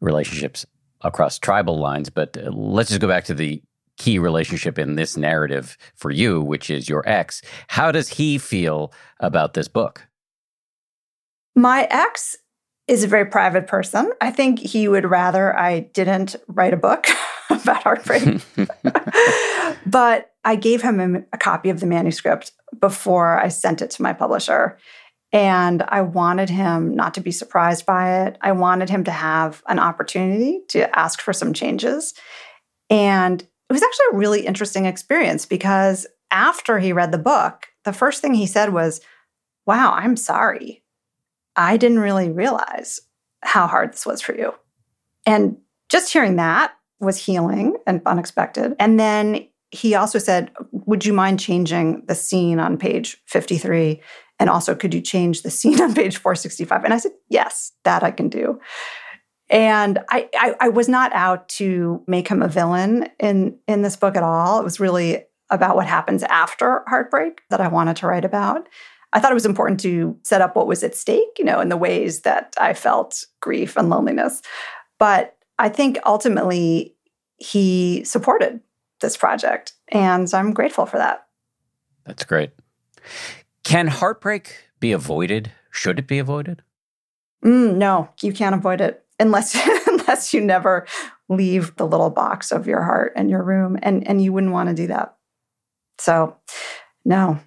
relationships 0.00 0.66
across 1.02 1.38
tribal 1.38 1.78
lines, 1.78 2.10
but 2.10 2.36
uh, 2.36 2.50
let's 2.50 2.90
just 2.90 3.00
go 3.00 3.08
back 3.08 3.24
to 3.24 3.34
the 3.34 3.62
key 4.00 4.18
relationship 4.18 4.78
in 4.78 4.94
this 4.94 5.14
narrative 5.14 5.76
for 5.94 6.10
you, 6.10 6.40
which 6.40 6.70
is 6.70 6.88
your 6.88 7.06
ex. 7.06 7.42
How 7.68 7.92
does 7.92 8.08
he 8.08 8.38
feel 8.38 8.94
about 9.20 9.52
this 9.52 9.68
book? 9.68 10.08
My 11.54 11.86
ex 11.90 12.34
is 12.88 13.04
a 13.04 13.08
very 13.08 13.26
private 13.26 13.66
person. 13.66 14.10
I 14.22 14.30
think 14.30 14.58
he 14.58 14.88
would 14.88 15.04
rather 15.04 15.54
I 15.56 15.80
didn't 15.80 16.34
write 16.48 16.72
a 16.72 16.78
book 16.78 17.06
about 17.50 17.82
heartbreak. 17.82 18.40
but 19.86 20.30
I 20.44 20.56
gave 20.56 20.80
him 20.80 21.16
a, 21.16 21.18
a, 21.34 21.38
copy 21.38 21.68
of 21.68 21.80
the 21.80 21.86
manuscript 21.86 22.52
before 22.80 23.38
I 23.38 23.48
sent 23.48 23.82
it 23.82 23.90
to 23.90 24.02
my 24.02 24.14
publisher. 24.14 24.78
And 25.30 25.82
I 25.88 26.00
wanted 26.00 26.48
him 26.48 26.96
not 26.96 27.12
to 27.14 27.20
be 27.20 27.30
surprised 27.30 27.84
by 27.84 28.24
it. 28.24 28.38
I 28.40 28.52
wanted 28.52 28.88
him 28.88 29.04
to 29.04 29.10
have 29.10 29.62
an 29.68 29.78
opportunity 29.78 30.62
to 30.68 30.98
ask 30.98 31.20
for 31.20 31.34
some 31.34 31.52
changes. 31.52 32.14
And 32.88 33.46
it 33.70 33.72
was 33.72 33.82
actually 33.82 34.06
a 34.12 34.16
really 34.16 34.46
interesting 34.46 34.84
experience 34.84 35.46
because 35.46 36.06
after 36.32 36.80
he 36.80 36.92
read 36.92 37.12
the 37.12 37.18
book, 37.18 37.68
the 37.84 37.92
first 37.92 38.20
thing 38.20 38.34
he 38.34 38.46
said 38.46 38.72
was, 38.72 39.00
Wow, 39.64 39.92
I'm 39.92 40.16
sorry. 40.16 40.82
I 41.54 41.76
didn't 41.76 42.00
really 42.00 42.30
realize 42.30 43.00
how 43.42 43.68
hard 43.68 43.92
this 43.92 44.04
was 44.04 44.20
for 44.20 44.34
you. 44.34 44.52
And 45.24 45.56
just 45.88 46.12
hearing 46.12 46.36
that 46.36 46.72
was 46.98 47.24
healing 47.24 47.76
and 47.86 48.02
unexpected. 48.06 48.74
And 48.78 48.98
then 48.98 49.46
he 49.70 49.94
also 49.94 50.18
said, 50.18 50.50
Would 50.72 51.06
you 51.06 51.12
mind 51.12 51.38
changing 51.38 52.04
the 52.06 52.14
scene 52.16 52.58
on 52.58 52.76
page 52.76 53.18
53? 53.26 54.00
And 54.40 54.50
also, 54.50 54.74
could 54.74 54.94
you 54.94 55.00
change 55.00 55.42
the 55.42 55.50
scene 55.50 55.80
on 55.80 55.94
page 55.94 56.16
465? 56.16 56.84
And 56.84 56.92
I 56.92 56.98
said, 56.98 57.12
Yes, 57.28 57.70
that 57.84 58.02
I 58.02 58.10
can 58.10 58.28
do. 58.28 58.58
And 59.50 59.98
I, 60.08 60.28
I, 60.34 60.54
I 60.60 60.68
was 60.68 60.88
not 60.88 61.12
out 61.12 61.48
to 61.50 62.02
make 62.06 62.28
him 62.28 62.40
a 62.40 62.48
villain 62.48 63.08
in, 63.18 63.58
in 63.66 63.82
this 63.82 63.96
book 63.96 64.16
at 64.16 64.22
all. 64.22 64.60
It 64.60 64.64
was 64.64 64.78
really 64.78 65.24
about 65.50 65.74
what 65.74 65.86
happens 65.86 66.22
after 66.24 66.84
heartbreak 66.86 67.42
that 67.50 67.60
I 67.60 67.66
wanted 67.66 67.96
to 67.96 68.06
write 68.06 68.24
about. 68.24 68.68
I 69.12 69.18
thought 69.18 69.32
it 69.32 69.34
was 69.34 69.46
important 69.46 69.80
to 69.80 70.16
set 70.22 70.40
up 70.40 70.54
what 70.54 70.68
was 70.68 70.84
at 70.84 70.94
stake, 70.94 71.36
you 71.36 71.44
know, 71.44 71.60
in 71.60 71.68
the 71.68 71.76
ways 71.76 72.20
that 72.20 72.54
I 72.60 72.74
felt 72.74 73.24
grief 73.40 73.76
and 73.76 73.90
loneliness. 73.90 74.40
But 75.00 75.36
I 75.58 75.68
think 75.68 75.98
ultimately 76.06 76.94
he 77.38 78.04
supported 78.04 78.60
this 79.00 79.16
project. 79.16 79.72
And 79.88 80.32
I'm 80.32 80.52
grateful 80.52 80.86
for 80.86 80.98
that. 80.98 81.26
That's 82.04 82.24
great. 82.24 82.52
Can 83.64 83.88
heartbreak 83.88 84.54
be 84.78 84.92
avoided? 84.92 85.50
Should 85.72 85.98
it 85.98 86.06
be 86.06 86.20
avoided? 86.20 86.62
Mm, 87.44 87.76
no, 87.76 88.10
you 88.22 88.32
can't 88.32 88.54
avoid 88.54 88.80
it 88.80 89.04
unless 89.20 89.54
unless 89.86 90.34
you 90.34 90.40
never 90.40 90.86
leave 91.28 91.76
the 91.76 91.86
little 91.86 92.10
box 92.10 92.50
of 92.50 92.66
your 92.66 92.82
heart 92.82 93.12
and 93.14 93.30
your 93.30 93.42
room 93.42 93.78
and 93.82 94.06
and 94.08 94.22
you 94.22 94.32
wouldn't 94.32 94.52
want 94.52 94.68
to 94.68 94.74
do 94.74 94.88
that. 94.88 95.16
So, 95.98 96.36
no, 97.04 97.38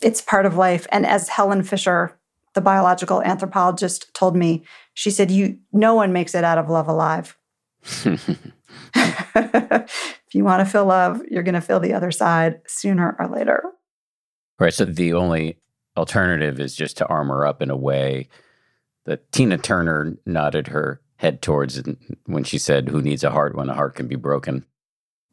it's 0.00 0.22
part 0.22 0.46
of 0.46 0.56
life. 0.56 0.86
And 0.90 1.06
as 1.06 1.28
Helen 1.28 1.62
Fisher, 1.62 2.18
the 2.54 2.60
biological 2.60 3.22
anthropologist, 3.22 4.12
told 4.14 4.34
me, 4.34 4.64
she 4.94 5.10
said, 5.10 5.30
"You, 5.30 5.58
no 5.72 5.94
one 5.94 6.12
makes 6.12 6.34
it 6.34 6.44
out 6.44 6.58
of 6.58 6.68
love 6.68 6.88
alive." 6.88 7.36
if 8.94 10.34
you 10.34 10.44
want 10.44 10.64
to 10.64 10.70
feel 10.70 10.84
love, 10.84 11.22
you're 11.30 11.42
going 11.42 11.54
to 11.54 11.60
feel 11.60 11.80
the 11.80 11.92
other 11.94 12.10
side 12.10 12.60
sooner 12.66 13.16
or 13.18 13.28
later. 13.28 13.62
Right. 14.58 14.74
So 14.74 14.84
the 14.84 15.14
only 15.14 15.58
alternative 15.96 16.60
is 16.60 16.74
just 16.74 16.96
to 16.98 17.06
armor 17.06 17.46
up 17.46 17.62
in 17.62 17.70
a 17.70 17.76
way 17.76 18.28
that 19.06 19.32
Tina 19.32 19.58
Turner 19.58 20.16
nodded 20.26 20.68
her 20.68 21.00
head 21.20 21.42
towards 21.42 21.80
when 22.24 22.44
she 22.44 22.56
said, 22.56 22.88
Who 22.88 23.02
needs 23.02 23.22
a 23.22 23.30
heart 23.30 23.54
when 23.54 23.68
a 23.68 23.74
heart 23.74 23.94
can 23.94 24.08
be 24.08 24.16
broken? 24.16 24.64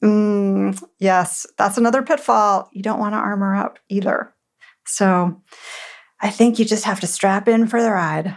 Mm, 0.03 0.81
yes, 0.99 1.47
that's 1.57 1.77
another 1.77 2.03
pitfall. 2.03 2.69
You 2.73 2.83
don't 2.83 2.99
want 2.99 3.13
to 3.13 3.19
armor 3.19 3.55
up 3.55 3.79
either. 3.87 4.33
So 4.85 5.41
I 6.21 6.29
think 6.29 6.59
you 6.59 6.65
just 6.65 6.83
have 6.83 6.99
to 6.99 7.07
strap 7.07 7.47
in 7.47 7.67
for 7.67 7.81
the 7.81 7.91
ride. 7.91 8.35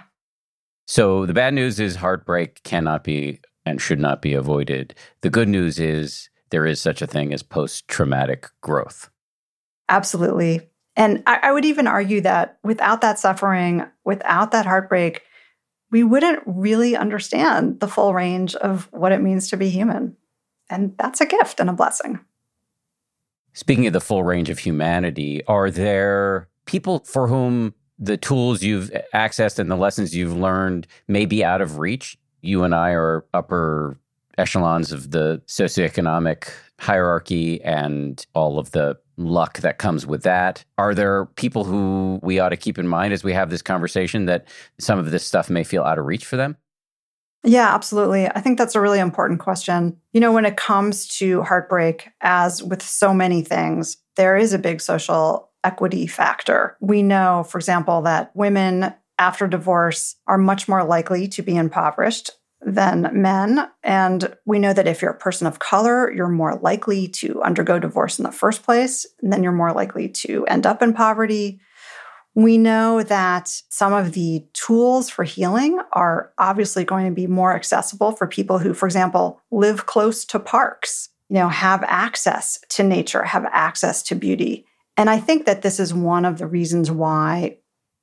So 0.86 1.26
the 1.26 1.34
bad 1.34 1.52
news 1.52 1.80
is 1.80 1.96
heartbreak 1.96 2.62
cannot 2.62 3.02
be 3.02 3.40
and 3.66 3.80
should 3.80 4.00
not 4.00 4.22
be 4.22 4.32
avoided. 4.32 4.94
The 5.22 5.30
good 5.30 5.48
news 5.48 5.80
is 5.80 6.30
there 6.50 6.66
is 6.66 6.80
such 6.80 7.02
a 7.02 7.06
thing 7.06 7.32
as 7.32 7.42
post 7.42 7.88
traumatic 7.88 8.46
growth. 8.60 9.10
Absolutely. 9.88 10.68
And 10.96 11.22
I, 11.26 11.40
I, 11.44 11.52
would 11.52 11.64
even 11.64 11.86
argue 11.86 12.20
that 12.22 12.58
without 12.62 13.00
that 13.00 13.18
suffering, 13.18 13.84
without 14.04 14.50
that 14.52 14.66
heartbreak, 14.66 15.22
we 15.90 16.04
wouldn't 16.04 16.42
really 16.46 16.96
understand 16.96 17.80
the 17.80 17.88
full 17.88 18.14
range 18.14 18.54
of 18.56 18.88
what 18.92 19.12
it 19.12 19.20
means 19.20 19.48
to 19.50 19.56
be 19.56 19.68
human. 19.68 20.16
And 20.68 20.96
that's 20.98 21.20
a 21.20 21.26
gift 21.26 21.60
and 21.60 21.68
a 21.68 21.72
blessing. 21.72 22.20
Speaking 23.52 23.86
of 23.86 23.92
the 23.92 24.00
full 24.00 24.22
range 24.22 24.48
of 24.48 24.60
humanity, 24.60 25.44
are 25.46 25.70
there 25.70 26.48
people 26.66 27.00
for 27.00 27.26
whom 27.26 27.74
the 27.98 28.16
tools 28.16 28.62
you've 28.62 28.90
accessed 29.12 29.58
and 29.58 29.70
the 29.70 29.76
lessons 29.76 30.14
you've 30.14 30.36
learned 30.36 30.86
may 31.08 31.26
be 31.26 31.44
out 31.44 31.60
of 31.60 31.78
reach? 31.78 32.16
You 32.42 32.62
and 32.62 32.74
I 32.74 32.90
are 32.90 33.24
upper 33.34 33.98
echelons 34.38 34.92
of 34.92 35.10
the 35.10 35.42
socioeconomic 35.46 36.50
hierarchy 36.80 37.62
and 37.62 38.26
all 38.34 38.58
of 38.58 38.72
the 38.72 38.98
luck 39.16 39.58
that 39.60 39.78
comes 39.78 40.06
with 40.06 40.22
that. 40.22 40.64
Are 40.78 40.94
there 40.94 41.26
people 41.26 41.64
who 41.64 42.18
we 42.22 42.40
ought 42.40 42.48
to 42.48 42.56
keep 42.56 42.78
in 42.78 42.88
mind 42.88 43.12
as 43.12 43.22
we 43.22 43.34
have 43.34 43.50
this 43.50 43.62
conversation 43.62 44.24
that 44.26 44.48
some 44.78 44.98
of 44.98 45.10
this 45.10 45.24
stuff 45.24 45.50
may 45.50 45.62
feel 45.62 45.82
out 45.82 45.98
of 45.98 46.06
reach 46.06 46.24
for 46.24 46.36
them? 46.36 46.56
Yeah, 47.44 47.74
absolutely. 47.74 48.28
I 48.28 48.40
think 48.40 48.58
that's 48.58 48.74
a 48.74 48.80
really 48.80 48.98
important 48.98 49.40
question. 49.40 49.98
You 50.12 50.20
know, 50.20 50.32
when 50.32 50.44
it 50.44 50.56
comes 50.56 51.06
to 51.18 51.42
heartbreak, 51.42 52.08
as 52.20 52.62
with 52.62 52.82
so 52.82 53.14
many 53.14 53.42
things, 53.42 53.96
there 54.16 54.36
is 54.36 54.52
a 54.52 54.58
big 54.58 54.80
social 54.80 55.50
equity 55.64 56.06
factor. 56.06 56.76
We 56.80 57.02
know, 57.02 57.44
for 57.48 57.58
example, 57.58 58.02
that 58.02 58.34
women 58.34 58.94
after 59.18 59.46
divorce 59.46 60.16
are 60.26 60.38
much 60.38 60.66
more 60.66 60.82
likely 60.82 61.28
to 61.28 61.42
be 61.42 61.56
impoverished 61.56 62.30
than 62.62 63.10
men. 63.12 63.68
And 63.82 64.36
we 64.44 64.58
know 64.58 64.72
that 64.72 64.86
if 64.86 65.00
you're 65.00 65.10
a 65.10 65.18
person 65.18 65.46
of 65.46 65.58
color, 65.58 66.12
you're 66.12 66.28
more 66.28 66.56
likely 66.56 67.08
to 67.08 67.42
undergo 67.42 67.78
divorce 67.78 68.18
in 68.18 68.24
the 68.24 68.32
first 68.32 68.62
place, 68.62 69.06
and 69.22 69.32
then 69.32 69.42
you're 69.42 69.52
more 69.52 69.72
likely 69.72 70.08
to 70.08 70.44
end 70.46 70.66
up 70.66 70.82
in 70.82 70.92
poverty. 70.92 71.60
We 72.34 72.58
know 72.58 73.02
that 73.02 73.48
some 73.70 73.92
of 73.92 74.12
the 74.12 74.46
tools 74.52 75.10
for 75.10 75.24
healing 75.24 75.80
are 75.92 76.32
obviously 76.38 76.84
going 76.84 77.06
to 77.06 77.14
be 77.14 77.26
more 77.26 77.54
accessible 77.54 78.12
for 78.12 78.26
people 78.26 78.58
who, 78.58 78.72
for 78.72 78.86
example, 78.86 79.40
live 79.50 79.86
close 79.86 80.24
to 80.26 80.38
parks, 80.38 81.08
you 81.28 81.34
know, 81.34 81.48
have 81.48 81.82
access 81.86 82.60
to 82.70 82.84
nature, 82.84 83.24
have 83.24 83.46
access 83.50 84.02
to 84.04 84.14
beauty. 84.14 84.64
And 84.96 85.10
I 85.10 85.18
think 85.18 85.46
that 85.46 85.62
this 85.62 85.80
is 85.80 85.92
one 85.94 86.24
of 86.24 86.38
the 86.38 86.46
reasons 86.46 86.90
why 86.90 87.56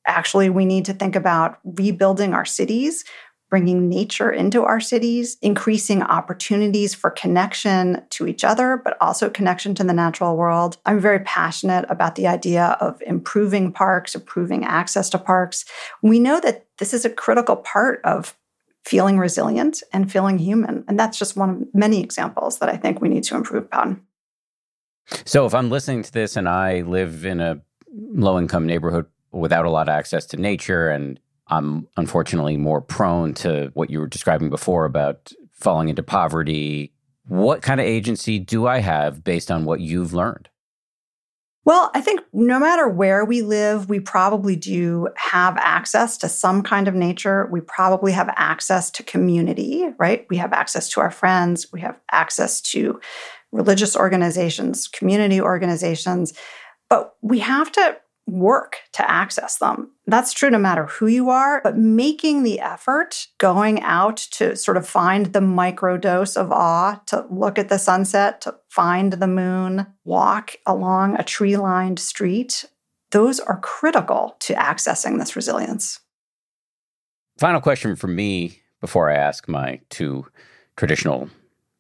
actually 0.08 0.50
we 0.50 0.66
need 0.66 0.86
to 0.86 0.94
think 0.94 1.16
about 1.16 1.60
rebuilding 1.64 2.34
our 2.34 2.46
cities, 2.46 3.04
bringing 3.50 3.88
nature 3.88 4.30
into 4.30 4.64
our 4.64 4.80
cities, 4.80 5.38
increasing 5.42 6.04
opportunities 6.04 6.94
for 6.94 7.10
connection 7.10 8.04
to 8.10 8.28
each 8.28 8.44
other, 8.44 8.82
but 8.84 8.98
also 9.00 9.30
connection 9.30 9.74
to 9.76 9.84
the 9.84 9.94
natural 9.94 10.36
world. 10.36 10.78
I'm 10.86 11.00
very 11.00 11.20
passionate 11.20 11.86
about 11.90 12.16
the 12.16 12.28
idea 12.28 12.78
of 12.82 13.02
improving 13.02 13.72
parks, 13.72 14.16
improving 14.16 14.66
access 14.66 15.10
to 15.12 15.18
parks. 15.18 15.66
We 16.02 16.20
know 16.20 16.40
that 16.42 16.66
this 16.78 16.94
is 16.94 17.06
a 17.06 17.10
critical 17.10 17.56
part 17.56 18.02
of 18.04 18.36
feeling 18.84 19.18
resilient 19.18 19.84
and 19.92 20.12
feeling 20.12 20.38
human. 20.38 20.84
And 20.88 21.00
that's 21.00 21.20
just 21.20 21.36
one 21.36 21.50
of 21.50 21.58
many 21.74 22.02
examples 22.02 22.60
that 22.60 22.70
I 22.70 22.78
think 22.78 23.02
we 23.02 23.10
need 23.10 23.24
to 23.26 23.36
improve 23.36 23.66
upon. 23.66 24.02
So 25.26 25.46
if 25.46 25.54
I'm 25.54 25.70
listening 25.70 26.04
to 26.04 26.12
this 26.12 26.36
and 26.36 26.48
I 26.48 26.82
live 26.82 27.26
in 27.26 27.40
a 27.40 27.62
low 27.94 28.38
income 28.38 28.66
neighborhood 28.66 29.06
without 29.32 29.66
a 29.66 29.70
lot 29.70 29.90
of 29.90 29.94
access 29.94 30.26
to 30.28 30.38
nature 30.38 30.90
and 30.90 31.20
I'm 31.50 31.88
unfortunately 31.98 32.58
more 32.58 32.82
prone 32.82 33.34
to 33.36 33.72
what 33.74 33.90
you 33.90 34.00
were 34.00 34.08
describing 34.08 34.50
before 34.50 34.86
about 34.86 35.32
falling 35.54 35.90
into 35.90 36.04
poverty. 36.04 36.94
What 37.28 37.62
kind 37.62 37.80
of 37.80 37.86
agency 37.86 38.40
do 38.40 38.68
I 38.68 38.80
have 38.80 39.24
based 39.24 39.52
on 39.52 39.66
what 39.66 39.80
you've 39.80 40.14
learned? 40.14 40.50
Well, 41.68 41.92
I 41.94 42.00
think 42.00 42.22
no 42.32 42.62
matter 42.62 42.88
where 42.88 43.26
we 43.26 43.42
live, 43.42 43.90
we 43.90 44.00
probably 44.00 44.56
do 44.56 45.10
have 45.18 45.58
access 45.58 46.18
to 46.20 46.30
some 46.30 46.64
kind 46.64 46.88
of 46.88 46.96
nature. 46.96 47.50
We 47.52 47.60
probably 47.60 48.14
have 48.14 48.34
access 48.38 48.90
to 48.92 49.04
community, 49.04 49.90
right? 50.00 50.26
We 50.30 50.38
have 50.38 50.54
access 50.54 50.88
to 50.92 51.02
our 51.02 51.12
friends. 51.12 51.68
We 51.74 51.82
have 51.82 52.00
access 52.10 52.62
to 52.62 53.02
religious 53.52 53.98
organizations, 53.98 54.88
community 54.88 55.42
organizations. 55.42 56.34
But 56.90 57.16
we 57.22 57.40
have 57.40 57.70
to 57.74 57.98
work 58.28 58.78
to 58.94 59.10
access 59.10 59.58
them. 59.58 59.92
That's 60.06 60.34
true 60.34 60.50
no 60.50 60.60
matter 60.60 60.86
who 60.86 61.08
you 61.08 61.30
are, 61.30 61.62
but 61.64 61.78
making 61.78 62.44
the 62.44 62.60
effort, 62.60 63.28
going 63.38 63.82
out 63.82 64.18
to 64.34 64.56
sort 64.56 64.78
of 64.78 64.88
find 64.88 65.28
the 65.28 65.42
micro 65.42 65.98
dose 65.98 66.36
of 66.36 66.52
awe, 66.52 67.02
to 67.08 67.26
look 67.30 67.58
at 67.58 67.70
the 67.70 67.80
sunset, 67.80 68.42
to 68.42 68.56
find 68.70 69.14
the 69.14 69.28
moon, 69.28 69.88
walk 70.04 70.56
along 70.66 71.18
a 71.18 71.24
tree 71.24 71.58
lined 71.58 72.00
street, 72.00 72.66
those 73.12 73.40
are 73.40 73.60
critical 73.62 74.36
to 74.40 74.54
accessing 74.54 75.18
this 75.18 75.36
resilience. 75.36 76.02
Final 77.40 77.62
question 77.62 77.96
for 77.96 78.08
me 78.08 78.62
before 78.82 79.10
I 79.10 79.16
ask 79.16 79.48
my 79.48 79.80
two 79.90 80.26
traditional 80.76 81.30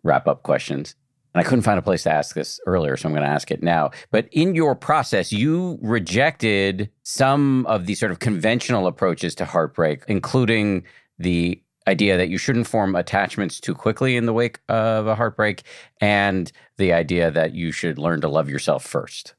wrap 0.04 0.28
up 0.28 0.44
questions. 0.44 0.96
And 1.38 1.46
I 1.46 1.48
couldn't 1.48 1.66
find 1.66 1.78
a 1.78 1.84
place 1.84 2.02
to 2.02 2.12
ask 2.12 2.34
this 2.34 2.60
earlier, 2.66 2.98
so 2.98 3.08
I'm 3.08 3.14
going 3.14 3.24
to 3.24 3.30
ask 3.30 3.52
it 3.52 3.62
now. 3.62 3.92
But 4.10 4.28
in 4.32 4.56
your 4.56 4.74
process, 4.74 5.32
you 5.32 5.78
rejected 5.84 6.90
some 7.04 7.64
of 7.68 7.86
the 7.86 7.94
sort 7.94 8.12
of 8.12 8.18
conventional 8.18 8.88
approaches 8.88 9.36
to 9.36 9.46
heartbreak, 9.46 10.02
including 10.08 10.84
the 11.20 11.62
idea 11.88 12.18
that 12.18 12.30
you 12.30 12.40
shouldn't 12.40 12.66
form 12.66 12.96
attachments 12.96 13.60
too 13.60 13.76
quickly 13.76 14.16
in 14.16 14.26
the 14.26 14.34
wake 14.34 14.62
of 14.68 15.06
a 15.06 15.14
heartbreak 15.14 15.62
and 16.02 16.52
the 16.78 16.92
idea 16.92 17.30
that 17.30 17.54
you 17.54 17.72
should 17.72 18.00
learn 18.00 18.20
to 18.22 18.28
love 18.28 18.50
yourself 18.50 18.84
first. 18.84 19.36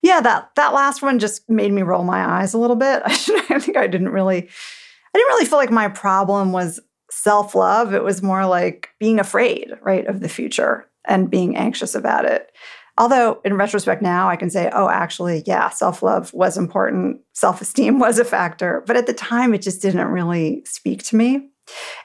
Yeah, 0.00 0.22
that 0.22 0.52
that 0.56 0.72
last 0.72 1.02
one 1.02 1.18
just 1.18 1.50
made 1.50 1.70
me 1.70 1.82
roll 1.82 2.02
my 2.02 2.40
eyes 2.40 2.54
a 2.54 2.58
little 2.58 2.76
bit. 2.76 3.02
I, 3.04 3.12
I 3.50 3.58
think 3.58 3.76
I 3.76 3.86
didn't 3.88 4.08
really 4.08 4.38
I 4.38 5.18
didn't 5.18 5.28
really 5.28 5.44
feel 5.44 5.58
like 5.58 5.70
my 5.70 5.88
problem 5.88 6.52
was 6.52 6.80
self-love. 7.10 7.92
It 7.92 8.04
was 8.04 8.22
more 8.22 8.46
like 8.46 8.88
being 8.98 9.20
afraid, 9.20 9.68
right, 9.82 10.06
of 10.06 10.20
the 10.20 10.28
future 10.30 10.86
and 11.06 11.30
being 11.30 11.56
anxious 11.56 11.94
about 11.94 12.24
it. 12.24 12.50
Although, 12.98 13.40
in 13.44 13.54
retrospect, 13.54 14.02
now 14.02 14.28
I 14.28 14.36
can 14.36 14.50
say, 14.50 14.70
oh, 14.74 14.88
actually, 14.88 15.42
yeah, 15.46 15.70
self 15.70 16.02
love 16.02 16.32
was 16.34 16.58
important. 16.58 17.20
Self 17.32 17.60
esteem 17.60 17.98
was 17.98 18.18
a 18.18 18.24
factor. 18.24 18.84
But 18.86 18.96
at 18.96 19.06
the 19.06 19.14
time, 19.14 19.54
it 19.54 19.62
just 19.62 19.80
didn't 19.80 20.08
really 20.08 20.62
speak 20.66 21.02
to 21.04 21.16
me. 21.16 21.48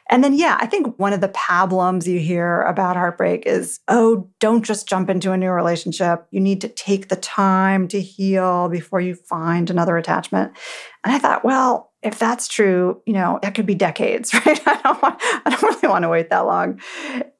And 0.10 0.24
then, 0.24 0.34
yeah, 0.34 0.58
I 0.60 0.68
think 0.68 0.98
one 1.00 1.14
of 1.14 1.22
the 1.22 1.30
pablums 1.30 2.08
you 2.08 2.20
hear 2.20 2.62
about 2.62 2.96
heartbreak 2.96 3.46
is, 3.46 3.80
oh, 3.88 4.30
don't 4.40 4.64
just 4.64 4.88
jump 4.88 5.10
into 5.10 5.32
a 5.32 5.38
new 5.38 5.50
relationship. 5.50 6.28
You 6.32 6.40
need 6.40 6.62
to 6.62 6.68
take 6.68 7.10
the 7.10 7.16
time 7.16 7.88
to 7.90 8.00
heal 8.00 8.70
before 8.70 9.02
you 9.02 9.16
find 9.16 9.70
another 9.70 9.98
attachment. 9.98 10.56
And 11.04 11.14
I 11.14 11.20
thought, 11.20 11.44
well, 11.44 11.92
if 12.06 12.20
that's 12.20 12.48
true, 12.48 13.02
you 13.06 13.14
know, 13.14 13.40
that 13.42 13.56
could 13.56 13.66
be 13.66 13.74
decades, 13.76 14.34
right? 14.46 14.62
I 14.68 14.80
don't 14.84 15.02
want, 15.02 15.16
I 15.20 15.50
don't 15.50 15.64
really 15.64 15.88
want 15.92 16.04
to 16.04 16.10
wait 16.10 16.30
that 16.30 16.46
long. 16.46 16.80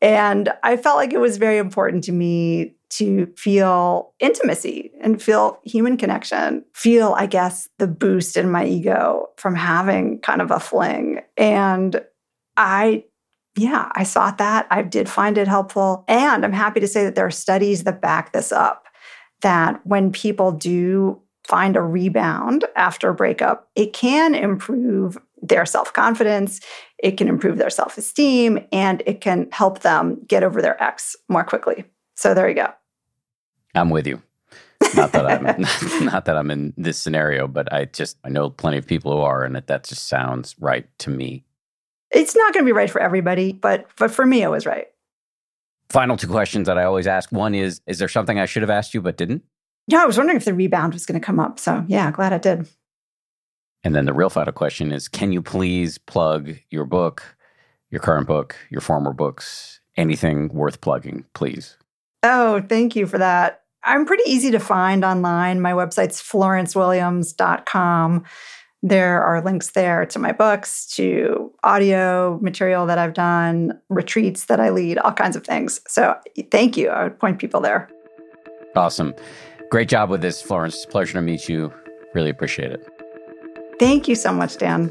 And 0.02 0.52
I 0.64 0.76
felt 0.76 0.98
like 0.98 1.14
it 1.14 1.20
was 1.20 1.38
very 1.38 1.60
important 1.60 2.04
to 2.06 2.12
me 2.12 2.76
to 2.90 3.28
feel 3.38 4.14
intimacy 4.20 4.92
and 5.02 5.22
feel 5.22 5.60
human 5.64 5.98
connection, 5.98 6.66
feel, 6.74 7.14
I 7.18 7.28
guess, 7.28 7.70
the 7.78 7.88
boost 7.88 8.38
in 8.38 8.50
my 8.50 8.66
ego 8.66 9.28
from 9.38 9.56
having 9.56 10.20
kind 10.20 10.42
of 10.42 10.50
a 10.52 10.60
fling. 10.60 11.22
And 11.38 12.02
I 12.58 13.06
yeah, 13.58 13.90
I 13.94 14.04
sought 14.04 14.40
that. 14.40 14.68
I 14.70 14.82
did 14.82 15.08
find 15.08 15.38
it 15.38 15.48
helpful. 15.48 16.04
And 16.10 16.44
I'm 16.44 16.52
happy 16.52 16.82
to 16.82 16.88
say 16.90 17.06
that 17.06 17.16
there 17.16 17.26
are 17.26 17.32
studies 17.32 17.86
that 17.86 18.02
back 18.02 18.34
this 18.34 18.52
up 18.52 18.86
that 19.42 19.80
when 19.86 20.12
people 20.12 20.52
do 20.52 21.22
find 21.46 21.76
a 21.76 21.82
rebound 21.82 22.66
after 22.76 23.10
a 23.10 23.14
breakup, 23.14 23.70
it 23.76 23.94
can 23.94 24.34
improve 24.36 25.18
their 25.42 25.66
self 25.66 25.94
confidence, 25.94 26.60
it 26.98 27.18
can 27.18 27.28
improve 27.28 27.58
their 27.58 27.70
self 27.70 27.98
esteem, 27.98 28.60
and 28.72 29.04
it 29.06 29.22
can 29.22 29.48
help 29.52 29.80
them 29.80 30.22
get 30.28 30.44
over 30.44 30.62
their 30.62 30.82
ex 30.82 31.16
more 31.30 31.44
quickly. 31.44 31.86
So 32.16 32.34
there 32.34 32.50
you 32.50 32.56
go. 32.56 32.70
I'm 33.76 33.90
with 33.90 34.08
you. 34.08 34.22
Not 34.96 35.12
that 35.12 35.26
I'm 35.26 35.44
not 36.06 36.26
that 36.26 36.38
I'm 36.38 36.50
in 36.50 36.74
this 36.78 36.98
scenario, 36.98 37.48
but 37.48 37.72
I 37.72 37.86
just 37.86 38.18
I 38.24 38.30
know 38.30 38.50
plenty 38.50 38.78
of 38.78 38.88
people 38.88 39.12
who 39.12 39.20
are, 39.20 39.44
and 39.44 39.56
that 39.56 39.68
that 39.68 39.84
just 39.84 40.08
sounds 40.08 40.56
right 40.60 40.88
to 41.00 41.10
me. 41.10 41.44
It's 42.12 42.36
not 42.36 42.54
going 42.54 42.64
to 42.64 42.68
be 42.68 42.74
right 42.74 42.90
for 42.90 43.02
everybody, 43.02 43.52
but 43.52 43.88
but 43.98 44.12
for 44.12 44.26
me, 44.26 44.42
it 44.42 44.50
was 44.50 44.66
right. 44.66 44.88
Final 45.90 46.18
two 46.18 46.28
questions 46.28 46.68
that 46.68 46.78
I 46.78 46.84
always 46.84 47.06
ask. 47.06 47.32
One 47.32 47.54
is, 47.54 47.80
is 47.86 48.00
there 48.00 48.08
something 48.08 48.40
I 48.40 48.48
should 48.48 48.64
have 48.64 48.72
asked 48.72 48.94
you 48.94 49.02
but 49.02 49.18
didn't? 49.18 49.44
Yeah, 49.88 50.02
I 50.02 50.06
was 50.06 50.18
wondering 50.18 50.38
if 50.38 50.46
the 50.46 50.54
rebound 50.54 50.94
was 50.94 51.06
going 51.06 51.20
to 51.20 51.26
come 51.26 51.40
up. 51.40 51.60
So, 51.60 51.84
yeah, 51.88 52.10
glad 52.12 52.34
it 52.34 52.42
did. 52.42 52.68
And 53.84 53.94
then 53.94 54.06
the 54.06 54.14
real 54.14 54.32
final 54.32 54.52
question 54.52 54.92
is 54.92 55.08
can 55.08 55.32
you 55.32 55.44
please 55.44 56.00
plug 56.00 56.56
your 56.72 56.86
book, 56.86 57.36
your 57.92 58.02
current 58.02 58.26
book, 58.28 58.56
your 58.72 58.82
former 58.82 59.14
books, 59.14 59.80
anything 59.96 60.50
worth 60.50 60.82
plugging, 60.82 61.26
please? 61.34 61.78
Oh, 62.24 62.64
thank 62.68 62.96
you 62.96 63.06
for 63.06 63.20
that. 63.20 63.62
I'm 63.84 64.06
pretty 64.06 64.24
easy 64.26 64.50
to 64.52 64.60
find 64.60 65.06
online. 65.06 65.62
My 65.62 65.74
website's 65.74 66.24
florencewilliams.com. 66.24 68.24
There 68.82 69.24
are 69.24 69.42
links 69.42 69.72
there 69.72 70.06
to 70.08 70.20
my 70.20 70.32
books, 70.32 70.88
to 70.96 71.52
audio 71.64 72.40
material 72.42 72.88
that 72.88 72.98
I've 72.98 73.14
done, 73.14 73.80
retreats 73.90 74.46
that 74.46 74.60
I 74.60 74.72
lead, 74.72 74.98
all 74.98 75.14
kinds 75.14 75.36
of 75.36 75.44
things. 75.44 75.82
So 75.88 76.16
thank 76.50 76.78
you. 76.78 76.90
I 76.90 77.04
would 77.04 77.20
point 77.20 77.38
people 77.40 77.62
there. 77.62 77.88
Awesome. 78.76 79.14
Great 79.70 79.90
job 79.90 80.10
with 80.10 80.22
this, 80.22 80.42
Florence. 80.42 80.86
Pleasure 80.86 81.14
to 81.14 81.22
meet 81.22 81.50
you. 81.50 81.74
Really 82.14 82.30
appreciate 82.30 82.72
it. 82.72 82.86
Thank 83.80 84.08
you 84.08 84.16
so 84.16 84.32
much, 84.32 84.58
Dan. 84.58 84.90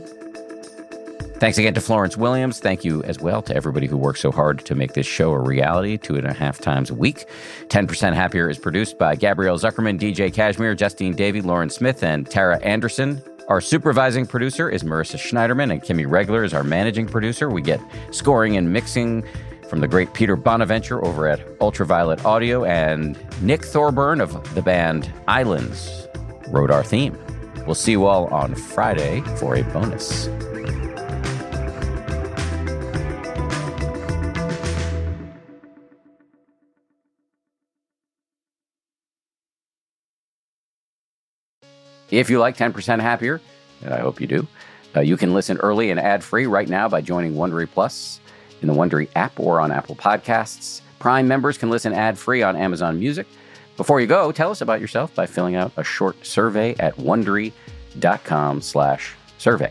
Thanks 1.39 1.59
again 1.59 1.75
to 1.75 1.81
Florence 1.81 2.17
Williams. 2.17 2.61
Thank 2.61 2.85
you 2.85 3.03
as 3.05 3.19
well 3.19 3.43
to 3.43 3.55
everybody 3.55 3.87
who 3.87 3.97
worked 3.97 4.21
so 4.21 4.31
hard 4.31 4.65
to 4.67 4.75
make 4.75 4.95
this 4.95 5.07
show 5.07 5.33
a 5.33 5.39
reality 5.39 5.97
two 5.97 6.17
and 6.17 6.27
a 6.27 6.33
half 6.33 6.59
times 6.59 6.91
a 6.91 6.95
week. 6.95 7.27
10% 7.69 8.15
Happier 8.15 8.49
is 8.49 8.59
produced 8.59 8.99
by 8.99 9.17
Gabrielle 9.17 9.59
Zuckerman, 9.59 9.99
DJ 9.99 10.33
Cashmere, 10.33 10.75
Justine 10.75 11.15
Davey, 11.15 11.41
Lauren 11.41 11.71
Smith, 11.71 12.03
and 12.03 12.31
Tara 12.31 12.59
Anderson. 12.61 13.21
Our 13.49 13.61
supervising 13.61 14.27
producer 14.27 14.71
is 14.71 14.85
Marissa 14.85 15.19
Schneiderman, 15.19 15.71
and 15.71 15.83
Kimmy 15.83 16.09
Regler 16.09 16.45
is 16.45 16.55
our 16.55 16.65
managing 16.65 17.07
producer. 17.07 17.51
We 17.51 17.61
get 17.61 17.81
scoring 18.11 18.57
and 18.57 18.73
mixing 18.73 19.27
from 19.75 19.81
the 19.81 19.89
great 19.89 20.13
Peter 20.13 20.37
Bonaventure 20.37 21.05
over 21.05 21.27
at 21.27 21.41
Ultraviolet 21.61 22.25
Audio, 22.25 22.65
and 22.65 23.19
Nick 23.43 23.65
Thorburn 23.65 24.21
of 24.21 24.55
the 24.55 24.63
band 24.63 25.13
Islands 25.27 26.07
wrote 26.47 26.71
our 26.71 26.85
theme. 26.85 27.19
We'll 27.67 27.75
see 27.75 27.91
you 27.91 28.07
all 28.07 28.33
on 28.33 28.55
Friday 28.55 29.21
for 29.37 29.57
a 29.57 29.65
bonus. 29.65 30.29
If 42.13 42.31
you 42.31 42.39
like 42.39 42.57
10% 42.57 43.01
Happier, 43.01 43.41
and 43.83 43.93
I 43.93 43.99
hope 43.99 44.21
you 44.21 44.29
do, 44.29 44.47
uh, 44.95 45.01
you 45.01 45.17
can 45.17 45.35
listen 45.35 45.57
early 45.57 45.91
and 45.91 45.99
ad 45.99 46.23
free 46.23 46.47
right 46.47 46.69
now 46.69 46.89
by 46.89 47.01
joining 47.01 47.35
Wondery 47.35 47.69
Plus 47.69 48.21
in 48.65 48.75
the 48.75 48.81
Wondery 48.81 49.09
app 49.15 49.39
or 49.39 49.61
on 49.61 49.71
Apple 49.71 49.95
Podcasts. 49.95 50.81
Prime 50.99 51.29
members 51.29 51.59
can 51.59 51.69
listen 51.69 51.93
ad 51.93 52.19
free 52.19 52.43
on 52.43 52.57
Amazon 52.57 52.99
Music. 52.99 53.27
Before 53.77 54.01
you 54.01 54.07
go, 54.07 54.33
tell 54.33 54.51
us 54.51 54.63
about 54.63 54.81
yourself 54.81 55.15
by 55.15 55.27
filling 55.27 55.55
out 55.55 55.71
a 55.77 55.85
short 55.85 56.25
survey 56.25 56.75
at 56.79 56.97
wondery.com/slash 56.97 59.15
survey. 59.37 59.71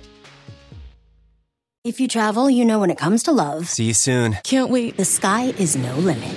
If 1.83 1.99
you 1.99 2.07
travel, 2.07 2.49
you 2.49 2.63
know 2.63 2.79
when 2.79 2.91
it 2.91 2.97
comes 2.97 3.23
to 3.23 3.31
love. 3.31 3.67
See 3.67 3.85
you 3.85 3.93
soon. 3.93 4.37
Can't 4.43 4.69
wait. 4.69 4.95
The 4.95 5.05
sky 5.05 5.47
is 5.57 5.75
no 5.75 5.95
limit. 5.95 6.31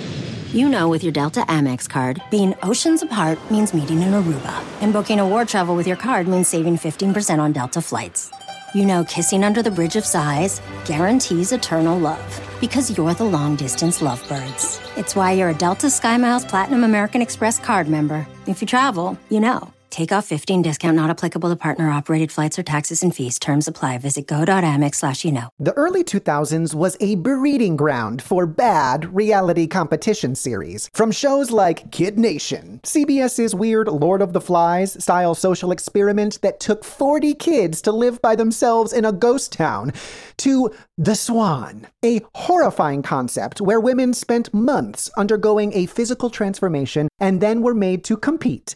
You 0.51 0.67
know, 0.67 0.89
with 0.89 1.03
your 1.03 1.13
Delta 1.13 1.41
Amex 1.41 1.87
card, 1.87 2.21
being 2.31 2.55
oceans 2.63 3.03
apart 3.03 3.37
means 3.51 3.73
meeting 3.73 4.01
in 4.01 4.13
Aruba, 4.13 4.63
and 4.81 4.91
booking 4.91 5.19
a 5.19 5.27
war 5.27 5.45
travel 5.45 5.75
with 5.75 5.85
your 5.85 5.95
card 5.95 6.27
means 6.27 6.47
saving 6.47 6.77
15% 6.77 7.39
on 7.39 7.51
Delta 7.51 7.81
flights. 7.81 8.31
You 8.73 8.85
know, 8.85 9.03
kissing 9.03 9.43
under 9.43 9.61
the 9.61 9.71
bridge 9.71 9.95
of 9.95 10.05
sighs 10.05 10.61
guarantees 10.85 11.51
eternal 11.51 11.99
love 11.99 12.46
because 12.59 12.95
you're 12.97 13.13
the 13.13 13.23
long 13.23 13.55
distance 13.55 14.01
lovebirds. 14.01 14.79
It's 14.95 15.15
why 15.15 15.33
you're 15.33 15.49
a 15.49 15.53
Delta 15.53 15.87
SkyMiles 15.87 16.47
Platinum 16.47 16.83
American 16.83 17.21
Express 17.21 17.59
card 17.59 17.87
member. 17.87 18.27
If 18.47 18.61
you 18.61 18.67
travel, 18.67 19.17
you 19.29 19.39
know. 19.39 19.73
Take 19.97 20.11
off 20.11 20.27
15 20.27 20.61
discount 20.61 20.95
not 20.95 21.09
applicable 21.09 21.49
to 21.49 21.55
partner 21.55 21.89
operated 21.89 22.31
flights 22.31 22.59
or 22.59 22.61
taxes 22.61 23.01
and 23.01 23.15
fees. 23.15 23.39
Terms 23.39 23.67
apply. 23.67 23.97
Visit 23.97 24.27
go.amex 24.27 24.93
slash 24.93 25.25
you 25.25 25.31
know. 25.31 25.49
The 25.57 25.73
early 25.73 26.03
2000s 26.03 26.75
was 26.75 26.95
a 26.99 27.15
breeding 27.15 27.75
ground 27.75 28.21
for 28.21 28.45
bad 28.45 29.11
reality 29.11 29.65
competition 29.65 30.35
series. 30.35 30.87
From 30.93 31.11
shows 31.11 31.49
like 31.49 31.91
Kid 31.91 32.19
Nation, 32.19 32.79
CBS's 32.83 33.55
weird 33.55 33.87
Lord 33.87 34.21
of 34.21 34.33
the 34.33 34.39
Flies 34.39 35.03
style 35.03 35.33
social 35.33 35.71
experiment 35.71 36.43
that 36.43 36.59
took 36.59 36.83
40 36.83 37.33
kids 37.33 37.81
to 37.81 37.91
live 37.91 38.21
by 38.21 38.35
themselves 38.35 38.93
in 38.93 39.03
a 39.03 39.11
ghost 39.11 39.51
town, 39.51 39.93
to 40.37 40.71
The 40.99 41.15
Swan, 41.15 41.87
a 42.05 42.21
horrifying 42.35 43.01
concept 43.01 43.61
where 43.61 43.79
women 43.79 44.13
spent 44.13 44.53
months 44.53 45.09
undergoing 45.17 45.73
a 45.73 45.87
physical 45.87 46.29
transformation 46.29 47.07
and 47.19 47.41
then 47.41 47.63
were 47.63 47.73
made 47.73 48.03
to 48.03 48.15
compete 48.15 48.75